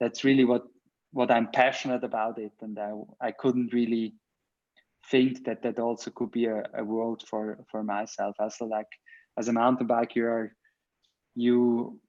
That's 0.00 0.24
really 0.24 0.44
what 0.44 0.64
what 1.12 1.30
I'm 1.30 1.48
passionate 1.50 2.04
about 2.04 2.38
it, 2.38 2.52
and 2.60 2.78
I 2.78 2.92
I 3.20 3.32
couldn't 3.32 3.72
really 3.72 4.14
think 5.10 5.44
that 5.44 5.62
that 5.62 5.78
also 5.78 6.10
could 6.10 6.32
be 6.32 6.46
a, 6.46 6.64
a 6.74 6.84
world 6.84 7.22
for 7.28 7.58
for 7.70 7.82
myself. 7.82 8.36
Also, 8.38 8.66
like 8.66 8.88
as 9.38 9.48
a 9.48 9.52
mountain 9.52 9.88
biker, 9.88 10.16
you 10.16 10.26
are 10.26 10.55
you 11.36 12.00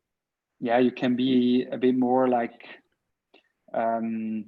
yeah 0.59 0.79
you 0.79 0.91
can 0.91 1.15
be 1.15 1.67
a 1.71 1.77
bit 1.77 1.95
more 1.95 2.27
like 2.27 2.65
um 3.73 4.45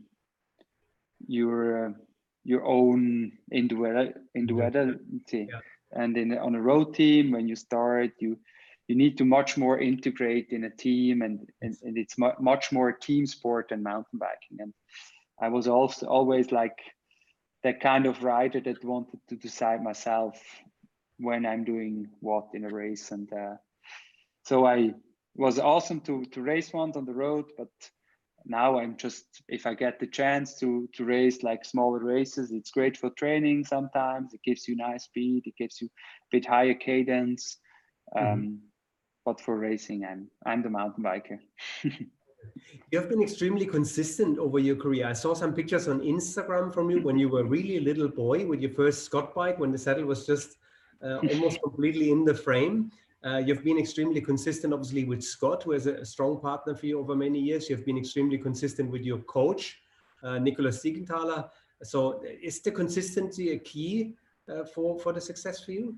your 1.28 1.94
your 2.46 2.66
own 2.66 3.32
individuality 3.52 5.48
yeah. 5.52 5.60
and 5.92 6.18
in 6.18 6.36
on 6.38 6.56
a 6.56 6.62
road 6.62 6.96
team 6.96 7.32
when 7.32 7.48
you 7.48 7.56
start 7.56 8.12
you 8.20 8.40
you 8.88 8.96
need 8.96 9.20
to 9.20 9.26
much 9.26 9.56
more 9.56 9.78
integrate 9.80 10.48
in 10.50 10.64
a 10.64 10.70
team 10.70 11.22
and 11.22 11.48
and, 11.62 11.76
and 11.84 11.98
it's 11.98 12.18
mu 12.18 12.32
much 12.40 12.72
more 12.72 12.92
team 12.92 13.26
sport 13.26 13.70
than 13.70 13.84
mountain 13.84 14.20
biking. 14.20 14.58
And 14.60 14.74
i 15.40 15.48
was 15.48 15.68
also 15.68 16.08
always 16.08 16.52
like 16.52 16.80
that 17.64 17.82
kind 17.82 18.06
of 18.06 18.24
rider 18.24 18.62
that 18.62 18.84
wanted 18.84 19.20
to 19.30 19.36
decide 19.36 19.84
myself 19.84 20.36
when 21.18 21.46
i'm 21.46 21.64
doing 21.66 22.08
what 22.22 22.48
in 22.54 22.66
a 22.66 22.70
race. 22.70 23.12
And 23.12 23.32
uh, 23.34 23.56
so 24.50 24.66
i 24.66 24.94
was 25.36 25.60
awesome 25.60 26.00
to 26.02 26.26
to 26.34 26.42
race 26.42 26.74
once 26.74 26.96
on 26.96 27.06
the 27.06 27.20
road 27.26 27.46
but 27.58 27.74
now 28.46 28.80
i'm 28.80 28.96
just 28.98 29.26
if 29.48 29.66
i 29.66 29.74
get 29.74 30.00
the 30.00 30.08
chance 30.08 30.58
to 30.60 30.70
to 30.96 31.04
race 31.06 31.44
like 31.44 31.64
smaller 31.64 32.04
races 32.16 32.52
it's 32.52 32.72
great 32.72 32.98
for 32.98 33.10
training 33.12 33.64
sometimes 33.64 34.34
it 34.34 34.42
gives 34.44 34.68
you 34.68 34.76
nice 34.76 35.04
speed 35.04 35.44
it 35.46 35.58
gives 35.58 35.82
you 35.82 35.88
a 35.88 36.30
bit 36.32 36.46
higher 36.46 36.74
cadence 36.74 37.58
mm-hmm. 38.16 38.28
um, 38.28 38.40
mm-hmm 38.40 38.56
but 39.30 39.40
for 39.40 39.58
racing, 39.60 40.06
I'm 40.06 40.28
I'm 40.46 40.64
the 40.64 40.70
mountain 40.70 41.04
biker. 41.04 41.38
you 41.84 43.00
have 43.00 43.10
been 43.10 43.22
extremely 43.22 43.66
consistent 43.66 44.40
over 44.40 44.60
your 44.60 44.76
career. 44.76 45.08
I 45.08 45.14
saw 45.14 45.36
some 45.36 45.54
pictures 45.54 45.88
on 45.88 46.00
Instagram 46.02 46.74
from 46.74 46.90
you 46.90 47.02
when 47.02 47.18
you 47.20 47.30
were 47.30 47.44
really 47.44 47.78
a 47.78 47.82
little 47.82 48.08
boy 48.08 48.46
with 48.48 48.60
your 48.62 48.72
first 48.72 49.04
Scott 49.04 49.36
bike, 49.36 49.60
when 49.60 49.72
the 49.72 49.78
saddle 49.78 50.06
was 50.06 50.26
just 50.26 50.58
uh, 51.04 51.18
almost 51.32 51.62
completely 51.68 52.10
in 52.12 52.26
the 52.26 52.34
frame. 52.34 52.92
Uh, 53.26 53.38
you've 53.38 53.64
been 53.64 53.78
extremely 53.78 54.22
consistent, 54.22 54.74
obviously, 54.74 55.04
with 55.04 55.22
Scott, 55.22 55.64
who 55.64 55.74
is 55.74 55.88
a, 55.88 56.06
strong 56.06 56.40
partner 56.40 56.74
for 56.74 56.86
you 56.86 57.00
over 57.00 57.16
many 57.16 57.40
years. 57.40 57.70
You've 57.70 57.86
been 57.86 57.98
extremely 57.98 58.38
consistent 58.38 58.90
with 58.90 59.02
your 59.02 59.20
coach, 59.20 59.78
uh, 60.24 60.40
Nicolas 60.40 60.82
Siegenthaler. 60.82 61.50
So, 61.84 62.24
is 62.42 62.62
the 62.62 62.72
consistency 62.72 63.52
a 63.52 63.60
key 63.60 64.16
uh, 64.50 64.64
for 64.64 64.98
for 65.00 65.12
the 65.12 65.22
success 65.22 65.64
for 65.64 65.74
you? 65.74 65.98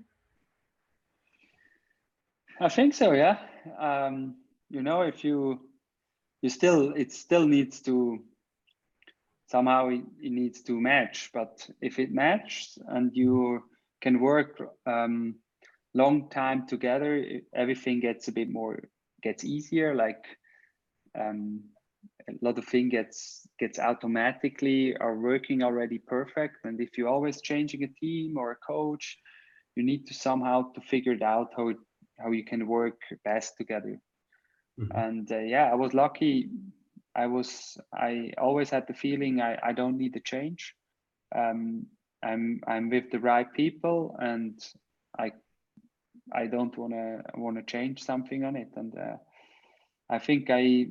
I 2.59 2.69
think 2.69 2.93
so. 2.93 3.13
Yeah. 3.13 3.37
Um, 3.79 4.35
you 4.69 4.81
know, 4.81 5.01
if 5.01 5.23
you 5.23 5.59
you 6.41 6.49
still 6.49 6.93
it 6.93 7.11
still 7.11 7.47
needs 7.47 7.81
to 7.81 8.23
somehow 9.47 9.89
it, 9.89 10.01
it 10.21 10.31
needs 10.31 10.61
to 10.61 10.79
match. 10.79 11.29
But 11.33 11.67
if 11.81 11.99
it 11.99 12.11
matches 12.11 12.77
and 12.87 13.11
you 13.15 13.63
can 14.01 14.19
work 14.19 14.61
um, 14.85 15.35
long 15.93 16.29
time 16.29 16.67
together, 16.67 17.25
everything 17.53 17.99
gets 17.99 18.27
a 18.27 18.31
bit 18.31 18.49
more 18.49 18.79
gets 19.21 19.43
easier. 19.43 19.93
Like 19.95 20.23
um, 21.19 21.61
a 22.29 22.33
lot 22.41 22.57
of 22.57 22.65
things 22.65 22.91
gets 22.91 23.47
gets 23.59 23.79
automatically 23.79 24.95
are 24.97 25.17
working 25.17 25.63
already 25.63 25.97
perfect. 25.97 26.57
And 26.63 26.79
if 26.79 26.97
you're 26.97 27.07
always 27.07 27.41
changing 27.41 27.83
a 27.83 27.87
team 27.87 28.37
or 28.37 28.51
a 28.51 28.55
coach, 28.55 29.17
you 29.75 29.83
need 29.83 30.07
to 30.07 30.13
somehow 30.13 30.71
to 30.73 30.81
figure 30.81 31.13
it 31.13 31.21
out 31.21 31.49
how 31.55 31.69
it 31.69 31.77
how 32.19 32.31
you 32.31 32.43
can 32.43 32.67
work 32.67 32.99
best 33.23 33.57
together. 33.57 33.99
Mm-hmm. 34.79 34.97
And 34.97 35.31
uh, 35.31 35.39
yeah, 35.39 35.69
I 35.71 35.75
was 35.75 35.93
lucky. 35.93 36.49
I 37.15 37.27
was 37.27 37.77
I 37.93 38.31
always 38.37 38.69
had 38.69 38.87
the 38.87 38.93
feeling 38.93 39.41
I, 39.41 39.57
I 39.61 39.73
don't 39.73 39.97
need 39.97 40.13
to 40.13 40.21
change. 40.21 40.75
Um, 41.35 41.87
I'm 42.23 42.61
I'm 42.67 42.89
with 42.89 43.11
the 43.11 43.19
right 43.19 43.51
people, 43.53 44.15
and 44.19 44.57
I 45.17 45.31
I 46.31 46.47
don't 46.47 46.77
want 46.77 46.93
to 46.93 47.21
want 47.35 47.57
to 47.57 47.63
change 47.63 48.03
something 48.03 48.43
on 48.43 48.55
it. 48.55 48.69
And 48.75 48.97
uh, 48.97 49.17
I 50.09 50.19
think 50.19 50.49
I 50.49 50.87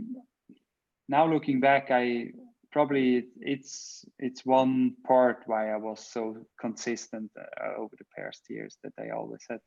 now 1.08 1.26
looking 1.26 1.60
back, 1.60 1.90
I 1.90 2.32
probably 2.72 3.26
it's 3.40 4.04
it's 4.18 4.46
one 4.46 4.94
part 5.06 5.42
why 5.46 5.70
I 5.70 5.76
was 5.76 6.00
so 6.00 6.36
consistent 6.60 7.30
uh, 7.38 7.80
over 7.80 7.94
the 7.98 8.06
past 8.16 8.42
years 8.48 8.76
that 8.84 8.92
I 8.98 9.10
always 9.10 9.44
had 9.48 9.60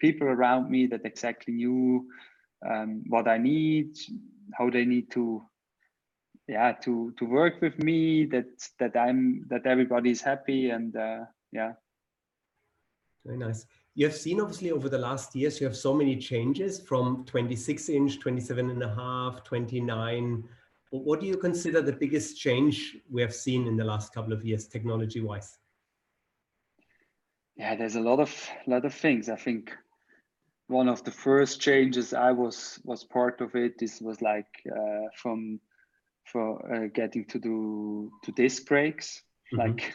people 0.00 0.28
around 0.28 0.70
me 0.70 0.86
that 0.86 1.04
exactly 1.04 1.54
knew 1.54 2.06
um, 2.68 3.02
what 3.08 3.28
I 3.28 3.38
need, 3.38 3.96
how 4.54 4.70
they 4.70 4.84
need 4.84 5.10
to, 5.12 5.42
yeah, 6.46 6.72
to 6.82 7.12
to 7.18 7.24
work 7.24 7.60
with 7.60 7.78
me. 7.78 8.26
That 8.26 8.46
that 8.78 8.96
I'm 8.96 9.46
that 9.50 9.66
everybody's 9.66 10.20
happy 10.20 10.70
and 10.70 10.94
uh, 10.96 11.24
yeah. 11.52 11.72
Very 13.24 13.38
nice. 13.38 13.66
You 14.00 14.06
have 14.06 14.16
seen 14.16 14.40
obviously 14.40 14.70
over 14.70 14.88
the 14.88 14.96
last 14.96 15.36
years, 15.36 15.60
you 15.60 15.66
have 15.66 15.76
so 15.76 15.92
many 15.92 16.16
changes 16.16 16.80
from 16.80 17.22
26 17.26 17.90
inch, 17.90 18.18
27 18.18 18.70
and 18.70 18.82
a 18.82 18.94
half, 18.94 19.44
29. 19.44 20.42
What 20.88 21.20
do 21.20 21.26
you 21.26 21.36
consider 21.36 21.82
the 21.82 21.92
biggest 21.92 22.40
change 22.40 22.96
we 23.10 23.20
have 23.20 23.34
seen 23.34 23.66
in 23.66 23.76
the 23.76 23.84
last 23.84 24.14
couple 24.14 24.32
of 24.32 24.42
years, 24.42 24.66
technology 24.68 25.20
wise? 25.20 25.58
Yeah, 27.56 27.76
there's 27.76 27.96
a 27.96 28.00
lot 28.00 28.20
of 28.20 28.34
lot 28.66 28.86
of 28.86 28.94
things. 28.94 29.28
I 29.28 29.36
think 29.36 29.70
one 30.68 30.88
of 30.88 31.04
the 31.04 31.12
first 31.12 31.60
changes 31.60 32.14
I 32.14 32.30
was 32.32 32.80
was 32.84 33.04
part 33.04 33.42
of 33.42 33.54
it. 33.54 33.78
This 33.78 34.00
was 34.00 34.22
like 34.22 34.48
uh, 34.74 35.08
from 35.14 35.60
for 36.24 36.74
uh, 36.74 36.86
getting 36.94 37.26
to 37.26 37.38
do 37.38 38.10
to 38.24 38.32
disc 38.32 38.64
brakes, 38.64 39.22
mm-hmm. 39.52 39.60
like 39.60 39.92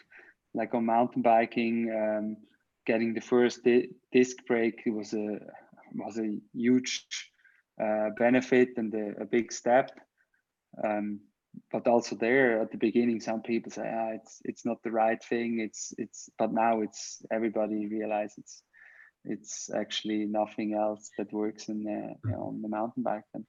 like 0.54 0.76
on 0.76 0.86
mountain 0.86 1.24
biking, 1.24 1.90
um, 1.90 2.38
getting 2.86 3.14
the 3.14 3.22
first 3.22 3.64
di- 3.64 3.90
disc 4.12 4.38
brake 4.48 4.82
was 4.86 5.14
a 5.14 5.40
was 5.94 6.18
a 6.18 6.38
huge 6.54 7.06
uh, 7.82 8.10
benefit 8.18 8.70
and 8.78 8.94
a, 8.94 9.24
a 9.24 9.26
big 9.26 9.52
step. 9.52 9.92
Um, 10.84 11.20
but 11.72 11.88
also 11.88 12.16
there 12.16 12.62
at 12.62 12.72
the 12.72 12.78
beginning, 12.78 13.22
some 13.22 13.42
people 13.42 13.72
say, 13.72 13.90
ah, 13.90 14.12
it's 14.14 14.42
it's 14.44 14.66
not 14.66 14.78
the 14.84 14.92
right 14.92 15.24
thing. 15.24 15.60
It's 15.60 15.94
it's 15.98 16.30
but 16.38 16.52
now 16.52 16.82
it's 16.82 17.22
everybody 17.32 17.88
realizes 17.88 18.38
it's 18.38 18.64
it's 19.26 19.70
actually 19.74 20.26
nothing 20.26 20.74
else 20.76 21.10
that 21.18 21.34
works 21.34 21.70
in 21.70 21.84
the, 21.84 22.14
you 22.26 22.32
know, 22.32 22.44
on 22.50 22.62
the 22.62 22.70
mountain 22.70 23.04
bike. 23.04 23.24
And 23.34 23.46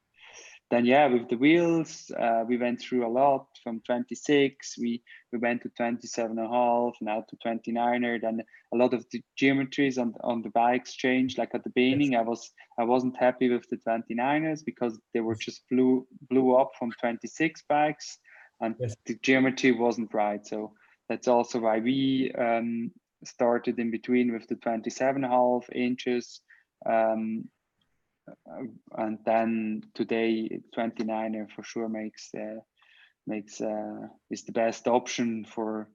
then 0.70 0.84
yeah, 0.84 1.06
with 1.06 1.28
the 1.28 1.36
wheels, 1.36 2.10
uh, 2.18 2.42
we 2.46 2.56
went 2.56 2.80
through 2.80 3.06
a 3.06 3.08
lot 3.08 3.46
from 3.62 3.80
26, 3.86 4.76
we, 4.78 5.00
we 5.32 5.38
went 5.38 5.62
to 5.62 5.68
27 5.76 6.36
and 6.36 6.46
a 6.46 6.50
half, 6.50 6.94
now 7.00 7.24
to 7.28 7.36
29er. 7.36 8.20
Then 8.20 8.42
a 8.74 8.76
lot 8.76 8.92
of 8.92 9.06
the 9.12 9.22
geometries 9.40 9.96
on, 9.96 10.14
on 10.24 10.42
the 10.42 10.50
bikes 10.50 10.94
changed. 10.94 11.38
Like 11.38 11.54
at 11.54 11.62
the 11.62 11.70
beginning, 11.70 12.12
yes. 12.12 12.20
I 12.20 12.22
was 12.22 12.50
I 12.80 12.84
wasn't 12.84 13.16
happy 13.16 13.48
with 13.48 13.68
the 13.70 13.76
29ers 13.76 14.64
because 14.64 14.98
they 15.14 15.20
were 15.20 15.36
just 15.36 15.62
blew 15.70 16.04
blew 16.28 16.56
up 16.56 16.72
from 16.76 16.90
26 17.00 17.62
bikes, 17.68 18.18
and 18.60 18.74
yes. 18.80 18.96
the 19.06 19.16
geometry 19.22 19.70
wasn't 19.70 20.12
right. 20.12 20.44
So 20.44 20.72
that's 21.08 21.28
also 21.28 21.60
why 21.60 21.78
we 21.78 22.32
um, 22.36 22.90
started 23.24 23.78
in 23.78 23.92
between 23.92 24.32
with 24.32 24.48
the 24.48 24.56
27 24.56 25.22
and 25.22 25.32
a 25.32 25.36
half 25.36 25.64
inches 25.72 26.40
um, 26.84 27.48
and 28.96 29.18
then 29.24 29.82
today 29.94 30.60
29er 30.76 31.50
for 31.54 31.62
sure 31.62 31.88
makes 31.88 32.30
uh, 32.34 32.60
makes 33.26 33.60
uh, 33.60 34.08
is 34.30 34.44
the 34.44 34.52
best 34.52 34.86
option 34.86 35.44
for 35.44 35.88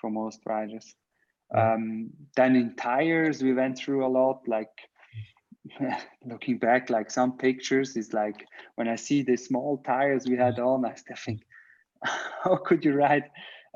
for 0.00 0.10
most 0.10 0.40
riders. 0.46 0.94
Um, 1.54 2.10
then 2.34 2.56
in 2.56 2.76
tires 2.76 3.42
we 3.42 3.52
went 3.52 3.76
through 3.76 4.06
a 4.06 4.08
lot 4.08 4.40
like 4.46 4.70
looking 6.24 6.58
back 6.58 6.88
like 6.88 7.10
some 7.10 7.36
pictures 7.36 7.94
is 7.94 8.14
like 8.14 8.46
when 8.76 8.88
i 8.88 8.96
see 8.96 9.22
the 9.22 9.36
small 9.36 9.76
tires 9.84 10.24
we 10.26 10.34
had 10.34 10.58
on 10.58 10.84
i 10.86 10.94
think 11.14 11.42
how 12.42 12.56
could 12.56 12.84
you 12.84 12.94
ride 12.94 13.24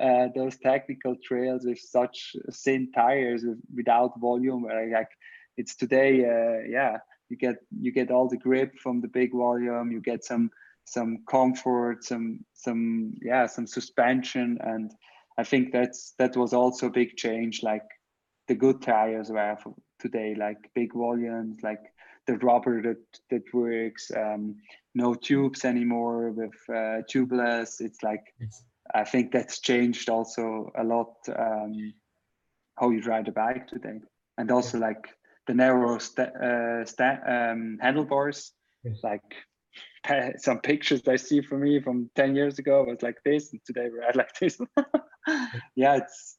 uh, 0.01 0.29
those 0.35 0.59
technical 0.59 1.17
trails 1.25 1.65
with 1.65 1.79
such 1.79 2.37
thin 2.53 2.91
tires 2.93 3.45
with, 3.45 3.59
without 3.75 4.13
volume? 4.21 4.65
Like 4.65 5.09
it's 5.57 5.75
today 5.75 6.25
uh, 6.25 6.69
yeah 6.69 6.99
you 7.29 7.37
get 7.37 7.57
you 7.81 7.93
get 7.93 8.11
all 8.11 8.29
the 8.29 8.37
grip 8.37 8.79
from 8.79 9.01
the 9.01 9.09
big 9.09 9.33
volume 9.33 9.91
you 9.91 10.01
get 10.01 10.25
some 10.25 10.51
some 10.85 11.19
comfort 11.29 12.05
some 12.05 12.45
some 12.55 13.15
yeah 13.23 13.47
some 13.47 13.67
suspension. 13.67 14.59
And 14.61 14.93
i 15.39 15.45
think 15.45 15.73
that's 15.73 16.15
that 16.19 16.37
was 16.37 16.53
also 16.53 16.87
a 16.87 16.99
big 17.01 17.17
change 17.17 17.63
like 17.63 17.89
the 18.49 18.55
good 18.55 18.81
tires 18.81 19.31
were 19.31 19.57
for 19.63 19.75
today 19.99 20.35
like 20.37 20.59
big 20.75 20.93
volumes 20.93 21.59
like 21.63 21.83
the 22.27 22.37
rubber 22.39 22.83
that 22.83 23.03
that 23.31 23.43
works 23.55 24.11
um, 24.17 24.57
no 24.95 25.15
tubes 25.15 25.65
anymore 25.65 26.31
with 26.31 26.55
uh, 26.69 27.03
tubeless. 27.13 27.81
It's 27.81 28.03
like 28.03 28.35
I 28.95 29.05
think 29.05 29.33
that's 29.33 29.61
changed 29.61 30.09
also 30.09 30.71
a 30.77 30.85
lot 30.85 31.15
um, 31.37 31.93
how 32.79 32.91
you 32.91 33.03
ride 33.03 33.29
a 33.29 33.33
bike 33.33 33.69
today, 33.69 34.01
and 34.39 34.51
also 34.51 34.79
like 34.79 35.07
the 35.47 35.55
narrow 35.55 35.99
sta- 35.99 36.35
uh, 36.43 36.85
sta- 36.85 37.21
um, 37.27 37.79
handlebars. 37.81 38.53
Yes. 38.85 38.99
Like 39.03 39.23
some 40.39 40.61
pictures 40.61 41.07
I 41.09 41.17
see 41.17 41.41
from 41.41 41.63
me 41.63 41.81
from 41.81 42.11
ten 42.15 42.35
years 42.35 42.59
ago 42.59 42.85
was 42.85 43.03
like 43.03 43.19
this, 43.25 43.53
and 43.53 43.61
today 43.65 43.89
we 43.93 43.99
ride 43.99 44.17
like 44.23 44.35
this. 44.41 44.59
yeah, 45.77 45.97
it's 45.97 46.39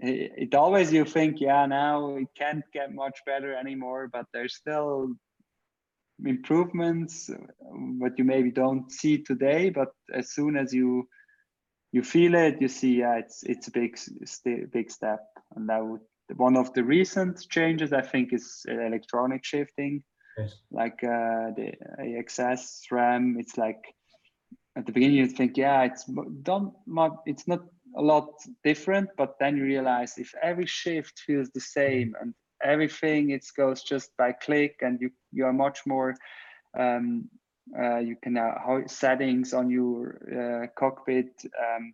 it, 0.00 0.32
it 0.36 0.54
always 0.54 0.92
you 0.92 1.04
think, 1.04 1.40
yeah, 1.40 1.66
now 1.66 2.16
it 2.16 2.28
can't 2.36 2.64
get 2.72 2.94
much 2.94 3.18
better 3.26 3.54
anymore, 3.54 4.08
but 4.12 4.26
there's 4.32 4.54
still 4.54 5.14
improvements 6.24 7.30
what 7.98 8.18
you 8.18 8.24
maybe 8.24 8.50
don't 8.50 8.90
see 8.90 9.18
today 9.18 9.70
but 9.70 9.88
as 10.12 10.32
soon 10.32 10.56
as 10.56 10.72
you 10.74 11.06
you 11.92 12.02
feel 12.02 12.34
it 12.34 12.60
you 12.60 12.68
see 12.68 12.98
yeah 12.98 13.14
it's 13.14 13.42
it's 13.44 13.68
a 13.68 13.70
big 13.70 13.96
big 14.72 14.90
step 14.90 15.20
and 15.54 15.68
that 15.68 15.84
would 15.84 16.00
one 16.36 16.56
of 16.56 16.72
the 16.74 16.82
recent 16.82 17.46
changes 17.48 17.92
i 17.92 18.02
think 18.02 18.32
is 18.32 18.64
electronic 18.68 19.44
shifting 19.44 20.02
yes. 20.38 20.54
like 20.70 21.02
uh 21.04 21.50
the 21.56 21.72
AXS 22.00 22.86
SRAM 22.86 23.38
it's 23.38 23.56
like 23.56 23.82
at 24.76 24.86
the 24.86 24.92
beginning 24.92 25.16
you 25.16 25.26
think 25.26 25.56
yeah 25.56 25.82
it's 25.82 26.04
don't 26.42 26.72
it's 27.26 27.48
not 27.48 27.62
a 27.96 28.02
lot 28.02 28.28
different 28.62 29.08
but 29.16 29.34
then 29.40 29.56
you 29.56 29.64
realize 29.64 30.18
if 30.18 30.32
every 30.42 30.66
shift 30.66 31.18
feels 31.26 31.48
the 31.50 31.60
same 31.60 32.14
and 32.20 32.34
everything 32.62 33.30
it 33.30 33.44
goes 33.56 33.82
just 33.82 34.16
by 34.16 34.32
click 34.32 34.76
and 34.82 35.00
you 35.00 35.10
you 35.32 35.44
are 35.44 35.52
much 35.52 35.80
more 35.86 36.14
um, 36.78 37.28
uh, 37.78 37.98
you 37.98 38.16
can 38.22 38.36
uh, 38.36 38.80
settings 38.86 39.52
on 39.52 39.70
your 39.70 40.18
uh, 40.32 40.66
cockpit 40.78 41.30
um, 41.58 41.92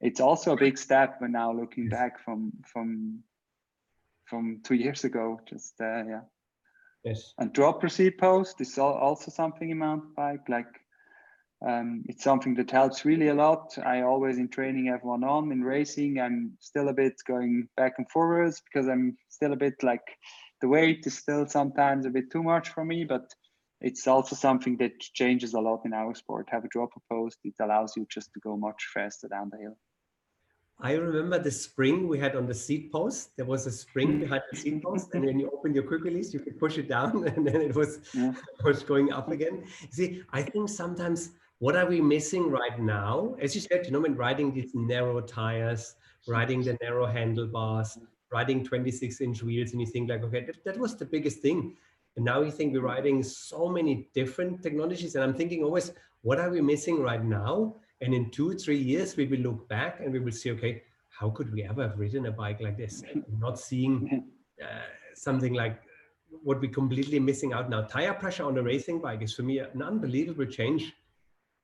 it's 0.00 0.20
also 0.20 0.52
a 0.52 0.56
big 0.56 0.76
step 0.78 1.16
when 1.20 1.32
now 1.32 1.52
looking 1.52 1.88
back 1.88 2.18
from 2.24 2.52
from 2.72 3.22
from 4.34 4.60
two 4.64 4.74
years 4.74 5.04
ago 5.04 5.40
just 5.48 5.74
uh, 5.80 6.02
yeah 6.12 6.24
yes 7.04 7.34
and 7.38 7.52
dropper 7.52 7.88
seat 7.88 8.18
post 8.18 8.60
is 8.60 8.76
also 8.78 9.30
something 9.30 9.70
in 9.70 9.78
mountain 9.78 10.12
bike 10.16 10.48
like 10.48 10.72
um, 11.66 12.02
it's 12.08 12.24
something 12.24 12.54
that 12.56 12.70
helps 12.70 13.06
really 13.06 13.28
a 13.28 13.34
lot. 13.34 13.78
I 13.82 14.02
always 14.02 14.36
in 14.36 14.48
training 14.48 14.86
have 14.86 15.02
one 15.02 15.24
on 15.24 15.50
in 15.50 15.62
racing. 15.62 16.20
I'm 16.20 16.52
still 16.60 16.88
a 16.88 16.92
bit 16.92 17.14
going 17.26 17.68
back 17.74 17.94
and 17.96 18.10
forwards 18.10 18.60
because 18.60 18.86
I'm 18.86 19.16
still 19.30 19.54
a 19.54 19.56
bit 19.56 19.82
like 19.82 20.06
the 20.60 20.68
weight 20.68 21.06
is 21.06 21.16
still 21.16 21.46
sometimes 21.46 22.04
a 22.04 22.10
bit 22.10 22.30
too 22.30 22.42
much 22.42 22.68
for 22.68 22.84
me, 22.84 23.04
but 23.04 23.32
it's 23.80 24.06
also 24.06 24.36
something 24.36 24.76
that 24.78 25.00
changes 25.00 25.54
a 25.54 25.60
lot 25.60 25.86
in 25.86 25.94
our 25.94 26.14
sport. 26.14 26.48
Have 26.50 26.66
a 26.66 26.68
dropper 26.68 27.00
post, 27.10 27.38
it 27.44 27.54
allows 27.62 27.96
you 27.96 28.06
just 28.10 28.30
to 28.34 28.40
go 28.40 28.58
much 28.58 28.82
faster 28.92 29.28
down 29.28 29.48
the 29.50 29.62
hill. 29.62 29.78
I 30.84 30.92
remember 30.92 31.38
the 31.38 31.50
spring 31.50 32.08
we 32.08 32.18
had 32.18 32.36
on 32.36 32.46
the 32.46 32.52
seat 32.52 32.92
post. 32.92 33.34
There 33.38 33.46
was 33.46 33.66
a 33.66 33.72
spring 33.72 34.18
mm. 34.18 34.20
behind 34.20 34.42
the 34.52 34.58
seat 34.58 34.82
post, 34.82 35.14
and 35.14 35.24
when 35.24 35.40
you 35.40 35.50
open 35.50 35.72
your 35.72 35.84
quick 35.84 36.04
release, 36.04 36.34
you 36.34 36.40
could 36.40 36.60
push 36.60 36.76
it 36.76 36.90
down, 36.90 37.26
and 37.34 37.46
then 37.46 37.62
it 37.62 37.74
was, 37.74 38.00
yeah. 38.12 38.34
was 38.64 38.82
going 38.82 39.10
up 39.10 39.30
again. 39.30 39.64
See, 39.90 40.22
I 40.30 40.42
think 40.42 40.68
sometimes 40.68 41.30
what 41.58 41.74
are 41.74 41.86
we 41.86 42.02
missing 42.02 42.50
right 42.50 42.78
now? 42.78 43.34
As 43.40 43.54
you 43.54 43.62
said, 43.62 43.86
you 43.86 43.92
know, 43.92 44.00
when 44.00 44.14
riding 44.14 44.52
these 44.52 44.74
narrow 44.74 45.22
tires, 45.22 45.94
riding 46.28 46.62
the 46.62 46.76
narrow 46.82 47.06
handlebars, 47.06 47.96
riding 48.30 48.62
26 48.62 49.22
inch 49.22 49.42
wheels, 49.42 49.72
and 49.72 49.80
you 49.80 49.86
think 49.86 50.10
like, 50.10 50.22
okay, 50.24 50.44
that, 50.44 50.62
that 50.66 50.78
was 50.78 50.96
the 50.96 51.06
biggest 51.06 51.38
thing. 51.38 51.74
And 52.16 52.26
now 52.26 52.42
you 52.42 52.50
think 52.50 52.74
we're 52.74 52.82
riding 52.82 53.22
so 53.22 53.70
many 53.70 54.10
different 54.14 54.62
technologies. 54.62 55.14
And 55.14 55.24
I'm 55.24 55.34
thinking 55.34 55.64
always, 55.64 55.92
what 56.20 56.38
are 56.38 56.50
we 56.50 56.60
missing 56.60 57.00
right 57.00 57.24
now? 57.24 57.76
And 58.04 58.14
in 58.14 58.30
two, 58.30 58.54
three 58.54 58.78
years, 58.78 59.16
we 59.16 59.26
will 59.26 59.38
look 59.38 59.68
back 59.68 60.00
and 60.00 60.12
we 60.12 60.20
will 60.20 60.32
see, 60.32 60.50
okay, 60.52 60.82
how 61.08 61.30
could 61.30 61.52
we 61.52 61.62
ever 61.62 61.88
have 61.88 61.98
ridden 61.98 62.26
a 62.26 62.30
bike 62.30 62.60
like 62.60 62.76
this? 62.76 63.02
Not 63.38 63.58
seeing 63.58 64.24
uh, 64.62 64.66
something 65.14 65.54
like 65.54 65.80
what 66.42 66.60
we're 66.60 66.70
completely 66.70 67.18
missing 67.18 67.52
out 67.52 67.70
now. 67.70 67.82
Tire 67.82 68.12
pressure 68.14 68.44
on 68.44 68.58
a 68.58 68.62
racing 68.62 69.00
bike 69.00 69.22
is 69.22 69.34
for 69.34 69.42
me 69.42 69.60
an 69.60 69.82
unbelievable 69.82 70.44
change 70.44 70.92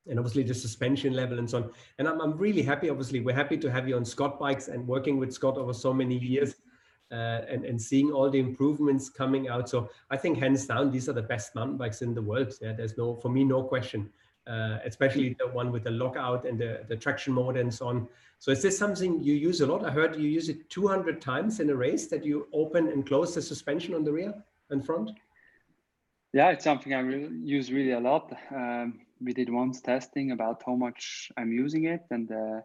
and 0.09 0.18
obviously 0.18 0.43
the 0.43 0.55
suspension 0.55 1.12
level 1.12 1.38
and 1.38 1.51
so 1.51 1.59
on. 1.59 1.70
And 1.99 2.09
I'm, 2.09 2.20
I'm 2.20 2.38
really 2.38 2.62
happy, 2.62 2.88
obviously, 2.88 3.20
we're 3.20 3.34
happy 3.34 3.59
to 3.59 3.70
have 3.70 3.88
you 3.88 3.97
on 3.97 4.05
Scott 4.05 4.38
Bikes 4.38 4.68
and 4.68 4.86
working 4.86 5.18
with 5.18 5.32
Scott 5.34 5.59
over 5.59 5.74
so 5.74 5.93
many 5.93 6.16
years 6.16 6.55
uh, 7.12 7.43
and, 7.49 7.64
and 7.64 7.80
seeing 7.80 8.12
all 8.12 8.30
the 8.30 8.38
improvements 8.38 9.11
coming 9.11 9.49
out. 9.49 9.68
So 9.68 9.91
I 10.11 10.16
think 10.16 10.38
hands 10.38 10.66
down, 10.66 10.91
these 10.91 11.09
are 11.09 11.12
the 11.12 11.22
best 11.22 11.55
mountain 11.55 11.76
bikes 11.76 12.03
in 12.03 12.14
the 12.14 12.22
world. 12.22 12.55
Yeah, 12.62 12.72
there's 12.72 12.97
no, 12.97 13.16
for 13.16 13.28
me, 13.28 13.45
no 13.45 13.62
question, 13.64 14.11
uh, 14.47 14.78
especially 14.84 15.36
the 15.38 15.49
one 15.49 15.70
with 15.70 15.84
the 15.84 15.91
lockout 15.91 16.45
and 16.45 16.59
the, 16.59 16.84
the 16.88 16.97
traction 16.97 17.32
mode 17.32 17.57
and 17.57 17.72
so 17.72 17.88
on. 17.88 18.09
So 18.38 18.51
is 18.51 18.62
this 18.62 18.78
something 18.78 19.22
you 19.22 19.34
use 19.34 19.61
a 19.61 19.66
lot? 19.66 19.84
I 19.84 19.91
heard 19.91 20.16
you 20.16 20.28
use 20.28 20.49
it 20.49 20.70
200 20.70 21.20
times 21.20 21.61
in 21.61 21.70
a 21.70 21.74
race 21.74 22.07
that 22.09 22.24
you 22.24 22.49
open 22.53 22.88
and 22.88 23.07
close 23.07 23.34
the 23.34 23.43
suspension 23.43 23.95
on 23.95 24.05
the 24.05 24.12
rear 24.12 24.34
and 24.70 24.84
front? 24.84 25.11
Yeah, 26.32 26.51
it's 26.51 26.64
something 26.64 26.95
I 26.95 27.01
really 27.01 27.28
use 27.43 27.72
really 27.72 27.93
a 27.93 28.01
lot. 28.01 28.32
Um, 28.55 29.01
we 29.20 29.32
did 29.32 29.51
once 29.51 29.80
testing 29.80 30.30
about 30.30 30.62
how 30.64 30.74
much 30.74 31.30
I'm 31.36 31.53
using 31.53 31.84
it, 31.86 32.03
and 32.11 32.30
uh, 32.30 32.61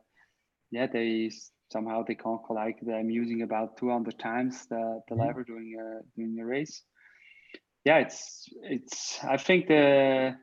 yeah, 0.71 0.87
they 0.87 1.31
somehow 1.71 2.03
they 2.03 2.15
can't 2.15 2.41
like 2.49 2.79
that 2.81 2.93
I'm 2.93 3.09
using 3.09 3.41
about 3.41 3.77
200 3.77 4.19
times 4.19 4.67
the, 4.67 5.01
the 5.07 5.15
mm-hmm. 5.15 5.23
lever 5.23 5.43
during 5.43 5.75
a 5.79 6.01
during 6.15 6.39
a 6.39 6.45
race. 6.45 6.83
Yeah, 7.83 7.97
it's 7.97 8.47
it's. 8.63 9.19
I 9.23 9.37
think 9.37 9.67
the 9.67 10.35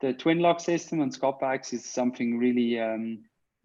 the 0.00 0.14
TwinLoc 0.14 0.60
system 0.60 1.00
on 1.00 1.10
Scott 1.10 1.40
bikes 1.40 1.72
is 1.72 1.84
something 1.84 2.38
really 2.38 2.78
um, 2.80 3.24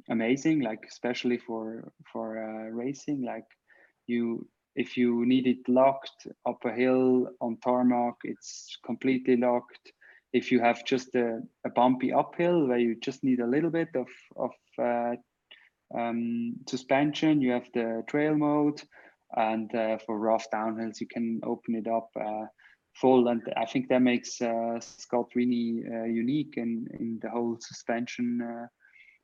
amazing. 0.10 0.62
Like 0.62 0.86
especially 0.90 1.38
for 1.38 1.92
for 2.12 2.38
uh, 2.38 2.70
racing, 2.70 3.24
like 3.24 3.46
you 4.08 4.48
if 4.76 4.98
you 4.98 5.26
need 5.26 5.48
it 5.48 5.68
locked 5.68 6.28
up 6.48 6.64
a 6.66 6.72
hill 6.72 7.28
on 7.42 7.58
tarmac, 7.58 8.16
it's 8.24 8.78
completely 8.86 9.38
locked 9.38 9.92
if 10.34 10.52
you 10.52 10.60
have 10.60 10.84
just 10.84 11.14
a, 11.16 11.40
a, 11.64 11.70
bumpy 11.70 12.12
uphill 12.12 12.68
where 12.68 12.80
you 12.80 12.96
just 12.96 13.24
need 13.24 13.40
a 13.40 13.48
little 13.48 13.70
bit 13.70 13.90
of, 13.96 14.08
of 14.36 14.52
uh, 14.80 15.16
um, 15.96 16.56
suspension, 16.68 17.40
you 17.40 17.52
have 17.52 17.70
the 17.74 18.04
trail 18.08 18.36
mode. 18.36 18.82
And 19.36 19.74
uh, 19.76 19.98
for 20.00 20.20
rough 20.20 20.46
downhills, 20.52 21.00
you 21.00 21.08
can 21.08 21.40
open 21.44 21.76
it 21.76 21.88
up 21.88 22.10
uh, 22.20 22.46
full. 22.94 23.28
And 23.28 23.42
I 23.58 23.66
think 23.66 23.90
that 23.90 24.02
makes 24.02 24.42
uh, 24.42 24.80
Scott 24.80 25.30
really 25.36 25.84
uh, 25.92 26.06
unique 26.06 26.56
in, 26.58 26.88
in 27.00 27.20
the 27.22 27.30
whole 27.30 27.58
suspension 27.60 28.42
uh, 28.42 28.68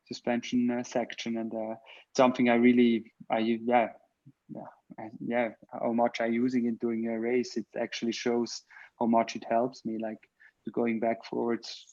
suspension 0.06 0.84
section. 0.84 1.38
And 1.38 1.54
something 2.16 2.50
I 2.50 2.56
really, 2.56 3.12
I 3.30 3.40
yeah, 3.40 3.90
yeah, 4.50 5.10
yeah, 5.20 5.50
how 5.72 5.94
much 5.94 6.20
I 6.20 6.26
using 6.26 6.66
it 6.66 6.80
during 6.80 7.08
a 7.08 7.20
race. 7.20 7.58
It 7.58 7.68
actually 7.80 8.14
shows 8.14 8.64
how 9.00 9.06
much 9.06 9.36
it 9.36 9.46
helps 9.50 9.86
me. 9.86 9.98
Like 10.02 10.20
going 10.72 11.00
back 11.00 11.26
forwards 11.26 11.86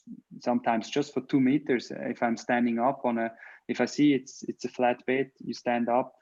sometimes 0.43 0.89
just 0.89 1.13
for 1.13 1.21
two 1.21 1.39
meters 1.39 1.91
if 1.91 2.21
i'm 2.21 2.37
standing 2.37 2.79
up 2.79 3.01
on 3.03 3.17
a 3.17 3.31
if 3.67 3.81
i 3.81 3.85
see 3.85 4.13
it's 4.13 4.43
it's 4.43 4.65
a 4.65 4.69
flat 4.69 5.03
bed 5.05 5.29
you 5.39 5.53
stand 5.53 5.89
up 5.89 6.13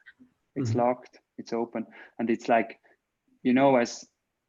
it's 0.56 0.72
mm-hmm. 0.72 0.80
locked 0.80 1.20
it's 1.38 1.53
open 1.53 1.86
and 2.20 2.30
it's 2.30 2.47
like 2.47 2.80
you 3.43 3.53
know 3.53 3.76
as 3.76 4.06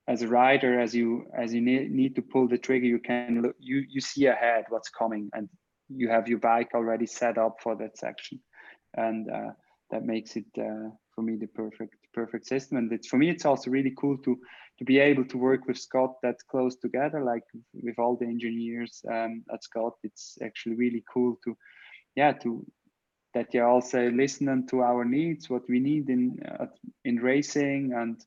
as 0.09 0.22
a 0.22 0.28
rider 0.28 0.78
as 0.80 0.94
you 0.94 1.26
as 1.36 1.52
you 1.52 1.61
need, 1.61 1.90
need 1.90 2.14
to 2.14 2.22
pull 2.22 2.46
the 2.46 2.59
trigger 2.59 2.86
you 2.86 2.98
can 2.98 3.42
look 3.42 3.57
you 3.59 3.84
you 3.88 4.00
see 4.00 4.26
ahead 4.26 4.64
what's 4.68 4.88
coming 4.88 5.28
and 5.34 5.48
you 5.88 6.09
have 6.09 6.28
your 6.28 6.38
bike 6.38 6.70
already 6.74 7.07
set 7.07 7.38
up 7.38 7.57
for 7.62 7.76
that 7.76 7.98
section. 7.98 8.40
And 8.96 9.30
uh, 9.30 9.50
that 9.90 10.04
makes 10.04 10.36
it 10.36 10.46
uh, 10.59 10.90
for 11.14 11.22
me 11.22 11.36
the 11.36 11.48
perfect 11.48 11.96
perfect 12.12 12.46
system. 12.46 12.78
And 12.78 12.92
it's 12.92 13.09
for 13.09 13.18
me 13.18 13.30
it's 13.30 13.44
also 13.44 13.70
really 13.70 13.94
cool 13.98 14.18
to 14.18 14.38
to 14.78 14.84
be 14.84 14.98
able 14.98 15.24
to 15.24 15.38
work 15.38 15.66
with 15.66 15.78
Scott 15.78 16.16
that 16.22 16.36
close 16.50 16.76
together, 16.76 17.22
like 17.22 17.44
with 17.72 17.98
all 17.98 18.16
the 18.16 18.26
engineers 18.26 19.02
um, 19.11 19.42
at 19.52 19.64
Scott, 19.64 19.94
it's 20.02 20.36
actually 20.42 20.74
really 20.74 21.02
cool 21.11 21.38
to, 21.44 21.57
yeah, 22.14 22.32
to 22.32 22.62
that 23.32 23.54
you're 23.54 23.66
also 23.66 24.11
listening 24.11 24.66
to 24.68 24.82
our 24.82 25.04
needs, 25.04 25.48
what 25.48 25.62
we 25.68 25.78
need 25.78 26.11
in 26.11 26.38
uh, 26.61 26.66
in 27.04 27.16
racing, 27.16 27.92
and 27.94 28.20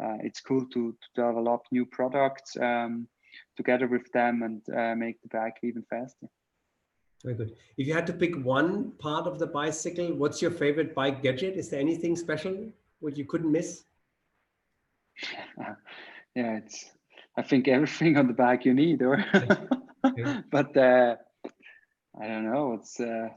it's 0.00 0.40
cool 0.40 0.66
to, 0.66 0.92
to 0.92 1.08
develop 1.14 1.62
new 1.70 1.86
products 1.86 2.56
um, 2.60 3.06
together 3.56 3.86
with 3.86 4.10
them 4.12 4.42
and 4.42 4.62
uh, 4.76 4.94
make 4.94 5.20
the 5.22 5.28
bike 5.28 5.56
even 5.62 5.82
faster. 5.88 6.28
Very 7.24 7.36
good. 7.36 7.56
If 7.78 7.86
you 7.86 7.94
had 7.94 8.06
to 8.08 8.12
pick 8.12 8.36
one 8.44 8.92
part 8.98 9.26
of 9.26 9.38
the 9.38 9.46
bicycle, 9.46 10.12
what's 10.12 10.42
your 10.42 10.50
favorite 10.50 10.94
bike 10.94 11.22
gadget? 11.22 11.56
Is 11.56 11.70
there 11.70 11.80
anything 11.80 12.16
special 12.16 12.70
which 13.00 13.16
you 13.16 13.24
couldn't 13.24 13.50
miss? 13.50 13.84
yeah, 15.58 16.56
it's. 16.58 16.90
I 17.36 17.42
think 17.42 17.66
everything 17.66 18.16
on 18.16 18.28
the 18.28 18.34
bike 18.34 18.64
you 18.64 18.74
need, 18.74 19.02
or. 19.02 19.24
yeah. 20.16 20.42
But 20.50 20.76
uh, 20.76 21.16
I 22.20 22.26
don't 22.28 22.44
know. 22.44 22.74
It's. 22.74 23.00
Uh, 23.00 23.28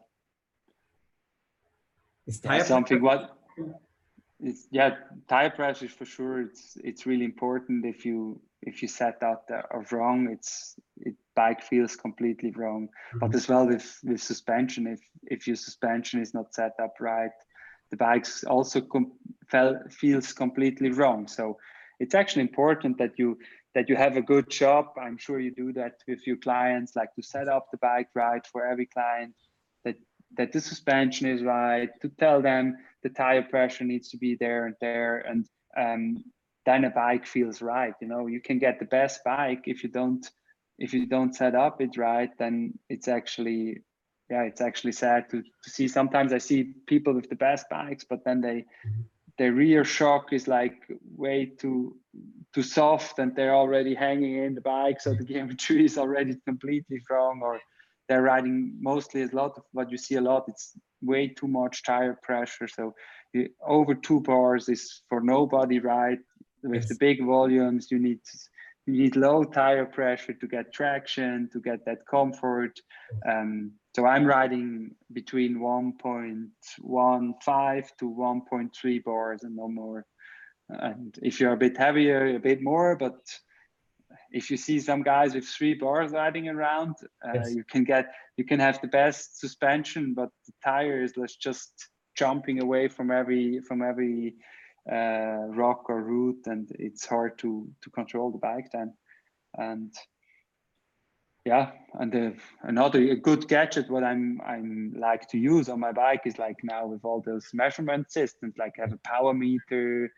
it's 2.26 2.40
tire 2.40 2.64
something 2.66 3.02
what. 3.02 3.38
It's 4.40 4.68
yeah, 4.72 4.96
tire 5.28 5.50
pressure 5.50 5.90
for 5.90 6.06
sure. 6.06 6.42
It's 6.42 6.78
it's 6.84 7.06
really 7.06 7.26
important. 7.26 7.86
If 7.86 8.06
you 8.06 8.40
if 8.62 8.82
you 8.82 8.88
set 8.88 9.20
that 9.20 9.44
uh, 9.52 9.82
wrong, 9.92 10.30
it's 10.32 10.76
it 10.98 11.16
bike 11.36 11.62
feels 11.62 11.96
completely 11.96 12.52
wrong. 12.52 12.88
Mm-hmm. 12.88 13.20
But 13.20 13.36
as 13.36 13.48
well 13.48 13.68
with 13.68 14.00
with 14.04 14.22
suspension, 14.22 14.88
if 14.88 15.02
if 15.24 15.48
your 15.48 15.56
suspension 15.56 16.22
is 16.22 16.34
not 16.34 16.54
set 16.54 16.74
up 16.82 16.96
right, 17.00 17.32
the 17.90 17.98
bikes 17.98 18.44
also 18.44 18.82
com- 18.82 19.14
felt, 19.50 19.92
feels 19.92 20.34
completely 20.34 20.92
wrong. 20.92 21.28
So 21.28 21.58
it's 22.00 22.14
actually 22.14 22.44
important 22.44 22.98
that 23.00 23.14
you 23.18 23.38
that 23.74 23.90
you 23.90 23.96
have 23.96 24.18
a 24.18 24.22
good 24.22 24.50
job. 24.50 24.86
I'm 25.00 25.18
sure 25.18 25.40
you 25.40 25.54
do 25.54 25.74
that 25.74 25.94
with 26.08 26.26
your 26.26 26.38
clients, 26.38 26.96
like 26.96 27.14
to 27.16 27.22
set 27.22 27.48
up 27.48 27.68
the 27.72 27.78
bike 27.78 28.10
right 28.16 28.46
for 28.52 28.66
every 28.66 28.88
client. 28.88 29.36
That 30.36 30.52
the 30.52 30.62
suspension 30.62 31.28
is 31.28 31.42
right, 31.42 31.90
to 32.02 32.10
tell 32.10 32.42
them 32.42 32.78
the 33.04 33.10
tire 33.10 33.44
pressure 33.44 33.86
needs 33.86 34.10
to 34.10 34.18
be 34.18 34.36
there 34.36 34.66
and 34.66 34.76
there, 34.82 35.20
and 35.20 35.46
um, 35.78 36.24
then 36.66 36.84
a 36.84 36.90
bike 36.90 37.26
feels 37.26 37.62
right. 37.62 37.94
You 38.02 38.08
know, 38.08 38.28
you 38.28 38.42
can 38.42 38.60
get 38.60 38.80
the 38.80 38.86
best 38.86 39.24
bike 39.24 39.64
if 39.66 39.84
you 39.84 39.90
don't 39.90 40.30
if 40.78 40.94
you 40.94 41.08
don't 41.08 41.36
set 41.36 41.56
up 41.56 41.82
it 41.82 41.98
right, 41.98 42.30
then 42.38 42.78
it's 42.90 43.08
actually 43.08 43.82
yeah, 44.30 44.44
it's 44.44 44.60
actually 44.62 44.92
sad 44.92 45.30
to, 45.30 45.42
to 45.42 45.70
see. 45.70 45.88
Sometimes 45.88 46.34
I 46.34 46.38
see 46.38 46.74
people 46.86 47.14
with 47.14 47.30
the 47.30 47.36
best 47.36 47.70
bikes, 47.70 48.04
but 48.04 48.26
then 48.26 48.42
they 48.42 48.66
their 49.38 49.54
rear 49.54 49.86
shock 49.86 50.34
is 50.34 50.48
like 50.48 50.82
way 51.16 51.46
too 51.46 51.96
too 52.54 52.64
soft 52.64 53.20
and 53.20 53.36
they're 53.36 53.56
already 53.56 53.94
hanging 53.94 54.44
in 54.44 54.56
the 54.56 54.62
bike, 54.62 55.00
so 55.00 55.14
the 55.14 55.24
geometry 55.32 55.86
is 55.86 55.98
already 55.98 56.36
completely 56.46 57.02
wrong, 57.10 57.42
or 57.42 57.60
they're 58.08 58.22
riding 58.22 58.78
mostly 58.80 59.24
a 59.24 59.28
lot 59.28 59.54
of 59.58 59.64
what 59.72 59.92
you 59.92 59.98
see 59.98 60.16
a 60.16 60.22
lot. 60.22 60.46
It's 60.48 60.74
way 61.02 61.28
too 61.28 61.48
much 61.48 61.84
tire 61.84 62.18
pressure, 62.24 62.68
so 62.68 62.94
the, 63.34 63.50
over 63.66 63.94
two 63.96 64.22
bars 64.22 64.70
is 64.70 65.04
for 65.10 65.22
nobody, 65.22 65.80
right? 65.80 66.20
With 66.64 66.82
yes. 66.82 66.90
the 66.90 66.96
big 67.00 67.24
volumes, 67.24 67.92
you 67.92 68.00
need 68.00 68.20
you 68.88 68.94
need 68.94 69.16
low 69.18 69.44
tire 69.44 69.86
pressure 69.86 70.34
to 70.34 70.48
get 70.48 70.74
traction, 70.74 71.50
to 71.52 71.60
get 71.60 71.86
that 71.86 72.08
comfort. 72.10 72.80
Um, 73.30 73.74
so 73.94 74.06
I'm 74.06 74.26
riding 74.26 74.92
between 75.12 75.58
1.15 75.58 76.50
to 78.00 78.06
1.3 78.10 79.04
bars 79.04 79.44
and 79.44 79.56
no 79.56 79.68
more. 79.68 80.06
And 80.70 81.18
if 81.22 81.40
you're 81.40 81.54
a 81.54 81.58
bit 81.58 81.78
heavier, 81.78 82.36
a 82.36 82.40
bit 82.40 82.62
more, 82.62 82.96
but 82.96 83.18
if 84.32 84.50
you 84.52 84.58
see 84.58 84.80
some 84.80 85.04
guys 85.04 85.34
with 85.34 85.48
three 85.48 85.74
bars 85.74 86.12
riding 86.12 86.50
around, 86.50 86.96
uh, 87.26 87.32
yes. 87.36 87.54
you 87.54 87.64
can 87.64 87.84
get, 87.84 88.14
you 88.38 88.46
can 88.46 88.60
have 88.60 88.80
the 88.82 88.88
best 88.88 89.40
suspension, 89.40 90.14
but 90.14 90.30
the 90.46 90.54
tires, 90.64 91.14
let's 91.18 91.36
just 91.36 91.90
jumping 92.16 92.62
away 92.62 92.88
from 92.88 93.12
every, 93.12 93.60
from 93.62 93.82
every 93.82 94.36
uh, 94.92 95.48
rock 95.50 95.90
or 95.90 96.02
root 96.02 96.40
and 96.46 96.72
it's 96.80 97.06
hard 97.06 97.38
to 97.38 97.68
to 97.82 97.90
control 97.90 98.32
the 98.32 98.38
bike 98.38 98.70
then 98.72 98.94
and 99.56 99.94
yeah 101.46 101.72
and 102.00 102.12
the, 102.12 102.34
another 102.64 103.00
a 103.00 103.16
good 103.16 103.48
gadget 103.48 103.90
what 103.90 104.04
i'm 104.04 104.40
i'm 104.46 104.94
like 104.98 105.28
to 105.28 105.38
use 105.38 105.68
on 105.68 105.80
my 105.80 105.92
bike 105.92 106.22
is 106.26 106.40
like 106.40 106.58
now 106.64 106.86
with 106.86 107.04
all 107.04 107.22
those 107.26 107.50
measurement 107.54 108.10
systems 108.10 108.54
like 108.58 108.74
have 108.78 108.94
a 108.94 109.00
power 109.04 109.34
meter 109.34 110.10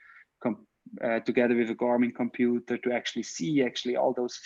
uh, 1.04 1.20
together 1.22 1.56
with 1.56 1.70
a 1.70 1.76
garmin 1.76 2.14
computer 2.14 2.78
to 2.78 2.92
actually 2.92 3.24
see 3.24 3.64
actually 3.64 3.96
all 3.96 4.14
those 4.14 4.40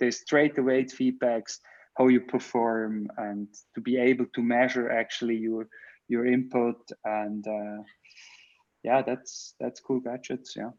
the 0.00 0.10
straight 0.10 0.58
away 0.58 0.84
feedbacks 0.84 1.58
how 1.96 2.08
you 2.08 2.20
perform 2.20 3.08
and 3.18 3.46
to 3.74 3.80
be 3.80 3.96
able 3.96 4.26
to 4.34 4.42
measure 4.42 4.90
actually 4.90 5.36
your 5.36 5.68
your 6.08 6.26
input 6.26 6.76
and 7.04 7.46
uh, 7.46 7.82
yeah, 8.84 9.02
that's 9.02 9.54
that's 9.58 9.80
cool 9.80 10.00
gadgets. 10.00 10.54
Yeah. 10.54 10.70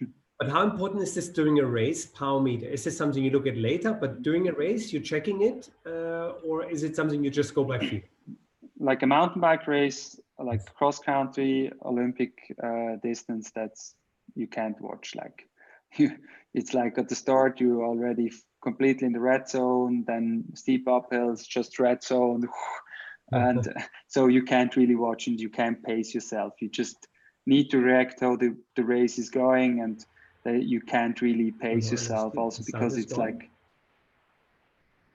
But 0.40 0.50
how 0.50 0.64
important 0.64 1.00
is 1.00 1.14
this 1.14 1.28
during 1.28 1.60
a 1.60 1.64
race, 1.64 2.06
power 2.06 2.40
meter? 2.40 2.66
Is 2.66 2.82
this 2.82 2.98
something 2.98 3.22
you 3.22 3.30
look 3.30 3.46
at 3.46 3.56
later, 3.56 3.92
but 3.92 4.20
during 4.22 4.48
a 4.48 4.52
race 4.52 4.92
you're 4.92 5.00
checking 5.00 5.42
it, 5.42 5.70
uh, 5.86 6.32
or 6.44 6.68
is 6.68 6.82
it 6.82 6.96
something 6.96 7.22
you 7.22 7.30
just 7.30 7.54
go 7.54 7.62
by 7.62 7.78
feel? 7.78 8.02
Like 8.80 9.04
a 9.04 9.06
mountain 9.06 9.40
bike 9.40 9.68
race, 9.68 10.18
like 10.40 10.66
cross 10.74 10.98
country, 10.98 11.70
Olympic 11.84 12.32
uh, 12.60 12.96
distance, 13.00 13.52
that's 13.54 13.94
you 14.34 14.46
can't 14.46 14.80
watch. 14.80 15.14
Like 15.14 15.48
it's 16.54 16.74
like 16.74 16.98
at 16.98 17.08
the 17.08 17.14
start 17.14 17.60
you 17.60 17.82
already 17.82 18.32
completely 18.62 19.06
in 19.06 19.12
the 19.12 19.20
red 19.20 19.48
zone, 19.48 20.04
then 20.06 20.44
steep 20.54 20.86
uphills, 20.86 21.46
just 21.46 21.78
red 21.78 22.02
zone, 22.02 22.48
and 23.32 23.72
so 24.08 24.26
you 24.26 24.42
can't 24.42 24.76
really 24.76 24.94
watch 24.94 25.26
and 25.26 25.40
you 25.40 25.50
can't 25.50 25.82
pace 25.82 26.14
yourself. 26.14 26.54
You 26.60 26.68
just 26.68 27.08
need 27.46 27.70
to 27.70 27.78
react 27.78 28.20
how 28.20 28.36
the, 28.36 28.56
the 28.76 28.84
race 28.84 29.18
is 29.18 29.30
going 29.30 29.80
and 29.80 30.04
that 30.44 30.62
you 30.64 30.80
can't 30.80 31.20
really 31.20 31.50
pace 31.50 31.86
no, 31.86 31.90
yourself 31.92 32.36
also 32.36 32.62
because 32.64 32.96
it's 32.96 33.12
going. 33.12 33.38
like 33.38 33.50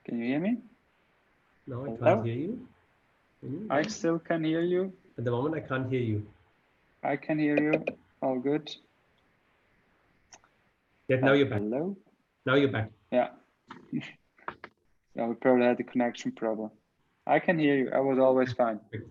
can 0.04 0.18
you 0.18 0.26
hear 0.26 0.40
me 0.40 0.56
no 1.66 1.84
i 1.84 1.88
can't 1.88 2.00
Hello? 2.00 2.22
hear 2.22 2.34
you. 2.34 2.68
you 3.42 3.66
i 3.70 3.82
still 3.82 4.18
can 4.18 4.44
hear 4.44 4.60
you 4.60 4.92
at 5.18 5.24
the 5.24 5.30
moment 5.30 5.54
i 5.54 5.60
can't 5.60 5.90
hear 5.90 6.00
you 6.00 6.26
i 7.04 7.16
can 7.16 7.38
hear 7.38 7.60
you 7.60 7.84
all 8.22 8.38
good 8.38 8.70
yeah 11.10 11.20
now 11.20 11.32
you're 11.32 11.50
back. 11.50 11.60
Hello? 11.60 11.96
Now 12.46 12.54
you're 12.54 12.72
back. 12.72 12.90
Yeah. 13.12 13.28
Yeah 15.16 15.26
we 15.26 15.34
probably 15.34 15.66
had 15.66 15.80
a 15.80 15.82
connection 15.82 16.30
problem. 16.30 16.70
I 17.26 17.40
can 17.40 17.58
hear 17.58 17.76
you. 17.76 17.90
I 17.92 17.98
was 17.98 18.20
always 18.20 18.52
fine. 18.52 18.78
Good. 18.92 19.10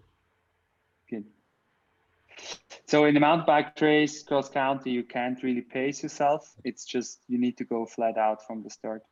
So 2.89 3.05
in 3.05 3.13
the 3.13 3.19
mountain 3.19 3.45
bike 3.45 3.79
race, 3.81 4.23
cross 4.23 4.49
country, 4.49 4.91
you 4.91 5.03
can't 5.03 5.43
really 5.43 5.61
pace 5.61 6.01
yourself. 6.01 6.51
It's 6.63 6.85
just 6.85 7.19
you 7.27 7.37
need 7.37 7.55
to 7.57 7.63
go 7.63 7.85
flat 7.85 8.17
out 8.17 8.47
from 8.47 8.63
the 8.63 8.69
start. 8.71 9.03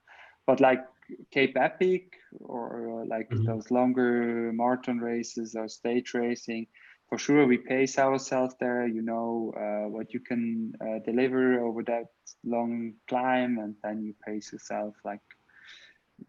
But 0.48 0.60
like 0.60 0.84
Cape 1.30 1.56
Epic 1.56 2.14
or 2.40 3.06
like 3.08 3.30
mm-hmm. 3.30 3.46
those 3.46 3.70
longer 3.70 4.52
marathon 4.52 4.98
races 4.98 5.56
or 5.56 5.68
stage 5.68 6.16
racing, 6.16 6.66
for 7.10 7.18
sure 7.18 7.46
we 7.46 7.58
pace 7.58 7.98
ourselves 7.98 8.56
there. 8.60 8.88
You 8.88 9.02
know 9.02 9.54
uh, 9.56 9.90
what 9.90 10.14
you 10.14 10.20
can 10.20 10.74
uh, 10.82 11.00
deliver 11.06 11.60
over 11.62 11.84
that 11.84 12.08
long 12.44 12.94
climb, 13.08 13.60
and 13.60 13.76
then 13.84 14.04
you 14.04 14.14
pace 14.26 14.52
yourself 14.52 14.94
like 15.06 15.22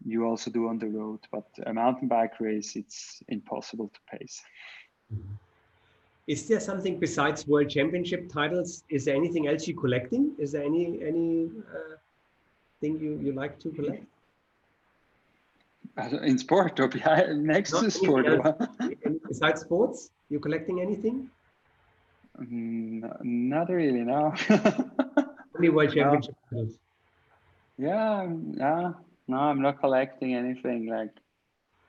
you 0.05 0.25
also 0.25 0.51
do 0.51 0.67
on 0.67 0.79
the 0.79 0.87
road. 0.87 1.19
But 1.31 1.45
a 1.65 1.73
mountain 1.73 2.07
bike 2.07 2.39
race, 2.39 2.75
it's 2.75 3.21
impossible 3.27 3.91
to 3.93 4.17
pace. 4.17 4.41
Mm-hmm. 5.13 5.33
Is 6.29 6.47
there 6.47 6.59
something 6.59 6.99
besides 6.99 7.47
world 7.47 7.71
championship 7.71 8.31
titles? 8.31 8.83
Is 8.87 9.05
there 9.05 9.15
anything 9.15 9.47
else 9.47 9.67
you're 9.67 9.81
collecting? 9.81 10.35
Is 10.37 10.51
there 10.51 10.61
any 10.61 11.01
any 11.01 11.49
uh, 11.73 11.95
thing 12.79 12.99
you, 12.99 13.19
you 13.19 13.31
like 13.33 13.59
to 13.61 13.71
collect? 13.71 14.05
In 16.23 16.37
sport 16.37 16.79
or 16.79 16.87
behind, 16.87 17.43
next 17.55 17.73
Not 17.73 17.83
to 17.83 17.91
sport? 17.91 18.27
besides 19.27 19.61
sports, 19.61 20.11
you 20.29 20.39
collecting 20.39 20.81
anything? 20.81 21.29
Mm, 22.39 23.03
not 23.23 23.69
really, 23.69 24.01
no. 24.01 24.33
Only 25.55 25.69
world 25.69 25.93
championship 25.93 26.35
no. 26.51 26.57
titles. 26.59 26.77
Yeah, 27.77 28.27
no, 28.29 28.95
no, 29.27 29.37
I'm 29.37 29.61
not 29.61 29.79
collecting 29.79 30.35
anything 30.35 30.87
like. 30.87 31.11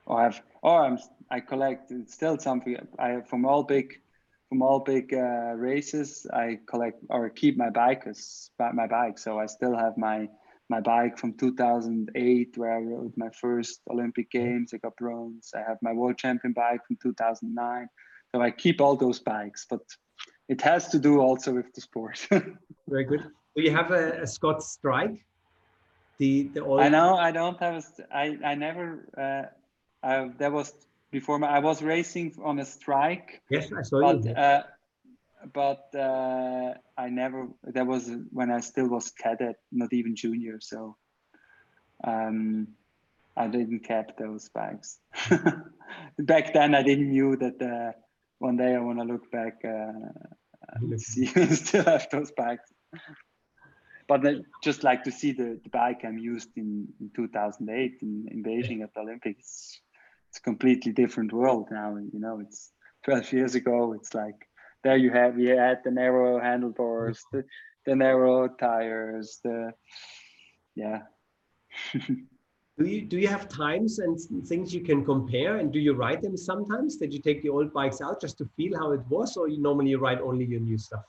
Oh, 0.07 0.15
I've, 0.15 0.41
oh, 0.63 0.77
I'm, 0.77 0.97
I 1.29 1.39
collect 1.39 1.91
still 2.07 2.37
something. 2.39 2.75
I 2.97 3.21
from 3.21 3.45
all 3.45 3.63
big 3.63 4.01
from 4.49 4.61
all 4.61 4.79
big 4.79 5.13
uh, 5.13 5.53
races, 5.55 6.27
I 6.33 6.59
collect 6.67 7.01
or 7.09 7.29
keep 7.29 7.55
my 7.57 7.69
bike 7.69 8.03
as 8.05 8.49
my 8.59 8.85
bike. 8.85 9.17
So 9.17 9.39
I 9.39 9.45
still 9.45 9.77
have 9.77 9.97
my 9.97 10.27
my 10.69 10.81
bike 10.81 11.17
from 11.17 11.33
2008 11.33 12.57
where 12.57 12.73
I 12.73 12.79
rode 12.79 13.13
my 13.15 13.29
first 13.39 13.79
Olympic 13.89 14.29
Games. 14.31 14.73
I 14.73 14.77
got 14.77 14.97
bronze. 14.97 15.51
I 15.55 15.59
have 15.59 15.77
my 15.81 15.93
world 15.93 16.17
champion 16.17 16.53
bike 16.53 16.81
from 16.85 16.97
2009. 17.01 17.87
So 18.33 18.41
I 18.41 18.51
keep 18.51 18.79
all 18.79 18.95
those 18.95 19.19
bikes, 19.19 19.65
but 19.69 19.81
it 20.47 20.61
has 20.61 20.87
to 20.89 20.99
do 20.99 21.19
also 21.19 21.53
with 21.53 21.73
the 21.73 21.81
sport. 21.81 22.27
Very 22.87 23.03
good. 23.03 23.23
Do 23.55 23.61
you 23.61 23.71
have 23.71 23.91
a, 23.91 24.21
a 24.21 24.27
Scott 24.27 24.63
Strike? 24.63 25.25
The 26.19 26.43
the 26.53 26.63
I 26.63 26.89
know 26.89 27.15
I 27.15 27.31
don't 27.31 27.59
have 27.59 27.83
a. 27.83 28.15
I 28.15 28.37
I 28.45 28.55
never. 28.55 29.07
Uh, 29.17 30.07
I, 30.07 30.29
that 30.37 30.51
was 30.51 30.73
before 31.11 31.39
my, 31.39 31.47
I 31.47 31.59
was 31.59 31.81
racing 31.81 32.35
on 32.43 32.59
a 32.59 32.65
strike. 32.65 33.41
Yes, 33.49 33.69
I 33.77 33.81
saw 33.81 34.01
but, 34.01 34.25
you. 34.25 34.31
Uh, 34.31 34.63
but 35.53 35.89
uh, 35.95 36.73
I 36.97 37.09
never. 37.09 37.47
That 37.63 37.87
was 37.87 38.09
when 38.31 38.51
I 38.51 38.59
still 38.59 38.87
was 38.87 39.11
cadet, 39.11 39.55
not 39.71 39.93
even 39.93 40.15
junior. 40.15 40.59
So 40.61 40.95
um, 42.03 42.67
I 43.35 43.47
didn't 43.47 43.79
keep 43.79 44.17
those 44.17 44.49
bikes. 44.49 44.99
back 46.19 46.53
then, 46.53 46.75
I 46.75 46.83
didn't 46.83 47.09
knew 47.09 47.35
that 47.37 47.61
uh, 47.61 47.97
one 48.41 48.57
day 48.57 48.75
I 48.75 48.79
want 48.79 48.99
to 48.99 49.05
look 49.05 49.31
back 49.31 49.61
uh, 49.63 49.93
and 50.73 51.01
see 51.11 51.29
if 51.35 51.57
still 51.65 51.85
have 51.85 52.07
those 52.11 52.31
bags. 52.31 52.63
But 54.07 54.27
I 54.27 54.35
just 54.63 54.83
like 54.83 55.03
to 55.03 55.11
see 55.11 55.31
the, 55.31 55.59
the 55.63 55.69
bike 55.69 56.01
I'm 56.03 56.17
used 56.17 56.49
in, 56.57 56.87
in 56.99 57.11
2008 57.15 57.99
in, 58.01 58.27
in 58.29 58.43
Beijing 58.43 58.83
at 58.83 58.93
the 58.93 59.01
Olympics 59.01 59.79
it's 60.31 60.37
a 60.37 60.41
completely 60.41 60.93
different 60.93 61.33
world 61.33 61.67
now. 61.71 61.97
You 61.97 62.19
know, 62.19 62.39
it's 62.39 62.71
12 63.03 63.33
years 63.33 63.55
ago. 63.55 63.91
It's 63.91 64.13
like 64.13 64.47
there 64.81 64.95
you 64.95 65.11
have 65.11 65.37
you 65.37 65.57
had 65.57 65.79
the 65.83 65.91
narrow 65.91 66.39
handlebars, 66.39 67.21
the, 67.33 67.43
the 67.85 67.97
narrow 67.97 68.47
tires, 68.47 69.39
the 69.43 69.73
yeah. 70.75 70.99
Do 72.81 72.89
you 72.89 73.01
do 73.13 73.17
you 73.23 73.27
have 73.27 73.47
times 73.47 73.99
and 73.99 74.19
things 74.51 74.73
you 74.73 74.81
can 74.89 75.03
compare 75.05 75.57
and 75.57 75.71
do 75.71 75.79
you 75.79 75.93
ride 75.93 76.21
them 76.21 76.35
sometimes 76.35 76.97
that 76.99 77.11
you 77.11 77.19
take 77.19 77.41
the 77.43 77.49
old 77.49 77.73
bikes 77.73 78.01
out 78.01 78.21
just 78.25 78.37
to 78.37 78.45
feel 78.57 78.77
how 78.81 78.91
it 78.91 79.01
was 79.15 79.37
or 79.37 79.47
you 79.47 79.59
normally 79.69 79.95
ride 79.95 80.21
only 80.29 80.45
your 80.45 80.59
new 80.59 80.77
stuff 80.77 81.05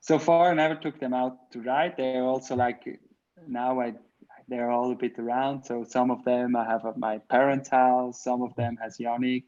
so 0.00 0.18
far 0.18 0.50
i 0.50 0.54
never 0.54 0.74
took 0.74 0.98
them 1.04 1.14
out 1.22 1.50
to 1.52 1.60
ride 1.62 1.94
they're 1.96 2.28
also 2.34 2.54
like 2.64 2.82
now 3.46 3.80
i 3.80 3.92
they're 4.48 4.70
all 4.70 4.90
a 4.90 4.94
bit 4.94 5.18
around. 5.18 5.64
So 5.64 5.84
some 5.84 6.10
of 6.10 6.24
them 6.24 6.56
I 6.56 6.64
have 6.64 6.84
at 6.86 6.96
my 6.96 7.18
parents' 7.18 7.68
house, 7.68 8.24
some 8.24 8.42
of 8.42 8.54
them 8.56 8.78
has 8.82 8.96
Yannick. 8.96 9.44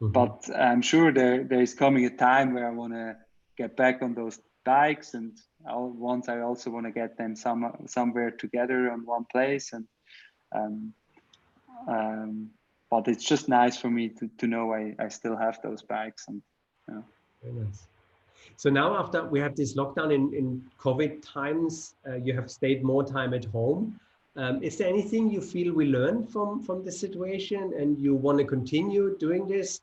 Mm-hmm. 0.00 0.12
But 0.12 0.50
I'm 0.56 0.82
sure 0.82 1.12
there 1.12 1.44
there 1.44 1.60
is 1.60 1.74
coming 1.74 2.06
a 2.06 2.10
time 2.10 2.54
where 2.54 2.66
I 2.66 2.70
want 2.70 2.94
to 2.94 3.16
get 3.56 3.76
back 3.76 4.02
on 4.02 4.14
those 4.14 4.40
bikes, 4.64 5.14
and 5.14 5.38
Once 5.66 6.28
I 6.28 6.40
also 6.40 6.70
want 6.70 6.86
to 6.86 6.92
get 6.92 7.16
them 7.16 7.36
some 7.36 7.72
somewhere 7.86 8.30
together 8.30 8.90
on 8.90 9.06
one 9.06 9.26
place. 9.30 9.72
And 9.72 9.86
um, 10.54 10.92
um, 11.88 12.50
but 12.90 13.08
it's 13.08 13.24
just 13.24 13.48
nice 13.48 13.76
for 13.76 13.90
me 13.90 14.08
to 14.08 14.28
to 14.38 14.46
know 14.46 14.72
I 14.72 14.94
I 14.98 15.08
still 15.08 15.36
have 15.36 15.60
those 15.62 15.82
bikes 15.82 16.28
and. 16.28 16.42
Know. 16.88 17.04
Very 17.42 17.54
nice. 17.54 17.86
So 18.56 18.70
now 18.70 18.96
after 18.96 19.24
we 19.24 19.40
have 19.40 19.56
this 19.56 19.74
lockdown 19.74 20.14
in, 20.14 20.32
in 20.34 20.62
COVID 20.78 21.22
times, 21.22 21.94
uh, 22.08 22.16
you 22.16 22.32
have 22.34 22.50
stayed 22.50 22.84
more 22.84 23.04
time 23.04 23.34
at 23.34 23.44
home. 23.46 23.98
Um, 24.36 24.62
is 24.62 24.76
there 24.78 24.88
anything 24.88 25.30
you 25.30 25.40
feel 25.40 25.74
we 25.74 25.86
learned 25.86 26.30
from, 26.30 26.62
from 26.62 26.84
this 26.84 26.98
situation 26.98 27.72
and 27.78 27.98
you 27.98 28.14
want 28.14 28.38
to 28.38 28.44
continue 28.44 29.16
doing 29.18 29.46
this? 29.46 29.80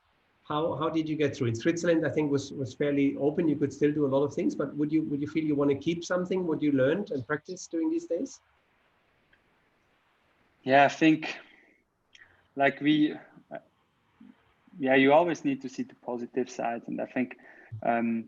How, 0.50 0.76
how 0.78 0.90
did 0.90 1.08
you 1.08 1.16
get 1.16 1.36
through 1.36 1.50
it? 1.50 1.58
Switzerland, 1.58 2.06
I 2.06 2.10
think, 2.10 2.32
was, 2.32 2.52
was 2.52 2.74
fairly 2.74 3.16
open. 3.20 3.48
You 3.48 3.56
could 3.56 3.72
still 3.72 3.92
do 3.92 4.08
a 4.08 4.12
lot 4.16 4.24
of 4.24 4.34
things, 4.34 4.56
but 4.56 4.76
would 4.76 4.92
you, 4.92 5.04
would 5.04 5.22
you 5.22 5.28
feel 5.28 5.44
you 5.44 5.56
want 5.56 5.70
to 5.70 5.78
keep 5.78 6.04
something, 6.04 6.48
what 6.48 6.62
you 6.64 6.72
learned 6.72 7.12
and 7.12 7.26
practiced 7.26 7.70
during 7.70 7.92
these 7.92 8.06
days? 8.06 8.40
Yeah, 10.64 10.86
I 10.86 10.88
think 10.88 11.38
like 12.56 12.82
we, 12.82 13.14
yeah, 14.80 14.96
you 14.96 15.14
always 15.14 15.46
need 15.46 15.62
to 15.62 15.70
see 15.70 15.84
the 15.84 15.96
positive 16.04 16.50
side. 16.50 16.82
And 16.88 17.00
I 17.00 17.06
think 17.06 17.38
um, 17.84 18.26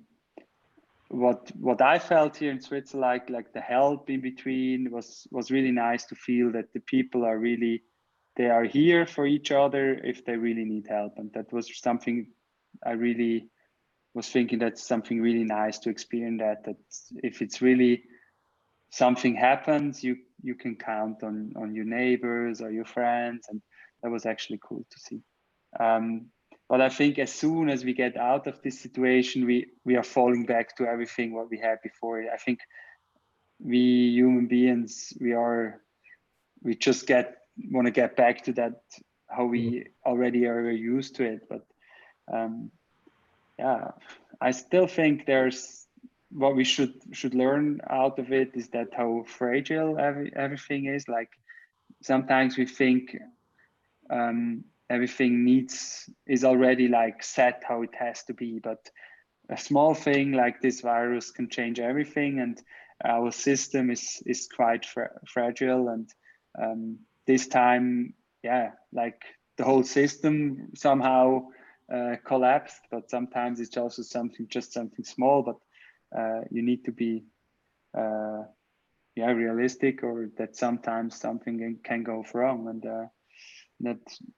what 1.10 1.52
what 1.60 1.82
I 1.82 2.00
felt 2.00 2.38
here 2.38 2.52
in 2.52 2.62
Switzerland, 2.62 3.02
like 3.02 3.30
like 3.30 3.54
the 3.54 3.62
help 3.62 4.10
in 4.10 4.22
between 4.22 4.92
was 4.92 5.28
was 5.32 5.52
really 5.52 5.72
nice 5.72 6.06
to 6.06 6.16
feel 6.16 6.52
that 6.52 6.72
the 6.74 6.80
people 6.80 7.26
are 7.26 7.38
really 7.38 7.84
they 8.38 8.50
are 8.50 8.64
here 8.64 9.06
for 9.06 9.26
each 9.26 9.52
other 9.52 9.94
if 9.94 10.26
they 10.26 10.36
really 10.36 10.66
need 10.66 10.88
help, 10.88 11.14
and 11.18 11.32
that 11.34 11.52
was 11.52 11.70
something 11.80 12.28
I 12.86 12.92
really 12.92 13.50
was 14.14 14.28
thinking 14.28 14.60
that's 14.60 14.84
something 14.84 15.22
really 15.22 15.44
nice 15.44 15.80
to 15.80 15.90
experience 15.90 16.42
that 16.42 16.66
that 16.66 16.76
if 17.24 17.42
it's 17.42 17.62
really 17.62 18.04
something 18.90 19.36
happens 19.36 20.04
you 20.04 20.18
you 20.44 20.56
can 20.56 20.76
count 20.76 21.24
on 21.24 21.54
on 21.56 21.74
your 21.74 21.86
neighbors 21.86 22.62
or 22.62 22.72
your 22.72 22.86
friends. 22.86 23.46
And 23.50 23.62
that 24.04 24.12
was 24.12 24.26
actually 24.26 24.60
cool 24.64 24.86
to 24.90 25.00
see. 25.00 25.22
Um, 25.80 26.28
but 26.68 26.82
I 26.82 26.90
think 26.90 27.20
as 27.20 27.32
soon 27.32 27.70
as 27.70 27.84
we 27.84 27.94
get 27.94 28.18
out 28.18 28.48
of 28.48 28.62
this 28.62 28.82
situation, 28.82 29.46
we 29.46 29.68
we 29.86 29.96
are 29.96 30.04
falling 30.04 30.46
back 30.46 30.76
to 30.78 30.86
everything 30.86 31.34
what 31.34 31.50
we 31.50 31.60
had 31.60 31.80
before. 31.84 32.22
I 32.34 32.38
think 32.38 32.60
we 33.60 34.12
human 34.14 34.48
beings 34.48 35.14
we 35.20 35.34
are 35.34 35.82
we 36.64 36.76
just 36.76 37.06
get 37.08 37.38
want 37.70 37.88
to 37.88 37.92
get 37.92 38.16
back 38.16 38.44
to 38.46 38.54
that 38.54 38.82
how 39.28 39.46
we 39.46 39.72
mm-hmm. 39.72 40.10
already 40.10 40.46
are 40.46 40.70
used 40.70 41.16
to 41.16 41.24
it. 41.24 41.48
But 41.50 41.66
um, 42.32 42.72
yeah, 43.58 43.92
I 44.40 44.52
still 44.52 44.88
think 44.88 45.26
there's 45.26 45.88
what 46.32 46.56
we 46.56 46.64
should 46.64 46.94
should 47.12 47.36
learn 47.36 47.82
out 47.90 48.20
of 48.20 48.32
it 48.32 48.52
is 48.56 48.70
that 48.70 48.90
how 48.94 49.24
fragile 49.28 50.00
every, 50.00 50.32
everything 50.36 50.86
is. 50.86 51.08
Like 51.08 51.30
sometimes 52.02 52.58
we 52.58 52.66
think 52.66 53.16
um, 54.10 54.64
everything 54.90 55.46
needs 55.46 56.10
is 56.28 56.44
already 56.44 56.88
like 56.88 57.24
set 57.24 57.64
how 57.68 57.82
it 57.82 57.96
has 57.98 58.24
to 58.24 58.34
be 58.34 58.60
but 58.60 58.90
a 59.50 59.58
small 59.58 59.94
thing 59.94 60.34
like 60.34 60.62
this 60.62 60.82
virus 60.82 61.32
can 61.32 61.50
change 61.50 61.80
everything 61.80 62.40
and 62.40 62.62
our 63.06 63.32
system 63.32 63.90
is 63.90 64.22
is 64.26 64.48
quite 64.54 64.86
fra- 64.86 65.20
fragile 65.28 65.90
and 65.90 66.10
um, 66.62 67.00
this 67.28 67.48
time 67.48 68.14
yeah 68.44 68.72
like 68.92 69.22
the 69.58 69.64
whole 69.64 69.84
system 69.84 70.70
somehow 70.76 71.46
uh, 71.94 72.16
collapsed 72.26 72.82
but 72.90 73.10
sometimes 73.10 73.60
it's 73.60 73.78
also 73.78 74.02
something 74.02 74.48
just 74.50 74.74
something 74.74 75.06
small 75.06 75.44
but 75.44 75.58
uh, 76.18 76.42
you 76.50 76.62
need 76.62 76.84
to 76.86 76.92
be 76.92 77.24
uh, 77.98 78.44
yeah 79.16 79.32
realistic 79.32 80.04
or 80.04 80.30
that 80.38 80.56
sometimes 80.56 81.20
something 81.20 81.78
can 81.84 82.04
go 82.04 82.24
wrong 82.34 82.68
and 82.70 82.86
uh, 82.86 83.06
not 83.80 83.98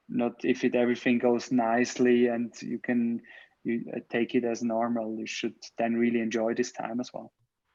not 0.09 0.33
if 0.43 0.63
it 0.63 0.75
everything 0.75 1.19
goes 1.19 1.51
nicely 1.51 2.27
and 2.27 2.53
you 2.61 2.79
can 2.79 3.21
you 3.63 3.85
uh, 3.95 3.99
take 4.09 4.35
it 4.35 4.43
as 4.43 4.63
normal 4.63 5.17
you 5.17 5.27
should 5.27 5.55
then 5.77 5.93
really 5.93 6.19
enjoy 6.19 6.53
this 6.53 6.71
time 6.71 6.99
as 6.99 7.11
well. 7.13 7.31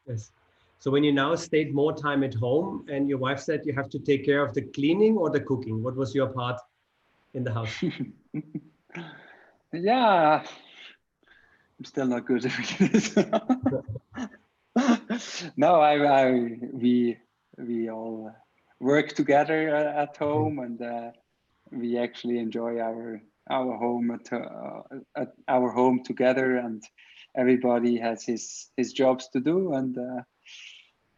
Yes 0.07 0.31
so 0.79 0.91
when 0.91 1.05
you 1.05 1.13
now 1.13 1.35
stayed 1.35 1.75
more 1.75 1.93
time 1.93 2.23
at 2.23 2.35
home 2.35 2.87
and 2.89 3.09
your 3.09 3.19
wife 3.19 3.41
said 3.41 3.63
you 3.65 3.73
have 3.73 3.89
to 3.91 3.99
take 3.99 4.25
care 4.25 4.45
of 4.45 4.55
the 4.55 4.63
cleaning 4.63 5.17
or 5.17 5.31
the 5.31 5.41
cooking 5.41 5.83
what 5.83 5.97
was 5.97 6.15
your 6.15 6.29
part 6.29 6.61
in 7.35 7.45
the 7.45 7.53
house? 7.53 7.83
Yeah. 9.73 10.45
I'm 11.79 11.85
still 11.85 12.07
not 12.07 12.27
good 12.27 12.47
at 12.47 12.53
this 12.79 13.17
no 15.57 15.81
I, 15.81 16.23
I 16.23 16.59
we 16.73 17.17
we 17.57 17.91
all 17.91 18.33
work 18.81 19.15
together 19.15 19.75
uh, 19.75 20.03
at 20.03 20.17
home 20.17 20.59
and 20.59 20.83
uh, 20.83 21.11
we 21.71 21.99
actually 21.99 22.39
enjoy 22.39 22.81
our 22.81 23.21
our 23.51 23.77
home 23.77 24.11
at, 24.11 24.33
uh, 24.33 24.83
at 25.17 25.33
our 25.47 25.71
home 25.71 26.03
together 26.03 26.57
and 26.57 26.83
everybody 27.37 27.99
has 27.99 28.25
his 28.25 28.71
his 28.77 28.93
jobs 28.93 29.29
to 29.35 29.41
do 29.41 29.75
and 29.75 29.97
uh, 29.99 30.23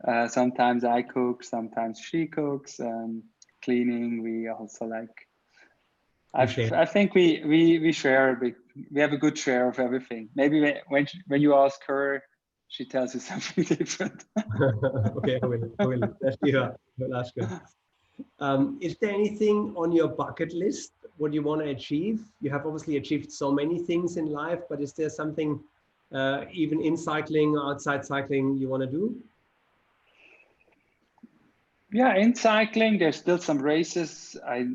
uh, 0.07 0.27
sometimes 0.29 0.85
i 0.85 1.03
cook 1.03 1.43
sometimes 1.45 2.01
she 2.01 2.27
cooks 2.27 2.81
um, 2.81 3.23
cleaning 3.63 4.23
we 4.23 4.49
also 4.49 4.87
like 4.87 5.27
I, 6.33 6.43
I 6.73 6.85
think 6.85 7.15
we, 7.15 7.43
we 7.45 7.81
we 7.81 7.93
share 7.93 8.31
a 8.31 8.37
big 8.37 8.55
we 8.93 9.01
have 9.01 9.13
a 9.13 9.17
good 9.17 9.37
share 9.37 9.69
of 9.69 9.79
everything 9.81 10.29
maybe 10.37 10.61
when 10.61 10.77
when, 10.89 11.07
when 11.27 11.41
you 11.41 11.55
ask 11.55 11.81
her 11.87 12.23
she 12.69 12.85
tells 12.85 13.15
you 13.15 13.21
something 13.31 13.65
different 13.65 14.25
okay 15.19 15.41
I 15.43 15.47
will, 15.47 15.71
I 15.81 15.87
will. 15.87 16.15
Yeah, 16.43 16.71
will 16.99 17.17
ask 17.17 17.35
her 17.37 17.61
um, 18.39 18.79
is 18.81 18.97
there 18.99 19.11
anything 19.11 19.73
on 19.77 19.93
your 19.93 20.09
bucket 20.09 20.53
list 20.53 20.93
what 21.17 21.33
you 21.33 21.43
want 21.43 21.61
to 21.63 21.69
achieve? 21.69 22.25
You 22.41 22.51
have 22.51 22.67
obviously 22.67 22.97
achieved 22.97 23.31
so 23.31 23.53
many 23.53 23.79
things 23.79 24.17
in 24.17 24.27
life, 24.27 24.61
but 24.69 24.81
is 24.81 24.93
there 24.93 25.11
something 25.11 25.61
uh, 26.13 26.45
even 26.53 26.81
in 26.81 26.97
cycling, 26.97 27.57
outside 27.57 28.05
cycling, 28.05 28.57
you 28.57 28.69
want 28.69 28.83
to 28.83 28.87
do? 28.87 29.15
Yeah, 31.93 32.15
in 32.15 32.35
cycling, 32.37 32.99
there's 32.99 33.17
still 33.17 33.39
some 33.39 33.59
races 33.59 34.37
I 34.47 34.67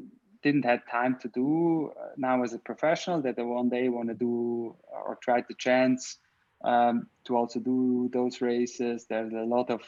didn't 0.43 0.65
have 0.65 0.85
time 0.91 1.17
to 1.21 1.29
do 1.29 1.91
uh, 1.99 2.09
now 2.17 2.43
as 2.43 2.53
a 2.53 2.59
professional 2.59 3.21
that 3.21 3.39
I 3.39 3.41
one 3.41 3.69
day 3.69 3.87
want 3.87 4.09
to 4.09 4.13
do 4.13 4.75
or 4.91 5.17
try 5.23 5.41
the 5.47 5.55
chance 5.55 6.17
um, 6.63 7.07
to 7.25 7.37
also 7.37 7.59
do 7.59 8.09
those 8.11 8.41
races. 8.41 9.05
There's 9.09 9.31
a 9.31 9.45
lot 9.45 9.69
of 9.69 9.81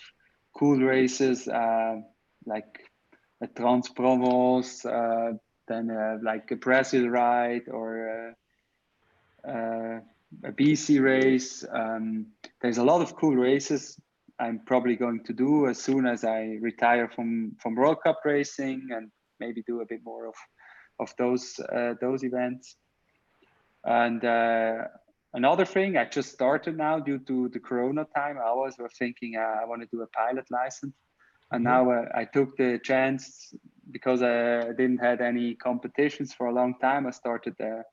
cool 0.57 0.79
races 0.79 1.47
uh, 1.49 1.97
like 2.45 2.79
a 3.41 3.47
Trans 3.47 3.89
Provence, 3.89 4.85
uh, 4.85 5.33
then 5.67 5.91
uh, 5.91 6.17
like 6.23 6.49
a 6.51 6.55
Brasil 6.55 7.09
Ride 7.09 7.67
or 7.67 8.35
uh, 9.47 9.99
a 10.43 10.51
BC 10.53 11.01
race. 11.01 11.65
Um, 11.69 12.27
there's 12.61 12.77
a 12.77 12.83
lot 12.83 13.01
of 13.01 13.15
cool 13.15 13.35
races 13.35 13.99
I'm 14.39 14.59
probably 14.65 14.95
going 14.95 15.23
to 15.25 15.33
do 15.33 15.67
as 15.67 15.81
soon 15.81 16.05
as 16.05 16.23
I 16.23 16.57
retire 16.61 17.09
from 17.09 17.55
from 17.61 17.75
World 17.75 17.97
Cup 18.03 18.19
racing 18.23 18.87
and 18.91 19.09
maybe 19.39 19.63
do 19.65 19.81
a 19.81 19.85
bit 19.85 20.01
more 20.03 20.27
of 20.27 20.35
of 20.99 21.13
those 21.17 21.59
uh, 21.73 21.95
those 22.01 22.23
events. 22.23 22.75
And 23.85 24.23
uh, 24.23 24.87
another 25.33 25.65
thing, 25.65 25.97
I 25.97 26.05
just 26.05 26.31
started 26.31 26.77
now 26.77 26.99
due 26.99 27.19
to 27.19 27.49
the 27.49 27.59
Corona 27.59 28.05
time. 28.15 28.37
I 28.37 28.53
was 28.53 28.77
were 28.77 28.89
thinking 28.89 29.37
uh, 29.37 29.61
I 29.61 29.65
want 29.65 29.81
to 29.81 29.87
do 29.91 30.01
a 30.01 30.07
pilot 30.07 30.45
license 30.51 30.95
and 31.51 31.65
mm-hmm. 31.65 31.87
now 31.87 31.91
uh, 31.91 32.05
I 32.13 32.25
took 32.25 32.57
the 32.57 32.79
chance 32.83 33.53
because 33.91 34.21
I 34.21 34.73
didn't 34.73 34.97
had 34.97 35.21
any 35.21 35.55
competitions 35.55 36.33
for 36.33 36.47
a 36.47 36.53
long 36.53 36.75
time. 36.79 37.07
I 37.07 37.11
started 37.11 37.55
a, 37.61 37.83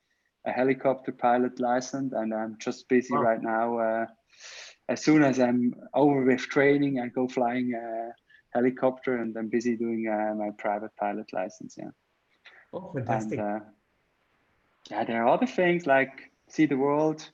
a 0.45 0.51
helicopter 0.51 1.13
pilot 1.13 1.59
license, 1.59 2.13
and 2.13 2.33
I'm 2.33 2.57
just 2.59 2.89
busy 2.89 3.13
wow. 3.13 3.21
right 3.21 3.41
now. 3.41 4.07
As 4.87 5.03
soon 5.03 5.23
as 5.23 5.39
I'm 5.39 5.73
over 5.93 6.23
with 6.23 6.41
training, 6.41 6.99
I 6.99 7.07
go 7.07 7.27
flying 7.27 7.73
a 7.73 8.11
helicopter, 8.53 9.17
and 9.17 9.35
I'm 9.35 9.49
busy 9.49 9.75
doing 9.75 10.07
uh, 10.07 10.35
my 10.35 10.51
private 10.57 10.95
pilot 10.95 11.33
license. 11.33 11.75
Yeah. 11.77 11.89
Oh, 12.71 12.91
fantastic! 12.93 13.39
And, 13.39 13.61
uh, 13.61 13.65
yeah, 14.91 15.03
there 15.03 15.23
are 15.23 15.27
other 15.27 15.47
things 15.47 15.85
like 15.85 16.31
see 16.47 16.65
the 16.65 16.77
world. 16.77 17.27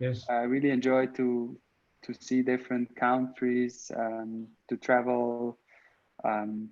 Yes. 0.00 0.24
I 0.28 0.42
really 0.42 0.70
enjoy 0.70 1.06
to 1.06 1.58
to 2.02 2.14
see 2.14 2.42
different 2.42 2.94
countries, 2.96 3.90
um, 3.96 4.48
to 4.68 4.76
travel. 4.76 5.58
Um, 6.24 6.70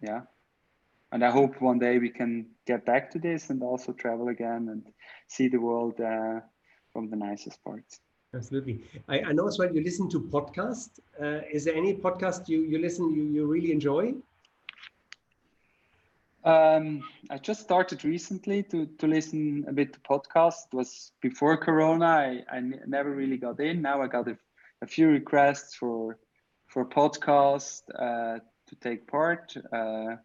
yeah. 0.00 0.22
And 1.12 1.22
I 1.22 1.30
hope 1.30 1.60
one 1.60 1.78
day 1.78 1.98
we 1.98 2.08
can 2.08 2.46
get 2.66 2.86
back 2.86 3.10
to 3.10 3.18
this 3.18 3.50
and 3.50 3.62
also 3.62 3.92
travel 3.92 4.28
again 4.28 4.68
and 4.70 4.82
see 5.28 5.48
the 5.48 5.58
world 5.58 6.00
uh, 6.00 6.40
from 6.92 7.10
the 7.10 7.16
nicest 7.16 7.62
parts. 7.62 8.00
Absolutely. 8.34 8.82
I, 9.08 9.20
I, 9.20 9.32
know 9.32 9.46
as 9.46 9.58
well 9.58 9.70
you 9.74 9.82
listen 9.82 10.08
to 10.08 10.20
podcasts. 10.20 11.00
Uh, 11.20 11.42
is 11.52 11.66
there 11.66 11.74
any 11.74 11.94
podcast 11.94 12.48
you, 12.48 12.62
you 12.62 12.78
listen 12.78 13.14
you, 13.14 13.24
you 13.24 13.46
really 13.46 13.72
enjoy? 13.72 14.14
Um, 16.44 17.02
I 17.30 17.36
just 17.36 17.60
started 17.60 18.04
recently 18.04 18.62
to 18.64 18.86
to 18.86 19.06
listen 19.06 19.64
a 19.68 19.72
bit 19.72 19.92
to 19.92 20.00
podcasts. 20.00 20.66
It 20.72 20.74
was 20.74 21.12
before 21.20 21.58
Corona. 21.58 22.06
I, 22.06 22.44
I 22.50 22.60
never 22.86 23.10
really 23.10 23.36
got 23.36 23.60
in. 23.60 23.82
Now 23.82 24.02
I 24.02 24.08
got 24.08 24.26
a, 24.26 24.36
a 24.80 24.86
few 24.86 25.08
requests 25.08 25.74
for 25.74 26.18
for 26.68 26.86
podcast 26.86 27.82
uh, 27.94 28.38
to 28.66 28.76
take 28.80 29.06
part, 29.06 29.54
uh, 29.72 30.16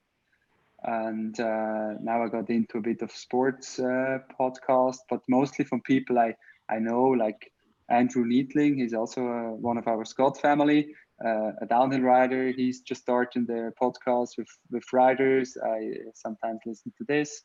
and 0.83 1.37
uh, 1.39 1.95
now 2.01 2.23
I 2.23 2.29
got 2.29 2.49
into 2.49 2.77
a 2.77 2.81
bit 2.81 3.01
of 3.01 3.11
sports 3.11 3.79
uh, 3.79 4.19
podcast, 4.39 4.99
but 5.09 5.21
mostly 5.27 5.65
from 5.65 5.81
people 5.81 6.17
I 6.17 6.35
I 6.69 6.79
know, 6.79 7.03
like 7.03 7.51
Andrew 7.89 8.25
Neethling. 8.25 8.75
He's 8.75 8.93
also 8.93 9.27
uh, 9.27 9.51
one 9.51 9.77
of 9.77 9.87
our 9.87 10.05
Scott 10.05 10.39
family 10.39 10.93
uh, 11.23 11.51
a 11.61 11.65
downhill 11.65 12.01
rider. 12.01 12.51
He's 12.51 12.81
just 12.81 13.01
starting 13.01 13.45
the 13.45 13.73
podcast 13.81 14.37
with 14.37 14.49
with 14.71 14.83
riders. 14.93 15.57
I 15.63 15.91
sometimes 16.13 16.61
listen 16.65 16.93
to 16.97 17.03
this. 17.07 17.43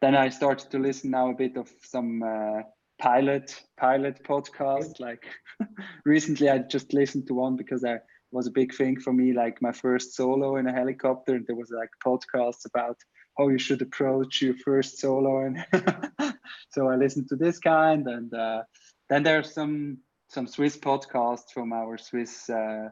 Then 0.00 0.14
I 0.14 0.28
started 0.28 0.70
to 0.70 0.78
listen 0.78 1.10
now 1.10 1.30
a 1.30 1.34
bit 1.34 1.56
of 1.56 1.72
some 1.82 2.22
uh, 2.22 2.62
pilot 2.98 3.62
pilot 3.78 4.22
podcast. 4.24 5.00
Like 5.00 5.24
recently, 6.04 6.50
I 6.50 6.58
just 6.58 6.92
listened 6.92 7.26
to 7.28 7.34
one 7.34 7.56
because 7.56 7.84
I 7.84 8.00
was 8.32 8.46
a 8.46 8.52
big 8.52 8.74
thing 8.74 9.00
for 9.00 9.12
me. 9.12 9.32
Like 9.32 9.62
my 9.62 9.72
first 9.72 10.14
solo 10.14 10.56
in 10.56 10.66
a 10.66 10.72
helicopter, 10.72 11.36
and 11.36 11.46
there 11.46 11.56
was 11.56 11.70
like 11.70 11.90
podcasts 12.04 12.66
about 12.66 12.98
how 13.38 13.48
you 13.48 13.58
should 13.58 13.82
approach 13.82 14.42
your 14.42 14.54
first 14.64 14.98
solo, 14.98 15.46
and 15.46 15.64
so 16.70 16.88
I 16.88 16.96
listened 16.96 17.28
to 17.30 17.36
this 17.36 17.58
kind. 17.58 18.06
And 18.06 18.32
uh, 18.34 18.62
then 19.08 19.22
there's 19.22 19.52
some 19.52 19.98
some 20.28 20.46
Swiss 20.46 20.76
podcasts 20.76 21.52
from 21.52 21.72
our 21.72 21.98
Swiss 21.98 22.48
uh, 22.50 22.88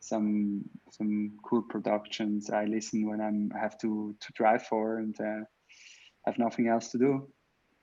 some 0.00 0.64
some 0.90 1.32
cool 1.44 1.62
productions. 1.62 2.50
I 2.50 2.64
listen 2.64 3.08
when 3.08 3.20
I'm 3.20 3.52
I 3.54 3.58
have 3.58 3.78
to 3.78 4.14
to 4.20 4.32
drive 4.34 4.62
for 4.66 4.98
and 4.98 5.18
uh, 5.20 5.44
have 6.24 6.38
nothing 6.38 6.68
else 6.68 6.90
to 6.92 6.98
do. 6.98 7.28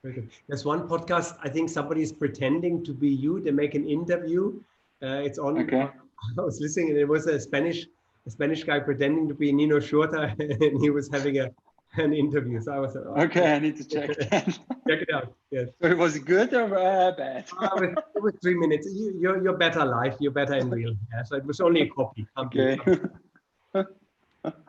Good. 0.02 0.30
There's 0.48 0.64
one 0.64 0.86
podcast. 0.86 1.36
I 1.42 1.48
think 1.48 1.70
somebody 1.70 2.02
is 2.02 2.12
pretending 2.12 2.84
to 2.84 2.92
be 2.92 3.08
you. 3.08 3.40
They 3.40 3.52
make 3.52 3.74
an 3.74 3.88
interview. 3.88 4.60
Uh, 5.02 5.22
it's 5.26 5.38
on. 5.38 5.58
Okay. 5.58 5.88
I 6.38 6.40
was 6.40 6.60
listening, 6.60 6.90
and 6.90 6.98
it 6.98 7.08
was 7.08 7.26
a 7.26 7.40
Spanish 7.40 7.86
a 8.26 8.30
Spanish 8.30 8.64
guy 8.64 8.80
pretending 8.80 9.28
to 9.28 9.34
be 9.34 9.52
Nino 9.52 9.78
Schurter, 9.78 10.34
and 10.64 10.80
he 10.80 10.90
was 10.90 11.08
having 11.12 11.38
a 11.38 11.50
an 11.98 12.12
interview. 12.12 12.60
So 12.60 12.72
I 12.72 12.78
was 12.78 12.94
like, 12.94 13.04
oh, 13.06 13.22
okay, 13.22 13.54
I 13.54 13.58
need 13.58 13.76
to 13.76 13.84
check 13.84 14.16
that. 14.30 14.46
check 14.46 15.02
it 15.02 15.08
out. 15.12 15.34
Yes. 15.50 15.68
So 15.80 15.88
it 15.88 15.98
was 15.98 16.18
good 16.18 16.52
or 16.52 16.64
uh, 16.76 17.12
bad? 17.12 17.48
uh, 17.60 17.68
it 17.82 18.22
was 18.22 18.34
three 18.42 18.54
minutes. 18.54 18.88
You, 18.92 19.16
you're 19.20 19.42
you're 19.42 19.56
better 19.56 19.84
live. 19.84 20.16
You're 20.20 20.32
better 20.32 20.54
in 20.54 20.70
real. 20.70 20.94
Yeah. 21.12 21.22
So 21.24 21.36
it 21.36 21.44
was 21.44 21.60
only 21.60 21.82
a 21.82 21.88
copy. 21.88 22.26
Okay. 22.36 22.78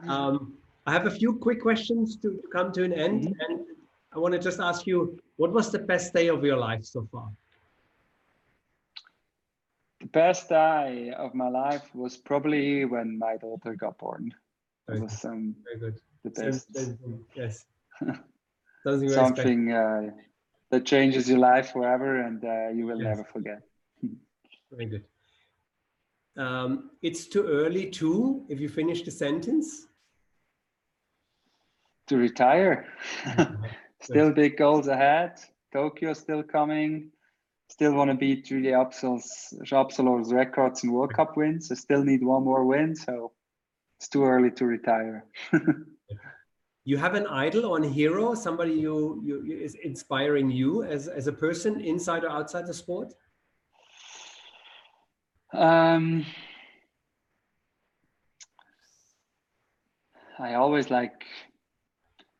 um, 0.07 0.53
I 0.85 0.91
have 0.91 1.07
a 1.07 1.11
few 1.11 1.33
quick 1.37 1.61
questions 1.61 2.17
to, 2.17 2.39
come 2.51 2.71
to 2.73 2.83
an 2.83 2.93
end, 2.93 3.23
mm 3.25 3.33
-hmm. 3.33 3.45
and 3.45 3.65
I 4.15 4.19
want 4.19 4.33
to 4.33 4.39
just 4.39 4.59
ask 4.59 4.85
you, 4.85 5.17
what 5.37 5.51
was 5.51 5.71
the 5.71 5.79
best 5.79 6.13
day 6.13 6.29
of 6.29 6.43
your 6.43 6.59
life 6.69 6.83
so 6.83 7.07
far? 7.11 7.27
The 9.99 10.09
best 10.11 10.49
day 10.49 11.13
of 11.17 11.33
my 11.33 11.49
life 11.49 11.85
was 11.93 12.17
probably 12.17 12.85
when 12.85 13.17
my 13.17 13.37
daughter 13.37 13.75
got 13.75 13.97
born. 13.97 14.33
It 14.87 15.01
was 15.01 15.25
um, 15.25 15.55
very 15.63 15.79
good 15.79 16.04
the 16.25 16.31
best. 16.31 16.67
yes. 17.35 17.65
Something 19.13 19.71
uh, 19.71 20.11
that 20.69 20.85
changes 20.85 21.27
your 21.27 21.39
life 21.39 21.71
forever 21.71 22.21
and 22.21 22.43
uh, 22.43 22.69
you 22.69 22.85
will 22.85 23.01
yes. 23.01 23.07
never 23.07 23.23
forget. 23.23 23.61
Very 24.71 24.85
good. 24.85 25.05
Um, 26.37 26.91
it's 27.01 27.27
too 27.27 27.45
early 27.47 27.89
to, 27.91 28.45
if 28.49 28.59
you 28.59 28.69
finish 28.69 29.03
the 29.03 29.11
sentence. 29.11 29.87
To 32.07 32.17
retire. 32.17 32.87
still 34.01 34.31
big 34.31 34.57
goals 34.57 34.87
ahead. 34.87 35.39
Tokyo 35.73 36.13
still 36.13 36.43
coming. 36.43 37.11
Still 37.69 37.93
want 37.93 38.11
to 38.11 38.15
beat 38.15 38.45
Julien 38.45 38.79
Absalon's 38.79 40.31
records 40.31 40.83
in 40.83 40.91
World 40.91 41.13
Cup 41.13 41.35
wins. 41.35 41.71
I 41.71 41.75
still 41.75 42.03
need 42.03 42.23
one 42.23 42.43
more 42.43 42.63
win, 42.63 42.95
so 42.95 43.31
it's 43.97 44.07
too 44.07 44.23
early 44.23 44.51
to 44.51 44.65
retire. 44.65 45.25
You 46.85 46.97
have 46.97 47.15
an 47.15 47.25
idol 47.27 47.65
or 47.65 47.83
a 47.83 47.87
hero, 47.87 48.35
somebody 48.35 48.73
you, 48.73 49.21
you, 49.25 49.43
you, 49.43 49.57
is 49.57 49.75
inspiring 49.83 50.51
you 50.51 50.83
as, 50.83 51.07
as 51.07 51.27
a 51.27 51.33
person 51.33 51.81
inside 51.81 52.23
or 52.23 52.29
outside 52.29 52.67
the 52.67 52.73
sport? 52.73 53.11
Um, 55.51 56.25
I 60.39 60.53
always 60.53 60.91
like, 60.91 61.23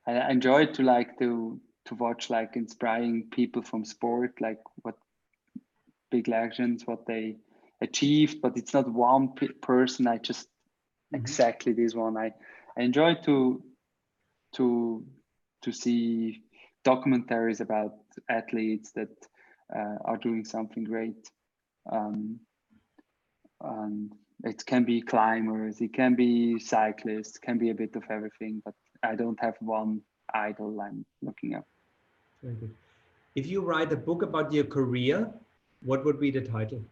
I 0.07 0.29
enjoy 0.31 0.67
to 0.67 0.83
like 0.83 1.17
to 1.19 1.59
to 1.85 1.95
watch 1.95 2.29
like 2.29 2.55
inspiring 2.55 3.27
people 3.31 3.61
from 3.61 3.85
sport, 3.85 4.33
like 4.41 4.59
what 4.81 4.95
big 6.11 6.27
legends, 6.27 6.85
what 6.85 7.05
they 7.05 7.37
achieved, 7.81 8.41
but 8.41 8.57
it's 8.57 8.73
not 8.73 8.91
one 8.91 9.33
person. 9.61 10.07
I 10.07 10.17
just 10.17 10.47
mm-hmm. 10.47 11.17
exactly 11.17 11.73
this 11.73 11.93
one. 11.93 12.17
I, 12.17 12.33
I 12.77 12.81
enjoy 12.81 13.15
to 13.25 13.63
to 14.55 15.05
to 15.61 15.71
see 15.71 16.43
documentaries 16.85 17.61
about 17.61 17.93
athletes 18.29 18.91
that 18.91 19.09
uh, 19.75 19.97
are 20.05 20.17
doing 20.17 20.45
something 20.45 20.83
great. 20.83 21.29
Um, 21.91 22.39
and 23.61 24.11
it 24.43 24.65
can 24.65 24.83
be 24.83 25.01
climbers, 25.01 25.81
it 25.81 25.93
can 25.93 26.15
be 26.15 26.59
cyclists, 26.59 27.37
can 27.39 27.57
be 27.57 27.69
a 27.71 27.73
bit 27.73 27.95
of 27.95 28.03
everything, 28.09 28.61
but 28.63 28.75
I 29.01 29.15
don't 29.15 29.39
have 29.41 29.55
one 29.59 30.01
idol 30.33 30.79
I'm 30.81 31.05
looking. 31.21 31.59
Very 32.43 32.55
good. 32.55 32.75
If 33.33 33.47
you 33.47 33.61
write 33.61 33.91
a 33.91 33.97
book 33.97 34.21
about 34.21 34.53
your 34.53 34.65
career, 34.65 35.31
what 35.81 36.05
would 36.05 36.19
be 36.19 36.31
the 36.31 36.41
title? 36.41 36.83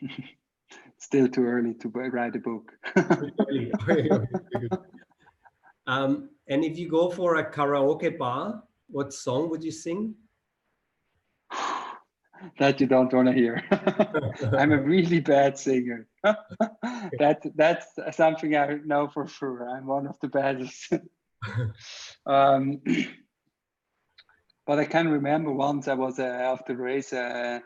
still 1.06 1.28
too 1.28 1.44
early 1.44 1.74
to 1.74 1.88
write 1.88 2.34
a 2.34 2.40
book. 2.40 2.72
um, 5.86 6.30
and 6.48 6.64
if 6.64 6.76
you 6.76 6.88
go 6.88 7.10
for 7.10 7.36
a 7.36 7.48
karaoke 7.50 8.18
bar, 8.18 8.64
what 8.88 9.14
song 9.14 9.48
would 9.50 9.62
you 9.62 9.70
sing? 9.70 10.14
that 12.58 12.80
you 12.80 12.88
don't 12.88 13.12
want 13.12 13.28
to 13.28 13.32
hear. 13.32 13.62
I'm 14.58 14.72
a 14.72 14.82
really 14.82 15.20
bad 15.20 15.56
singer. 15.56 16.08
that 16.24 17.40
that's 17.54 17.86
something 18.10 18.56
I 18.56 18.80
know 18.84 19.08
for 19.08 19.28
sure. 19.28 19.68
I'm 19.70 19.86
one 19.86 20.08
of 20.08 20.18
the 20.20 20.28
baddest. 20.28 20.92
um, 22.26 22.80
but 24.66 24.80
I 24.80 24.84
can 24.86 25.08
remember 25.08 25.52
once 25.52 25.86
I 25.86 25.94
was 25.94 26.18
uh, 26.18 26.24
after 26.24 26.74
the 26.74 26.82
race. 26.82 27.12
Uh, 27.12 27.60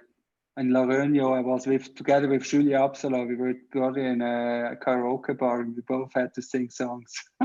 in 0.56 0.70
Laurugno, 0.70 1.36
I 1.36 1.40
was 1.40 1.66
with 1.66 1.94
together 1.94 2.28
with 2.28 2.44
Julien 2.44 2.80
Absalon. 2.82 3.28
We 3.28 3.36
were 3.36 3.54
together 3.72 4.04
in 4.04 4.20
a 4.20 4.76
karaoke 4.84 5.38
bar, 5.38 5.60
and 5.60 5.74
we 5.74 5.82
both 5.86 6.12
had 6.14 6.34
to 6.34 6.42
sing 6.42 6.70
songs. 6.70 7.12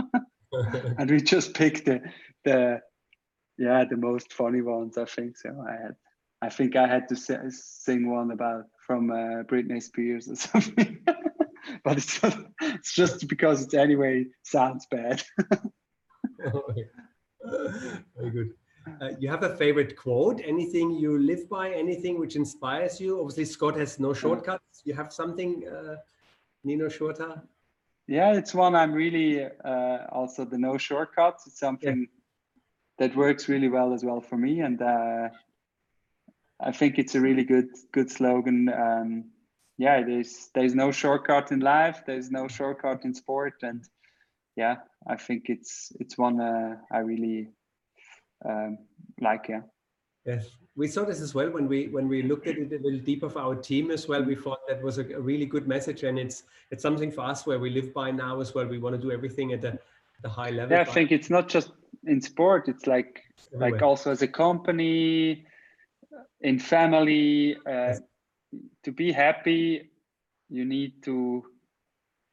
and 0.97 1.09
we 1.09 1.21
just 1.21 1.53
picked 1.53 1.85
the 1.85 2.01
the 2.43 2.81
yeah 3.57 3.85
the 3.89 3.97
most 3.97 4.33
funny 4.33 4.61
ones. 4.61 4.97
I 4.97 5.05
think 5.05 5.37
so. 5.37 5.63
I 5.67 5.73
had 5.73 5.95
I 6.41 6.49
think 6.49 6.75
I 6.75 6.87
had 6.87 7.07
to 7.09 7.15
sing 7.51 8.09
one 8.09 8.31
about 8.31 8.65
from 8.85 9.11
uh, 9.11 9.43
Britney 9.43 9.81
Spears 9.81 10.29
or 10.29 10.35
something. 10.47 10.99
but 11.83 11.97
it's 11.97 12.19
it's 12.61 12.93
just 12.93 13.27
because 13.27 13.63
it's 13.63 13.73
anyway 13.73 14.25
sounds 14.43 14.87
bad. 14.91 15.23
Very 17.45 18.31
good. 18.31 18.53
Uh, 19.01 19.09
you 19.19 19.29
have 19.29 19.43
a 19.43 19.55
favorite 19.55 19.95
quote? 19.95 20.41
Anything 20.45 20.91
you 20.91 21.17
live 21.17 21.49
by? 21.49 21.71
Anything 21.71 22.19
which 22.19 22.35
inspires 22.35 22.99
you? 23.01 23.19
Obviously, 23.19 23.45
Scott 23.45 23.75
has 23.77 23.99
no 23.99 24.13
shortcuts. 24.13 24.81
You 24.83 24.93
have 24.93 25.11
something, 25.11 25.67
uh, 25.67 25.95
Nino 26.63 26.87
Schurter? 26.87 27.41
Yeah, 28.07 28.33
it's 28.33 28.53
one 28.53 28.75
I'm 28.75 28.93
really 28.93 29.43
uh, 29.43 29.97
also 30.11 30.45
the 30.45 30.57
no 30.57 30.77
shortcuts. 30.77 31.47
It's 31.47 31.59
something 31.59 32.01
yeah. 32.01 33.07
that 33.07 33.15
works 33.15 33.49
really 33.49 33.67
well 33.69 33.93
as 33.93 34.03
well 34.03 34.21
for 34.21 34.37
me, 34.37 34.59
and 34.61 34.79
uh, 34.81 35.29
I 36.59 36.71
think 36.71 36.99
it's 36.99 37.15
a 37.15 37.21
really 37.21 37.43
good 37.43 37.69
good 37.91 38.11
slogan. 38.11 38.69
Um, 38.69 39.31
yeah, 39.79 40.03
there's 40.03 40.49
there's 40.53 40.75
no 40.75 40.91
shortcut 40.91 41.51
in 41.51 41.61
life. 41.61 42.03
There's 42.05 42.29
no 42.29 42.47
shortcut 42.47 43.05
in 43.05 43.15
sport, 43.15 43.55
and 43.63 43.83
yeah, 44.55 44.75
I 45.07 45.15
think 45.15 45.45
it's 45.49 45.91
it's 45.99 46.15
one 46.15 46.39
uh, 46.39 46.75
I 46.91 46.99
really 46.99 47.49
um, 48.47 48.77
like 49.21 49.47
yeah. 49.49 49.61
Yes. 50.25 50.49
We 50.75 50.87
saw 50.87 51.05
this 51.05 51.21
as 51.21 51.33
well 51.33 51.49
when 51.49 51.67
we 51.67 51.87
when 51.87 52.07
we 52.07 52.21
looked 52.21 52.47
at 52.47 52.57
it 52.57 52.71
a 52.73 52.83
little 52.83 52.99
deeper 52.99 53.29
for 53.29 53.39
our 53.39 53.55
team 53.55 53.91
as 53.91 54.07
well. 54.07 54.23
We 54.23 54.35
thought 54.35 54.59
that 54.67 54.81
was 54.81 54.97
a, 54.97 55.05
a 55.13 55.19
really 55.19 55.45
good 55.45 55.67
message 55.67 56.03
and 56.03 56.19
it's 56.19 56.43
it's 56.71 56.81
something 56.81 57.11
for 57.11 57.21
us 57.21 57.45
where 57.45 57.59
we 57.59 57.69
live 57.69 57.93
by 57.93 58.11
now 58.11 58.41
as 58.41 58.53
well. 58.53 58.65
We 58.65 58.79
want 58.79 58.95
to 58.95 59.01
do 59.01 59.11
everything 59.11 59.53
at 59.53 59.61
the, 59.61 59.79
the 60.21 60.29
high 60.29 60.49
level. 60.49 60.75
Yeah 60.75 60.81
i 60.81 60.85
think 60.85 61.11
it's 61.11 61.29
not 61.29 61.47
just 61.47 61.71
in 62.05 62.21
sport 62.21 62.67
it's 62.67 62.87
like 62.87 63.23
Everywhere. 63.53 63.71
like 63.71 63.81
also 63.81 64.11
as 64.11 64.21
a 64.21 64.27
company 64.27 65.45
in 66.41 66.59
family 66.59 67.55
uh, 67.65 67.93
yes. 67.93 68.01
to 68.83 68.91
be 68.91 69.11
happy 69.11 69.89
you 70.49 70.65
need 70.65 71.03
to 71.03 71.43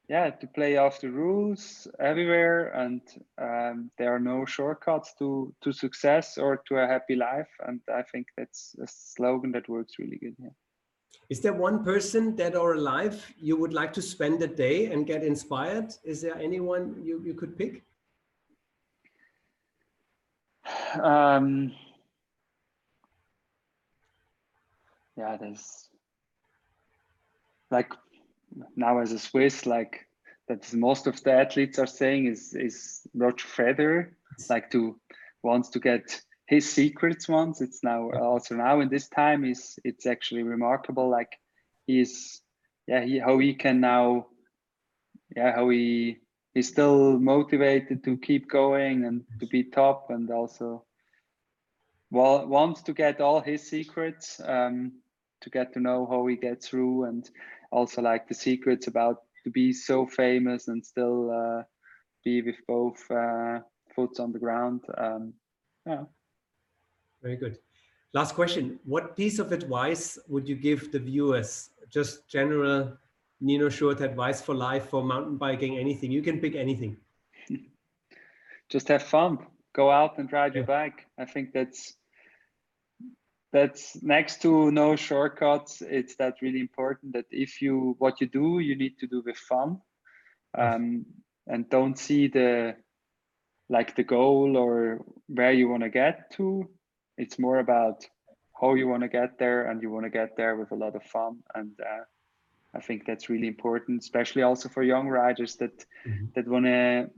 yeah 0.09 0.30
to 0.30 0.46
play 0.48 0.76
off 0.76 1.00
the 1.00 1.11
rules 1.11 1.86
everywhere 2.00 2.68
and 2.74 3.00
um, 3.38 3.90
there 3.98 4.14
are 4.14 4.20
no 4.20 4.44
shortcuts 4.44 5.14
to 5.18 5.55
to 5.62 5.72
success 5.72 6.38
or 6.38 6.62
to 6.68 6.76
a 6.76 6.86
happy 6.86 7.16
life. 7.16 7.48
And 7.66 7.80
i 7.88 8.03
think 8.03 8.26
that's 8.36 8.74
a 8.82 8.86
slogan 8.86 9.53
that 9.53 9.68
works 9.68 9.94
really 9.98 10.18
good 10.18 10.36
yeah. 10.38 10.50
Is 11.30 11.40
there 11.40 11.55
one 11.55 11.84
person 11.84 12.36
dead 12.36 12.57
or 12.57 12.74
alive 12.74 13.32
you 13.38 13.57
would 13.57 13.72
like 13.72 13.92
to 13.94 14.03
spend 14.03 14.42
a 14.42 14.46
day 14.46 14.92
and 14.92 15.07
get 15.07 15.22
inspired? 15.22 15.94
Is 16.05 16.20
there 16.20 16.36
anyone 16.36 17.00
you, 17.03 17.22
you 17.24 17.34
could 17.34 17.57
pick? 17.57 17.84
Um 21.00 21.72
yeah 25.16 25.36
there's 25.36 25.88
like 27.70 27.92
now 28.76 28.98
as 28.98 29.12
a 29.12 29.18
Swiss, 29.18 29.66
like 29.66 30.07
that 30.48 30.72
most 30.74 31.07
of 31.07 31.22
the 31.22 31.32
athletes 31.32 31.78
are 31.78 31.86
saying 31.86 32.26
is 32.26 32.55
is 32.55 33.07
Roger 33.14 33.46
Federer, 33.46 34.11
like 34.48 34.70
to 34.70 34.98
wants 35.42 35.70
to 35.70 35.80
get 35.80 36.20
his 36.46 36.70
secrets 36.70 37.28
once. 37.28 37.61
It's 37.61 37.82
now 37.82 38.11
also 38.11 38.55
now 38.57 38.80
in 38.80 38.88
this 38.88 39.09
time 39.09 39.44
is 39.44 39.78
it's 39.84 40.07
actually 40.07 40.42
remarkable. 40.42 41.09
Like 41.09 41.38
he's 41.86 42.42
yeah 42.86 43.05
he 43.05 43.18
how 43.18 43.38
he 43.38 43.55
can 43.55 43.80
now 43.80 44.26
yeah 45.36 45.55
how 45.55 45.68
he 45.68 46.18
he's 46.55 46.68
still 46.68 47.18
motivated 47.18 48.05
to 48.05 48.16
keep 48.16 48.50
going 48.50 49.05
and 49.05 49.24
to 49.40 49.46
be 49.46 49.64
top 49.64 50.11
and 50.11 50.30
also 50.30 50.84
well 52.11 52.46
wants 52.46 52.82
to 52.82 52.92
get 52.92 53.20
all 53.20 53.40
his 53.40 53.68
secrets 53.68 54.40
um, 54.44 54.92
to 55.40 55.50
get 55.50 55.72
to 55.72 55.80
know 55.80 56.07
how 56.07 56.26
he 56.26 56.36
gets 56.36 56.68
through 56.68 57.05
and 57.05 57.30
also 57.73 58.03
like 58.03 58.29
the 58.29 58.35
secrets 58.35 58.87
about 58.87 59.23
to 59.45 59.51
be 59.51 59.73
so 59.73 60.07
famous 60.07 60.68
and 60.68 60.85
still 60.85 61.31
uh, 61.31 61.62
be 62.25 62.43
with 62.43 62.57
both 62.68 63.11
uh, 63.11 63.59
foot 63.95 64.20
on 64.20 64.33
the 64.33 64.39
ground. 64.39 64.83
Um, 64.97 65.33
yeah. 65.87 66.05
Very 67.23 67.37
good. 67.37 67.59
Last 68.14 68.35
question. 68.35 68.79
What 68.85 69.16
piece 69.16 69.39
of 69.39 69.53
advice 69.53 70.18
would 70.29 70.49
you 70.49 70.55
give 70.55 70.93
the 70.93 70.99
viewers? 70.99 71.70
Just 71.91 72.29
general 72.29 72.97
Nino 73.41 73.68
Schurter 73.68 74.03
advice 74.03 74.41
for 74.41 74.55
life, 74.55 74.91
for 74.91 75.03
mountain 75.03 75.37
biking, 75.37 75.79
anything. 75.79 76.12
You 76.12 76.23
can 76.23 76.39
pick 76.39 76.55
anything. 76.55 76.97
Just 78.68 78.89
have 78.89 79.03
fun. 79.03 79.39
Go 79.75 79.91
out 79.91 80.18
and 80.18 80.31
ride 80.33 80.53
yeah. 80.53 80.59
your 80.59 80.66
bike. 80.66 81.07
I 81.18 81.25
think 81.25 81.53
that's 81.53 81.95
that's 83.53 84.03
next 84.03 84.42
to 84.42 84.70
no 84.70 84.96
shortcuts. 84.96 85.82
It's 85.82 86.16
that 86.16 86.40
really 86.40 86.61
important 86.61 87.12
that 87.12 87.26
if 87.30 87.61
you 87.61 87.96
what 87.98 88.20
you 88.20 88.26
do 88.26 88.59
you 88.59 88.76
need 88.76 88.98
to 89.00 89.07
do 89.07 89.22
with 89.24 89.36
fun. 89.36 89.80
Um, 90.57 91.07
and 91.46 91.68
don't 91.68 91.98
see 91.98 92.28
the 92.28 92.76
like 93.68 93.96
the 93.96 94.05
goal 94.05 94.57
or 94.57 95.00
where 95.28 95.53
you 95.53 95.68
want 95.68 95.82
to 95.82 95.88
get 95.88 96.30
to. 96.32 96.68
It's 97.16 97.38
more 97.38 97.59
about 97.59 98.05
how 98.61 98.74
you 98.74 98.86
want 98.88 99.03
to 99.03 99.09
get 99.09 99.38
there 99.38 99.70
and 99.70 99.82
you 99.82 99.90
want 99.90 100.05
to 100.05 100.11
get 100.11 100.36
there 100.36 100.57
with 100.57 100.72
a 100.72 100.76
lot 100.76 100.94
of 100.94 101.03
fun. 101.05 101.38
And 101.55 101.72
uh, 101.80 102.05
i 102.74 102.80
think 102.80 103.05
that's 103.05 103.28
really 103.28 103.46
important 103.46 104.00
especially 104.00 104.42
also 104.42 104.68
for 104.68 104.82
young 104.82 105.09
riders 105.09 105.57
that 105.57 105.84
mm-hmm. 106.07 106.26
that 106.34 106.48
want 106.48 106.64
to 106.64 107.11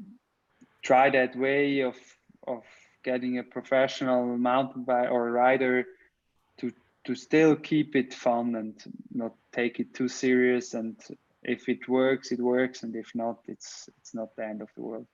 try 0.83 1.11
that 1.11 1.37
way 1.37 1.81
of 1.81 1.97
of 2.47 2.65
getting 3.05 3.39
a 3.39 3.43
professional 3.43 4.37
mountain 4.37 4.85
bike 4.85 5.11
or 5.11 5.31
rider 5.31 5.85
to 7.05 7.15
still 7.15 7.55
keep 7.57 7.97
it 7.97 8.15
fun 8.15 8.57
and 8.57 8.75
not 9.13 9.35
take 9.53 9.81
it 9.81 9.93
too 9.95 10.09
serious 10.09 10.75
and 10.75 10.97
if 11.43 11.69
it 11.69 11.89
works 11.89 12.33
it 12.33 12.41
works 12.41 12.83
and 12.83 12.97
if 12.97 13.11
not 13.15 13.39
it's 13.47 13.89
it's 13.99 14.15
not 14.15 14.35
the 14.37 14.45
end 14.45 14.63
of 14.63 14.69
the 14.77 14.83
world. 14.83 15.07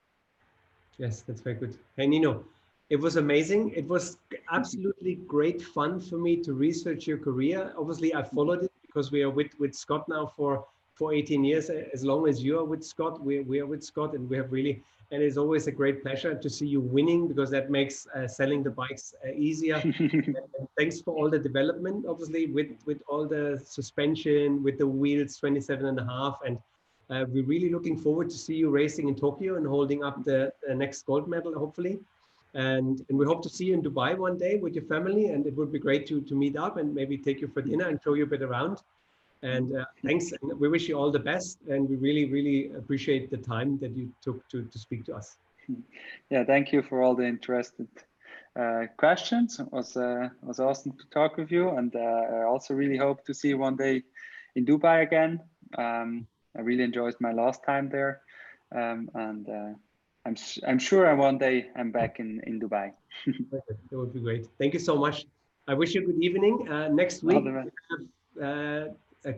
Yes 0.99 1.23
that's 1.23 1.41
very 1.41 1.57
good. 1.57 1.77
Hey 1.97 2.07
nino 2.07 2.45
it 2.89 2.99
was 2.99 3.15
amazing. 3.17 3.71
It 3.71 3.87
was 3.87 4.19
absolutely 4.51 5.15
great 5.15 5.63
fun 5.63 6.01
for 6.01 6.19
me 6.19 6.37
to 6.39 6.55
research 6.55 7.07
your 7.07 7.19
career. 7.19 7.73
Obviously 7.77 8.15
i 8.15 8.23
followed 8.23 8.65
it 8.65 8.73
because 8.87 9.11
we 9.13 9.23
are 9.23 9.31
with 9.31 9.53
with 9.59 9.75
scott 9.75 10.09
now 10.09 10.33
for 10.37 10.65
for 10.95 11.15
18 11.15 11.45
years. 11.45 11.71
As 11.71 12.05
long 12.05 12.29
as 12.29 12.43
you 12.43 12.59
are 12.59 12.65
with 12.65 12.85
scott 12.85 13.21
we, 13.21 13.41
we 13.41 13.61
are 13.61 13.67
with 13.67 13.83
scott 13.83 14.15
and 14.15 14.29
we 14.29 14.37
have 14.37 14.53
really 14.53 14.83
and 15.13 15.23
it's 15.23 15.37
always 15.37 15.67
a 15.67 15.73
great 15.73 16.03
pleasure 16.03 16.35
to 16.35 16.49
see 16.49 16.67
you 16.67 16.81
winning 16.81 17.27
because 17.27 17.51
that 17.51 17.69
makes 17.69 18.07
uh, 18.15 18.29
selling 18.29 18.63
the 18.63 18.71
bikes 18.71 19.13
uh, 19.27 19.33
easier. 19.33 19.83
thanks 20.79 21.01
for 21.01 21.15
all 21.15 21.29
the 21.29 21.39
development, 21.39 22.07
obviously, 22.09 22.47
with, 22.47 22.69
with 22.87 23.03
all 23.09 23.27
the 23.27 23.61
suspension, 23.65 24.63
with 24.63 24.79
the 24.79 24.87
wheels 24.87 25.37
27 25.37 25.87
and 25.87 25.99
a 25.99 26.05
half. 26.05 26.39
And 26.47 26.59
uh, 27.11 27.25
we're 27.29 27.45
really 27.45 27.71
looking 27.71 27.99
forward 27.99 28.31
to 28.31 28.37
see 28.37 28.55
you 28.55 28.71
racing 28.71 29.09
in 29.09 29.17
Tokyo 29.17 29.57
and 29.57 29.67
holding 29.67 30.05
up 30.05 30.25
the, 30.25 30.53
the 30.67 30.75
next 30.77 31.05
gold 31.07 31.27
medal, 31.29 31.59
hopefully. 31.59 31.99
And, 32.55 33.05
and 33.09 33.19
we 33.19 33.27
hope 33.27 33.43
to 33.43 33.49
see 33.49 33.67
you 33.67 33.75
in 33.75 33.83
Dubai 33.83 34.17
one 34.17 34.39
day 34.39 34.59
with 34.59 34.75
your 34.75 34.85
family. 34.85 35.27
And 35.31 35.45
it 35.45 35.57
would 35.57 35.73
be 35.73 35.81
great 35.81 36.07
to, 36.07 36.21
to 36.21 36.35
meet 36.37 36.57
up 36.57 36.77
and 36.77 36.95
maybe 36.95 37.19
take 37.19 37.41
you 37.41 37.49
for 37.49 37.63
dinner 37.63 37.89
and 37.89 37.99
show 38.05 38.15
you 38.15 38.25
a 38.25 38.29
bit 38.29 38.43
around. 38.43 38.79
And 39.43 39.77
uh, 39.77 39.85
thanks. 40.05 40.33
And 40.33 40.59
we 40.59 40.69
wish 40.69 40.89
you 40.89 40.99
all 40.99 41.11
the 41.11 41.19
best. 41.19 41.59
And 41.69 41.89
we 41.89 41.97
really, 41.97 42.31
really 42.31 42.73
appreciate 42.77 43.31
the 43.31 43.39
time 43.39 43.79
that 43.79 43.97
you 43.97 44.13
took 44.23 44.47
to, 44.51 44.65
to 44.65 44.79
speak 44.79 45.05
to 45.07 45.15
us. 45.15 45.37
Yeah, 46.31 46.45
thank 46.45 46.73
you 46.73 46.83
for 46.83 47.03
all 47.03 47.15
the 47.15 47.27
interested 47.27 47.89
uh, 48.59 48.87
questions. 48.97 49.61
It 49.61 49.73
was, 49.73 49.97
uh, 49.97 50.29
was 50.43 50.59
awesome 50.61 50.93
to 50.93 51.05
talk 51.11 51.37
with 51.37 51.51
you. 51.51 51.71
And 51.71 51.95
uh, 51.95 51.99
I 51.99 52.43
also 52.43 52.75
really 52.75 52.97
hope 52.97 53.25
to 53.27 53.35
see 53.35 53.49
you 53.49 53.59
one 53.59 53.77
day 53.77 54.03
in 54.57 54.67
Dubai 54.67 55.03
again. 55.03 55.41
Um, 55.79 56.27
I 56.57 56.63
really 56.63 56.85
enjoyed 56.85 57.15
my 57.21 57.33
last 57.33 57.63
time 57.65 57.89
there. 57.89 58.21
Um, 58.75 59.11
and 59.15 59.49
uh, 59.49 59.73
I'm, 60.27 60.37
I'm 60.67 60.79
sure 60.79 61.15
one 61.17 61.39
day 61.39 61.69
I'm 61.77 61.93
back 61.93 62.21
in, 62.21 62.41
in 62.47 62.61
Dubai. 62.61 62.93
that 63.51 63.63
would 63.93 64.13
be 64.13 64.21
great. 64.21 64.47
Thank 64.59 64.75
you 64.75 64.81
so 64.81 64.97
much. 64.97 65.27
I 65.69 65.75
wish 65.75 65.95
you 65.95 66.03
a 66.03 66.05
good 66.05 66.23
evening. 66.23 66.69
Uh, 66.69 66.89
next 66.89 67.23
week, 67.23 67.45
uh, 68.43 68.85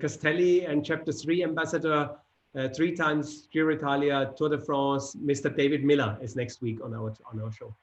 Castelli 0.01 0.65
and 0.67 0.85
Chapter 0.85 1.13
3 1.13 1.45
ambassador, 1.45 2.11
uh, 2.55 2.69
three 2.69 2.95
times 2.95 3.49
Giro 3.53 3.75
Italia, 3.75 4.33
Tour 4.37 4.51
de 4.51 4.59
France, 4.59 5.17
Mr. 5.17 5.55
David 5.55 5.85
Millar 5.85 6.19
is 6.23 6.37
next 6.37 6.63
week 6.63 6.79
on 6.85 6.95
our 6.95 7.15
on 7.31 7.41
our 7.41 7.51
show. 7.51 7.75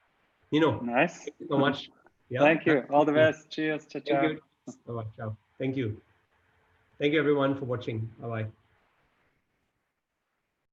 You 0.51 0.61
know. 0.61 0.79
Nice. 0.79 1.17
Thank 1.17 1.35
you 1.39 1.47
so 1.49 1.57
much. 1.57 1.89
Yeah. 2.29 2.39
Thank 2.47 2.65
you. 2.65 2.83
All 2.91 3.05
the 3.05 3.11
best. 3.11 3.49
Cheers. 3.49 3.85
Ciao, 3.85 3.99
ciao. 3.99 4.21
Thank 4.21 4.33
you. 4.33 4.41
Bye-bye. 4.87 5.09
Ciao. 5.17 5.37
Thank 5.57 5.75
you. 5.75 5.99
Thank 6.99 7.13
you 7.13 7.19
everyone 7.19 7.55
for 7.55 7.65
watching. 7.65 8.09
Bye-bye. 8.19 8.47